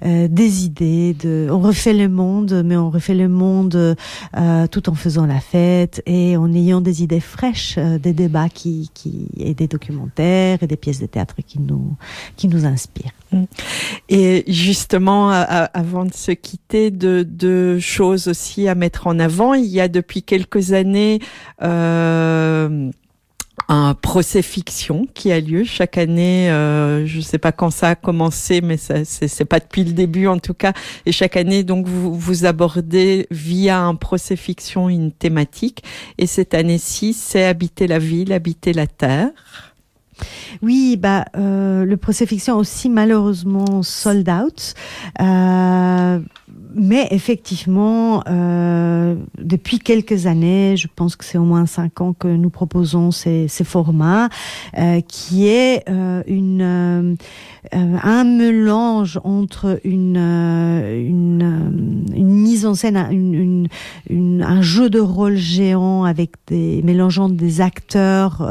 euh, 0.05 0.29
des 0.29 0.67
idées. 0.67 1.15
De... 1.15 1.49
On 1.51 1.59
refait 1.59 1.95
le 1.95 2.11
monde, 2.11 2.63
mais 2.67 2.77
on 2.77 2.91
refait 2.91 3.15
le 3.15 3.31
monde 3.31 3.97
euh, 4.37 4.67
tout 4.67 4.91
en 4.91 4.95
faisant 4.95 5.25
la 5.25 5.41
fête 5.41 6.03
et 6.05 6.37
en 6.37 6.53
ayant 6.53 6.83
des 6.83 7.03
idées 7.03 7.19
fraîches, 7.19 7.77
euh, 7.79 7.99
des 7.99 8.13
débats 8.13 8.51
qui, 8.51 8.91
qui, 8.93 9.29
et 9.39 9.55
des 9.55 9.69
documentaires 9.69 10.63
et 10.63 10.67
des 10.67 10.77
pièces 10.77 11.01
de 11.01 11.07
théâtre 11.07 11.37
qui 11.47 11.61
nous, 11.61 11.97
qui 12.37 12.47
nous 12.47 12.67
inspirent. 12.67 13.13
Et 14.11 14.45
justement, 14.47 15.31
avant 15.31 16.05
de 16.05 16.13
se 16.13 16.33
quitter, 16.33 16.91
deux, 16.91 17.25
deux 17.25 17.79
choses 17.79 18.29
aussi 18.29 18.69
à 18.69 18.75
mettre 18.75 19.07
en 19.07 19.19
avant. 19.19 19.55
Il 19.55 19.65
y 19.65 19.81
a 19.81 19.89
depuis 19.89 20.23
quelques 20.23 20.75
années 20.75 21.21
euh, 21.63 22.91
un 23.69 23.95
procès 23.95 24.43
fiction 24.43 25.07
qui 25.15 25.33
a 25.33 25.41
lieu 25.41 25.65
chaque 25.65 25.99
année. 25.99 26.51
Euh, 26.51 27.07
je 27.07 27.19
ne 27.19 27.23
sais 27.23 27.39
pas 27.39 27.53
quand 27.53 27.71
ça 27.71 27.91
a 27.91 27.95
commencé, 27.95 28.61
mais 28.61 28.77
ça, 28.77 29.05
c'est, 29.05 29.45
pas 29.45 29.61
depuis 29.61 29.85
le 29.85 29.93
début 29.93 30.27
en 30.27 30.39
tout 30.39 30.55
cas. 30.55 30.73
Et 31.07 31.13
chaque 31.13 31.37
année, 31.37 31.65
donc 31.65 31.87
vous, 31.87 32.15
vous 32.15 32.45
abordez 32.45 33.27
via 33.31 33.81
un 33.81 33.95
procès 33.95 34.37
fiction 34.37 34.89
une 34.89 35.13
thématique. 35.13 35.83
Et 36.19 36.27
cette 36.27 36.55
année-ci, 36.55 37.13
c'est 37.13 37.45
habiter 37.45 37.87
la 37.87 37.99
ville, 37.99 38.33
habiter 38.33 38.73
la 38.73 38.87
terre. 38.87 39.31
Oui, 40.63 40.97
bah, 40.97 41.25
euh, 41.37 41.85
le 41.85 41.97
procès 41.97 42.27
fiction 42.27 42.57
aussi 42.57 42.89
malheureusement 42.89 43.83
sold 43.83 44.29
out. 44.29 44.75
Euh, 45.21 46.21
mais 46.75 47.07
effectivement, 47.11 48.23
euh, 48.29 49.15
depuis 49.39 49.79
quelques 49.79 50.27
années, 50.27 50.77
je 50.77 50.89
pense 50.95 51.17
que 51.17 51.25
c'est 51.25 51.37
au 51.37 51.45
moins 51.45 51.67
cinq 51.67 52.01
ans 52.01 52.15
que 52.15 52.29
nous 52.29 52.51
proposons 52.51 53.11
ces, 53.11 53.49
formats, 53.63 54.31
euh, 54.79 55.01
qui 55.07 55.49
est 55.49 55.85
une 56.27 57.17
un 57.73 58.25
mélange 58.25 59.21
entre 59.23 59.81
une 59.85 60.17
une, 60.17 62.15
mise 62.17 62.67
en 62.67 62.75
scène, 62.75 62.97
une, 63.11 64.43
un 64.43 64.63
jeu 64.63 64.91
de 64.91 64.99
rôle 64.99 65.37
géant 65.37 66.05
avec 66.05 66.33
des 66.49 66.83
mélangeant 66.83 67.29
des 67.29 67.61
acteurs, 67.61 68.49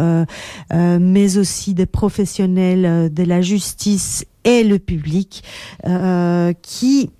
mais 0.72 1.38
aussi 1.38 1.61
des 1.70 1.86
professionnels 1.86 2.86
euh, 2.86 3.10
de 3.10 3.24
la 3.24 3.42
justice 3.42 4.26
et 4.44 4.64
le 4.64 4.80
public 4.80 5.44
euh, 5.86 6.54
qui 6.62 7.12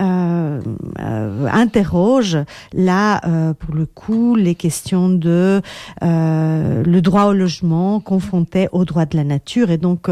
euh, 0.00 0.60
euh, 0.98 1.46
interroge 1.52 2.38
là 2.72 3.20
euh, 3.26 3.54
pour 3.54 3.74
le 3.74 3.86
coup 3.86 4.34
les 4.34 4.54
questions 4.54 5.08
de 5.08 5.60
le 6.02 7.00
droit 7.00 7.24
au 7.24 7.32
logement 7.32 8.00
confronté 8.00 8.68
au 8.72 8.84
droit 8.84 9.06
de 9.06 9.16
la 9.16 9.24
nature. 9.24 9.70
Et 9.70 9.78
donc 9.78 10.08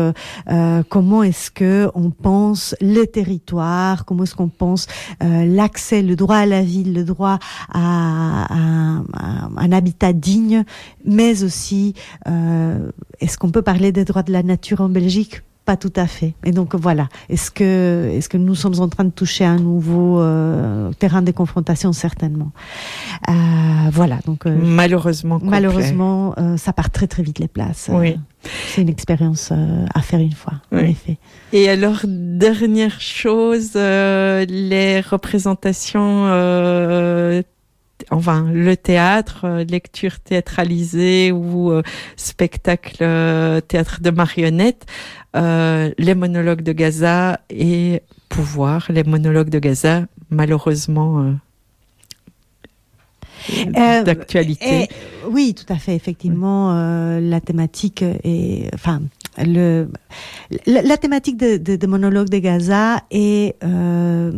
comment 0.89 1.22
est-ce 1.22 1.51
que 1.51 1.91
on 1.95 2.11
pense 2.11 2.74
les 2.80 3.07
territoires 3.07 4.05
comment 4.05 4.24
est-ce 4.24 4.34
qu'on 4.34 4.49
pense 4.49 4.86
l'accès 5.20 6.03
le 6.03 6.16
droit 6.16 6.36
à 6.36 6.47
la 6.47 6.62
ville 6.62 6.93
le 6.95 7.05
droit 7.05 7.39
à, 7.72 8.55
à- 8.55 9.03
un 9.57 9.72
habitat 9.72 10.12
digne 10.12 10.64
mais 11.05 11.43
aussi 11.43 11.95
est-ce 13.20 13.39
qu'on 13.39 13.51
peut 13.51 13.62
parler 13.62 13.93
des 13.93 14.05
droits 14.05 14.22
de 14.22 14.32
la 14.32 14.43
nature 14.43 14.80
en 14.80 14.89
Belgique? 14.89 15.43
Pas 15.69 15.77
tout 15.77 15.93
à 15.97 16.07
fait. 16.07 16.33
Et 16.47 16.53
donc 16.53 16.75
voilà, 16.75 17.11
est-ce 17.29 17.51
que, 17.51 18.09
est-ce 18.14 18.31
que 18.31 18.39
nous 18.39 18.55
sommes 18.55 18.81
en 18.81 18.89
train 18.89 19.05
de 19.05 19.11
toucher 19.11 19.45
un 19.45 19.59
nouveau 19.59 20.19
euh, 20.19 20.91
terrain 20.99 21.21
de 21.21 21.31
confrontation? 21.31 21.93
Certainement. 21.93 22.53
Euh, 23.29 23.33
voilà, 23.93 24.19
donc 24.25 24.47
euh, 24.47 24.57
malheureusement, 24.59 25.39
malheureusement, 25.43 26.35
ça 26.57 26.73
part 26.73 26.89
très 26.89 27.07
très 27.07 27.23
vite 27.23 27.39
les 27.39 27.49
places. 27.49 27.91
Oui. 27.93 28.16
C'est 28.69 28.81
une 28.81 28.89
expérience 28.89 29.53
à 29.53 30.01
faire 30.01 30.21
une 30.21 30.33
fois, 30.33 30.55
en 30.73 30.79
effet. 30.79 31.19
Et 31.53 31.69
alors, 31.69 32.01
dernière 32.07 32.99
chose, 32.99 33.75
les 33.75 35.03
représentations, 35.03 36.25
enfin, 38.11 38.50
le 38.52 38.76
théâtre, 38.76 39.44
euh, 39.44 39.64
lecture 39.64 40.20
théâtralisée 40.20 41.32
ou 41.32 41.70
euh, 41.70 41.82
spectacle 42.16 42.98
euh, 43.02 43.61
théâtre 43.61 44.00
de 44.00 44.11
marionnettes, 44.11 44.86
les 45.34 46.14
monologues 46.16 46.62
de 46.62 46.72
Gaza 46.72 47.40
et 47.50 48.02
pouvoir, 48.28 48.86
les 48.90 49.04
monologues 49.04 49.50
de 49.50 49.61
Gaza, 49.61 50.06
malheureusement, 50.30 51.32
d'actualité. 54.04 54.88
Oui, 55.30 55.54
tout 55.54 55.72
à 55.72 55.76
fait. 55.76 55.94
Effectivement, 55.94 56.74
la 57.20 57.40
thématique 57.40 58.02
est, 58.02 58.68
enfin, 58.74 59.00
le, 59.38 59.88
la, 60.66 60.82
la 60.82 60.96
thématique 60.96 61.36
de, 61.36 61.56
de, 61.56 61.76
de 61.76 61.86
monologue 61.86 62.28
de 62.28 62.38
Gaza 62.38 63.04
est 63.11 63.54
euh, 63.62 64.32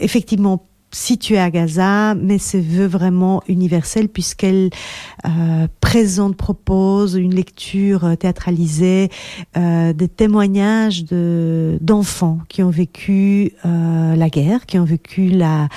effectivement 0.00 0.66
située 0.96 1.38
à 1.38 1.50
Gaza, 1.50 2.14
mais 2.14 2.38
se 2.38 2.56
veut 2.56 2.86
vraiment 2.86 3.42
universelle 3.48 4.08
puisqu'elle 4.08 4.70
euh, 5.26 5.68
présente, 5.80 6.36
propose 6.36 7.16
une 7.16 7.34
lecture 7.34 8.06
euh, 8.06 8.16
théâtralisée 8.16 9.10
euh, 9.58 9.92
des 9.92 10.08
témoignages 10.08 11.04
de 11.04 11.76
d'enfants 11.82 12.38
qui 12.48 12.62
ont 12.62 12.70
vécu 12.70 13.52
la 13.64 14.30
guerre, 14.30 14.64
qui 14.66 14.78
ont 14.78 14.84
vécu 14.84 15.28
la 15.28 15.68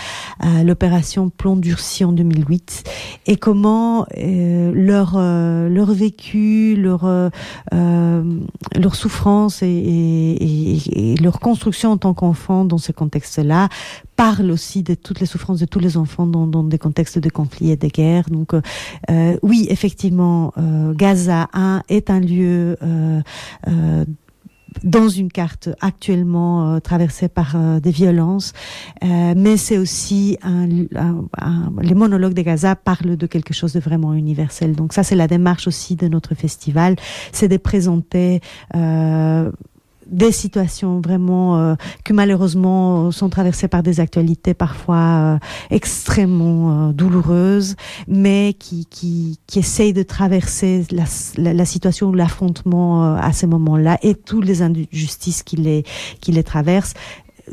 l'opération 0.64 1.30
Plomb 1.30 1.58
durci 1.58 2.06
en 2.06 2.14
2008 2.14 2.84
et 3.28 3.36
comment 3.36 4.06
leur 4.16 5.18
vécu, 5.92 6.76
leur 6.76 7.32
souffrance 8.94 9.62
et 9.64 11.16
leur 11.22 11.40
construction 11.40 11.92
en 11.92 11.98
tant 11.98 12.14
qu'enfant 12.14 12.64
dans 12.64 12.78
ce 12.78 12.92
contexte-là 12.92 13.70
parle 14.26 14.52
aussi 14.52 14.84
de 14.84 14.96
toutes 14.96 15.20
les 15.22 15.26
souffrances 15.34 15.60
de 15.66 15.66
tous 15.74 15.80
les 15.88 15.96
enfants 15.96 16.28
dans, 16.36 16.46
dans 16.56 16.64
des 16.74 16.78
contextes 16.78 17.20
de 17.20 17.30
conflits 17.30 17.72
et 17.72 17.78
de 17.78 17.88
guerres. 17.88 18.30
Donc 18.30 18.54
euh, 18.54 18.62
euh, 19.10 19.38
oui, 19.50 19.60
effectivement, 19.70 20.52
euh, 20.58 20.94
Gaza 20.94 21.48
un, 21.54 21.84
est 21.88 22.10
un 22.10 22.20
lieu 22.20 22.76
euh, 22.84 23.22
euh, 23.68 24.06
dans 24.84 25.08
une 25.10 25.32
carte 25.32 25.70
actuellement 25.92 26.56
euh, 26.76 26.80
traversée 26.80 27.28
par 27.28 27.50
euh, 27.56 27.80
des 27.80 27.92
violences, 27.92 28.52
euh, 29.04 29.34
mais 29.36 29.56
c'est 29.58 29.78
aussi 29.78 30.38
un, 30.44 30.68
un- 30.96 31.24
un- 31.40 31.72
les 31.82 31.96
monologues 31.96 32.34
de 32.36 32.42
Gaza 32.44 32.76
parlent 32.76 33.16
de 33.18 33.28
quelque 33.34 33.54
chose 33.54 33.74
de 33.74 33.80
vraiment 33.80 34.14
universel. 34.14 34.76
Donc 34.76 34.92
ça, 34.94 35.04
c'est 35.04 35.16
la 35.16 35.28
démarche 35.28 35.66
aussi 35.68 35.96
de 35.96 36.08
notre 36.08 36.36
festival, 36.36 36.98
c'est 37.32 37.48
de 37.48 37.58
présenter 37.58 38.42
euh, 38.76 39.50
des 40.10 40.32
situations 40.32 41.02
vraiment 41.02 41.58
euh, 41.58 41.76
que 42.04 42.14
malheureusement 42.14 43.12
sont 43.12 43.30
traversées 43.30 43.68
par 43.68 43.84
des 43.84 44.00
actualités 44.00 44.54
parfois 44.54 44.96
euh, 44.96 45.38
extrêmement 45.70 46.90
euh, 46.90 46.92
douloureuses, 46.92 47.76
mais 48.08 48.56
qui, 48.58 48.86
qui, 48.86 49.40
qui 49.48 49.60
essayent 49.60 49.94
de 49.94 50.04
traverser 50.04 50.86
la, 50.92 51.04
la, 51.54 51.66
situation 51.66 52.08
ou 52.08 52.14
l'affrontement 52.14 53.04
euh, 53.04 53.18
à 53.20 53.32
ces 53.34 53.48
moments-là 53.48 53.98
et 54.02 54.16
toutes 54.16 54.46
les 54.46 54.62
injustices 54.62 55.44
les, 55.58 55.84
qui 56.22 56.32
les 56.32 56.44
traversent 56.44 56.94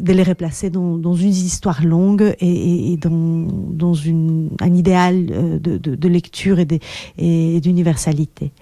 de 0.01 0.13
les 0.13 0.23
replacer 0.23 0.71
dans, 0.71 0.97
dans 0.97 1.15
une 1.15 1.31
histoire 1.31 1.85
longue 1.85 2.35
et, 2.41 2.47
et, 2.49 2.93
et 2.93 2.97
dans, 2.97 3.47
dans 3.71 3.95
une, 3.95 4.51
un 4.61 4.75
idéal 4.75 5.27
euh, 5.31 5.59
de, 5.59 5.79
de, 5.79 5.95
de 5.95 6.09
lecture 6.09 6.59
et 6.59 7.61
d'universalité. 7.61 8.53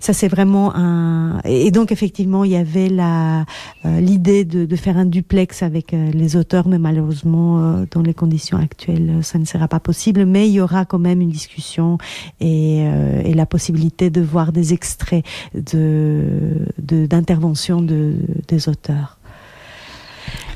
Ça, 0.00 0.12
c'est 0.12 0.28
vraiment 0.28 0.74
un. 0.74 1.40
Et 1.44 1.70
donc, 1.70 1.92
effectivement, 1.92 2.44
il 2.44 2.52
y 2.52 2.56
avait 2.56 2.90
euh, 2.90 4.00
l'idée 4.00 4.44
de, 4.44 4.64
de 4.66 4.76
faire 4.76 4.96
un 4.96 5.06
duplex 5.06 5.62
avec 5.62 5.94
euh, 5.94 6.10
les 6.12 6.36
auteurs, 6.36 6.68
mais 6.68 6.78
malheureusement, 6.78 7.84
dans 7.90 8.02
les 8.02 8.14
conditions 8.14 8.58
actuelles, 8.58 9.18
ça 9.22 9.38
ne 9.38 9.44
sera 9.44 9.68
pas 9.68 9.80
possible. 9.80 10.26
Mais 10.26 10.48
il 10.48 10.52
y 10.54 10.60
aura 10.60 10.84
quand 10.84 10.98
même 10.98 11.20
une 11.20 11.30
discussion 11.30 11.98
et, 12.40 12.78
et 13.24 13.34
la 13.34 13.46
possibilité 13.46 14.10
de 14.10 14.20
voir 14.20 14.52
des 14.52 14.72
extraits 14.72 15.24
de 15.54 16.22
de- 16.78 17.06
d'intervention 17.06 17.80
de, 17.80 18.14
des 18.48 18.68
auteurs. 18.68 19.18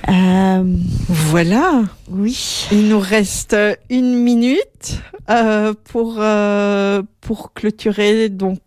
Euh, 0.08 0.62
Voilà. 1.08 1.82
oui. 2.10 2.66
Il 2.70 2.88
nous 2.88 3.00
reste 3.00 3.56
une 3.90 4.14
minute 4.14 5.00
euh, 5.30 5.74
pour 5.90 6.16
euh, 6.18 7.02
pour 7.20 7.52
clôturer. 7.52 8.28
Donc, 8.28 8.58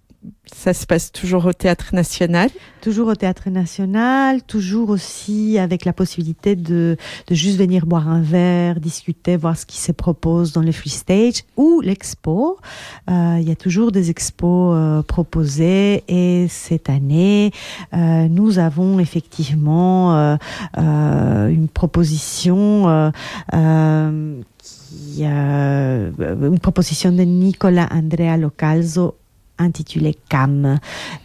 ça 0.54 0.74
se 0.74 0.86
passe 0.86 1.12
toujours 1.12 1.46
au 1.46 1.54
Théâtre 1.54 1.94
National. 1.94 2.50
Toujours 2.82 3.10
au 3.10 3.16
Théâtre 3.16 3.50
National, 3.50 4.42
toujours 4.44 4.90
aussi 4.90 5.58
avec 5.58 5.86
la 5.86 5.94
possibilité 5.94 6.56
de, 6.56 6.98
juste 7.30 7.58
venir 7.58 7.86
boire 7.86 8.08
un 8.08 8.22
verre, 8.22 8.80
discuter, 8.80 9.38
voir 9.38 9.58
ce 9.58 9.66
qui 9.66 9.78
se 9.78 9.92
propose 9.92 10.52
dans 10.54 10.62
les 10.62 10.72
free 10.72 10.90
stage 10.90 11.44
ou 11.58 11.82
l'expo. 11.82 12.58
Euh, 13.10 13.38
il 13.40 13.48
y 13.48 13.52
a 13.52 13.56
toujours 13.56 13.92
des 13.92 14.10
expos 14.10 14.76
euh, 14.76 15.02
proposés 15.02 16.04
et 16.08 16.48
cette 16.50 16.90
année, 16.90 17.52
euh, 17.94 18.28
nous 18.28 18.60
avons 18.60 19.00
effectivement 19.00 20.16
euh, 20.78 21.48
une 21.48 21.68
proposition 21.68 23.12
une 23.52 24.44
proposition 26.62 27.12
de 27.12 27.24
Nicola 27.24 27.88
Andrea 27.92 28.38
Localzo 28.38 29.16
intitulée 29.60 30.16
CAM. 30.30 30.80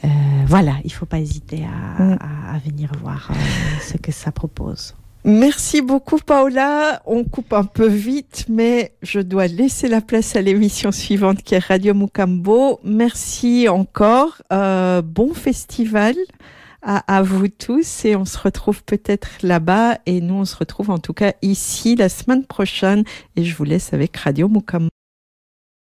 Euh, 0.05 0.09
voilà, 0.47 0.74
il 0.85 0.93
faut 0.93 1.07
pas 1.07 1.18
hésiter 1.18 1.64
à, 1.64 2.03
Mm. 2.03 2.18
à- 2.20 2.55
à 2.55 2.59
venir 2.59 2.91
voir 3.03 3.28
euh, 3.30 3.35
ce 3.80 3.97
que 3.97 4.12
ça 4.12 4.30
propose. 4.32 4.95
Merci 5.26 5.80
beaucoup, 5.80 6.18
Paola. 6.18 7.01
On 7.07 7.24
coupe 7.24 7.55
un 7.55 7.64
peu 7.64 7.87
vite, 7.87 8.45
mais 8.51 8.93
je 9.03 9.20
dois 9.20 9.47
laisser 9.47 9.89
la 9.89 10.03
place 10.03 10.37
à 10.37 10.43
l'émission 10.43 10.93
suivante 10.93 11.43
qui 11.43 11.55
est 11.55 11.64
Radio 11.64 11.95
Mukambo. 11.95 12.78
Merci 12.85 13.68
encore. 13.70 14.43
Euh, 14.53 15.01
bon 15.01 15.32
festival 15.32 16.14
à, 16.82 16.99
à 17.16 17.22
vous 17.22 17.49
tous 17.49 18.05
et 18.05 18.14
on 18.16 18.26
se 18.26 18.37
retrouve 18.37 18.85
peut-être 18.85 19.28
là-bas 19.43 19.97
et 20.05 20.20
nous 20.20 20.35
on 20.35 20.45
se 20.45 20.57
retrouve 20.57 20.91
en 20.91 20.99
tout 20.99 21.14
cas 21.14 21.32
ici 21.41 21.97
la 21.97 22.11
semaine 22.11 22.45
prochaine 22.45 23.05
et 23.37 23.45
je 23.45 23.57
vous 23.57 23.64
laisse 23.64 23.95
avec 23.95 24.14
Radio 24.18 24.47
Mukambo. 24.51 24.91